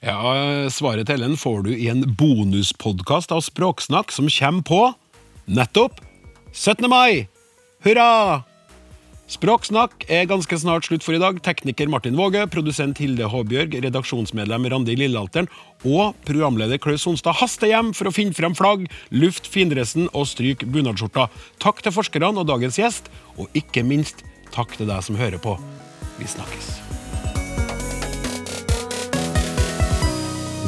Ja, 0.00 0.70
Svaret 0.70 1.06
til 1.08 1.14
Ellen 1.14 1.36
får 1.36 1.62
du 1.62 1.72
i 1.76 1.88
en 1.88 2.04
bonuspodkast 2.16 3.32
av 3.32 3.40
Språksnakk 3.40 4.12
som 4.12 4.28
kommer 4.28 4.62
på 4.62 4.92
nettopp 5.46 6.00
17. 6.52 6.90
mai! 6.90 7.26
Hurra! 7.84 8.42
Språksnakk 9.26 10.04
er 10.06 10.28
ganske 10.30 10.54
snart 10.54 10.86
slutt 10.86 11.02
for 11.02 11.16
i 11.16 11.18
dag. 11.18 11.40
Tekniker 11.42 11.88
Martin 11.90 12.14
Våge, 12.18 12.44
produsent 12.46 13.00
Hilde 13.02 13.26
Håbjørg, 13.26 13.74
redaksjonsmedlem 13.82 14.68
Randi 14.70 14.94
Lillealteren 14.98 15.48
og 15.82 16.14
programleder 16.28 16.78
Klaus 16.82 17.02
Sonstad 17.02 17.34
haster 17.40 17.72
hjem 17.72 17.90
for 17.96 18.06
å 18.06 18.14
finne 18.14 18.36
frem 18.36 18.54
flagg, 18.54 18.84
luft 19.10 19.48
findressen 19.50 20.06
og 20.12 20.28
stryke 20.30 20.68
bunadsskjorta. 20.70 21.26
Takk 21.62 21.82
til 21.82 21.94
forskerne 21.96 22.30
og 22.38 22.46
dagens 22.46 22.78
gjest, 22.78 23.10
og 23.34 23.50
ikke 23.58 23.82
minst 23.86 24.22
takk 24.54 24.76
til 24.78 24.86
deg 24.86 25.02
som 25.02 25.18
hører 25.18 25.42
på. 25.42 25.56
Vi 26.20 26.28
snakkes. 26.30 26.76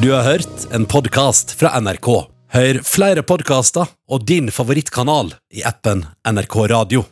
Du 0.02 0.11
har 0.12 0.26
hørt 0.26 0.66
en 0.74 0.86
podkast 0.86 1.54
fra 1.59 1.72
NRK. 1.78 2.11
Hør 2.54 2.80
flere 2.86 3.22
podkaster 3.26 3.86
og 4.11 4.26
din 4.26 4.50
favorittkanal 4.54 5.32
i 5.54 5.62
appen 5.66 6.04
NRK 6.26 6.59
Radio. 6.74 7.09